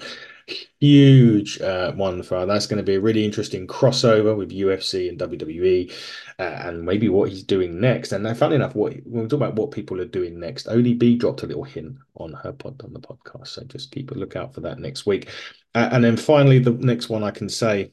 huge 0.80 1.60
uh, 1.60 1.92
one 1.92 2.22
for 2.22 2.46
that's 2.46 2.66
going 2.66 2.78
to 2.78 2.82
be 2.82 2.94
a 2.94 3.00
really 3.00 3.24
interesting 3.24 3.66
crossover 3.66 4.36
with 4.36 4.50
UFC 4.50 5.08
and 5.08 5.18
WWE, 5.18 5.92
uh, 6.38 6.42
and 6.42 6.84
maybe 6.84 7.08
what 7.08 7.28
he's 7.30 7.42
doing 7.42 7.80
next. 7.80 8.12
And 8.12 8.36
funny 8.36 8.56
enough, 8.56 8.74
what 8.74 8.94
when 9.04 9.22
we 9.22 9.28
talk 9.28 9.38
about 9.38 9.54
what 9.54 9.70
people 9.70 10.00
are 10.00 10.06
doing 10.06 10.38
next, 10.38 10.66
ODB 10.66 11.18
dropped 11.18 11.42
a 11.42 11.46
little 11.46 11.64
hint 11.64 11.96
on 12.16 12.32
her 12.32 12.52
pod 12.52 12.80
on 12.84 12.92
the 12.92 13.00
podcast, 13.00 13.48
so 13.48 13.64
just 13.64 13.90
keep 13.92 14.10
a 14.10 14.14
lookout 14.14 14.54
for 14.54 14.60
that 14.62 14.78
next 14.78 15.06
week. 15.06 15.28
Uh, 15.74 15.88
and 15.92 16.02
then 16.02 16.16
finally, 16.16 16.58
the 16.58 16.72
next 16.72 17.08
one 17.08 17.22
I 17.22 17.30
can 17.30 17.48
say 17.48 17.92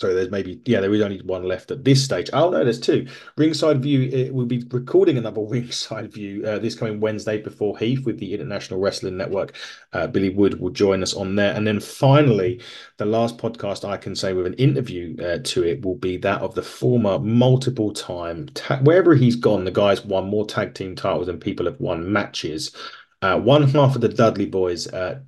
Sorry, 0.00 0.14
there's 0.14 0.30
maybe 0.30 0.60
yeah, 0.64 0.80
there 0.80 0.94
is 0.94 1.02
only 1.02 1.20
one 1.22 1.42
left 1.42 1.72
at 1.72 1.82
this 1.82 2.04
stage. 2.04 2.30
Oh 2.32 2.50
no, 2.50 2.62
there's 2.62 2.78
two. 2.78 3.08
Ringside 3.36 3.82
View. 3.82 4.02
It 4.02 4.32
will 4.32 4.46
be 4.46 4.64
recording 4.70 5.18
another 5.18 5.40
Ringside 5.44 6.12
View 6.12 6.46
uh, 6.46 6.60
this 6.60 6.76
coming 6.76 7.00
Wednesday 7.00 7.42
before 7.42 7.76
Heath 7.76 8.06
with 8.06 8.18
the 8.18 8.32
International 8.32 8.78
Wrestling 8.78 9.16
Network. 9.16 9.56
Uh, 9.92 10.06
Billy 10.06 10.28
Wood 10.28 10.60
will 10.60 10.70
join 10.70 11.02
us 11.02 11.14
on 11.14 11.34
there, 11.34 11.52
and 11.52 11.66
then 11.66 11.80
finally, 11.80 12.60
the 12.98 13.06
last 13.06 13.38
podcast 13.38 13.88
I 13.88 13.96
can 13.96 14.14
say 14.14 14.32
with 14.32 14.46
an 14.46 14.54
interview 14.54 15.16
uh, 15.20 15.38
to 15.42 15.64
it 15.64 15.84
will 15.84 15.96
be 15.96 16.16
that 16.18 16.42
of 16.42 16.54
the 16.54 16.62
former 16.62 17.18
multiple 17.18 17.92
time 17.92 18.48
wherever 18.82 19.16
he's 19.16 19.34
gone. 19.34 19.64
The 19.64 19.72
guy's 19.72 20.04
won 20.04 20.28
more 20.28 20.46
tag 20.46 20.74
team 20.74 20.94
titles 20.94 21.26
than 21.26 21.40
people 21.40 21.66
have 21.66 21.80
won 21.80 22.12
matches. 22.12 22.72
Uh, 23.20 23.36
one 23.36 23.68
half 23.68 23.96
of 23.96 24.00
the 24.00 24.08
Dudley 24.08 24.46
boys, 24.46 24.86
uh, 24.86 25.18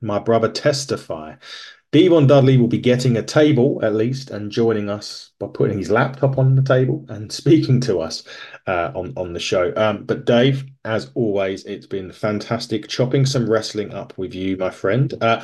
my 0.00 0.18
brother 0.18 0.50
Testify. 0.50 1.36
D-Von 1.96 2.26
Dudley 2.26 2.58
will 2.58 2.68
be 2.68 2.76
getting 2.76 3.16
a 3.16 3.22
table 3.22 3.80
at 3.82 3.94
least 3.94 4.28
and 4.28 4.52
joining 4.52 4.90
us 4.90 5.30
by 5.38 5.46
putting 5.46 5.78
his 5.78 5.90
laptop 5.90 6.36
on 6.36 6.54
the 6.54 6.60
table 6.60 7.06
and 7.08 7.32
speaking 7.40 7.80
to 7.80 8.00
us 8.00 8.22
uh, 8.66 8.92
on 8.94 9.14
on 9.16 9.32
the 9.32 9.40
show. 9.40 9.72
Um, 9.78 10.04
but 10.04 10.26
Dave, 10.26 10.66
as 10.84 11.10
always, 11.14 11.64
it's 11.64 11.86
been 11.86 12.12
fantastic 12.12 12.86
chopping 12.86 13.24
some 13.24 13.48
wrestling 13.48 13.94
up 13.94 14.12
with 14.18 14.34
you, 14.34 14.58
my 14.58 14.68
friend. 14.68 15.14
Uh, 15.22 15.42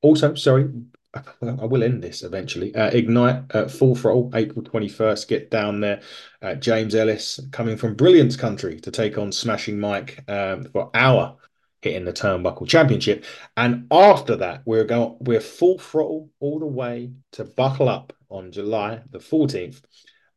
also, 0.00 0.36
sorry, 0.36 0.70
I 1.12 1.64
will 1.64 1.82
end 1.82 2.04
this 2.04 2.22
eventually. 2.22 2.72
Uh, 2.72 2.90
Ignite 2.90 3.52
uh, 3.52 3.66
Full 3.66 3.96
Throttle, 3.96 4.30
April 4.32 4.64
21st. 4.64 5.26
Get 5.26 5.50
down 5.50 5.80
there. 5.80 6.02
Uh, 6.40 6.54
James 6.54 6.94
Ellis 6.94 7.40
coming 7.50 7.76
from 7.76 7.96
Brilliance 7.96 8.36
Country 8.36 8.78
to 8.78 8.92
take 8.92 9.18
on 9.18 9.32
Smashing 9.32 9.80
Mike 9.80 10.22
um, 10.28 10.66
for 10.66 10.92
our 10.94 11.36
hitting 11.84 12.06
the 12.06 12.12
Turnbuckle 12.12 12.66
Championship. 12.66 13.24
And 13.56 13.86
after 13.90 14.36
that, 14.36 14.62
we're 14.64 14.84
going 14.84 15.18
we're 15.20 15.40
full 15.40 15.78
throttle 15.78 16.30
all 16.40 16.58
the 16.58 16.66
way 16.66 17.12
to 17.32 17.44
Buckle 17.44 17.90
Up 17.90 18.14
on 18.30 18.50
July 18.50 19.02
the 19.10 19.18
14th. 19.18 19.82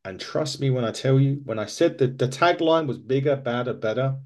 And 0.03 0.19
trust 0.19 0.59
me 0.59 0.69
when 0.69 0.83
I 0.83 0.91
tell 0.91 1.19
you, 1.19 1.41
when 1.45 1.57
I 1.57 1.65
said 1.65 1.97
that 1.97 2.17
the 2.17 2.27
tagline 2.27 2.85
was 2.85 2.97
bigger, 2.97 3.37
badder, 3.37 3.73
better, 3.73 4.17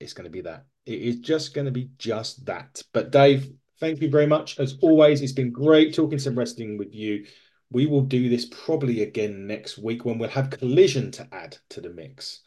it's 0.00 0.12
going 0.12 0.24
to 0.24 0.30
be 0.30 0.42
that. 0.42 0.66
It 0.86 1.00
is 1.00 1.16
just 1.20 1.54
going 1.54 1.66
to 1.66 1.72
be 1.72 1.90
just 1.98 2.46
that. 2.46 2.82
But 2.92 3.12
Dave, 3.12 3.48
thank 3.78 4.00
you 4.02 4.10
very 4.10 4.26
much. 4.26 4.58
As 4.58 4.76
always, 4.82 5.22
it's 5.22 5.32
been 5.32 5.52
great 5.52 5.94
talking 5.94 6.18
some 6.18 6.38
wrestling 6.38 6.78
with 6.78 6.94
you. 6.94 7.26
We 7.70 7.86
will 7.86 8.02
do 8.02 8.28
this 8.28 8.46
probably 8.46 9.02
again 9.02 9.46
next 9.46 9.78
week 9.78 10.04
when 10.04 10.18
we'll 10.18 10.30
have 10.30 10.50
collision 10.50 11.12
to 11.12 11.28
add 11.32 11.56
to 11.70 11.80
the 11.80 11.90
mix. 11.90 12.40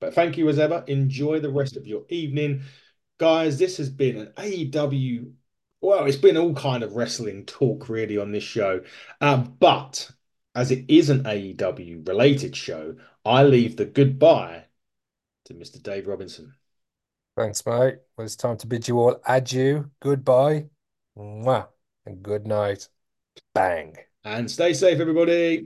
But 0.00 0.14
thank 0.14 0.36
you 0.36 0.48
as 0.48 0.58
ever. 0.58 0.84
Enjoy 0.86 1.40
the 1.40 1.50
rest 1.50 1.76
of 1.76 1.86
your 1.86 2.04
evening. 2.08 2.62
Guys, 3.18 3.58
this 3.58 3.76
has 3.78 3.90
been 3.90 4.16
an 4.16 4.32
AEW. 4.36 5.32
Well, 5.80 6.06
it's 6.06 6.16
been 6.16 6.36
all 6.36 6.54
kind 6.54 6.82
of 6.82 6.94
wrestling 6.94 7.46
talk 7.46 7.88
really 7.88 8.18
on 8.18 8.32
this 8.32 8.44
show. 8.44 8.82
Uh, 9.20 9.38
but 9.38 10.10
as 10.54 10.70
it 10.70 10.84
is 10.88 11.10
an 11.10 11.24
AEW 11.24 12.06
related 12.06 12.56
show, 12.56 12.96
I 13.24 13.44
leave 13.44 13.76
the 13.76 13.84
goodbye 13.84 14.64
to 15.46 15.54
Mr. 15.54 15.82
Dave 15.82 16.06
Robinson. 16.06 16.54
Thanks, 17.36 17.64
mate. 17.64 17.98
Well, 18.16 18.24
it's 18.24 18.36
time 18.36 18.56
to 18.58 18.66
bid 18.66 18.88
you 18.88 18.98
all 18.98 19.20
adieu, 19.26 19.90
goodbye, 20.00 20.66
mwah, 21.16 21.68
and 22.04 22.22
good 22.22 22.46
night. 22.46 22.88
Bang. 23.54 23.96
And 24.24 24.50
stay 24.50 24.72
safe, 24.72 24.98
everybody. 24.98 25.56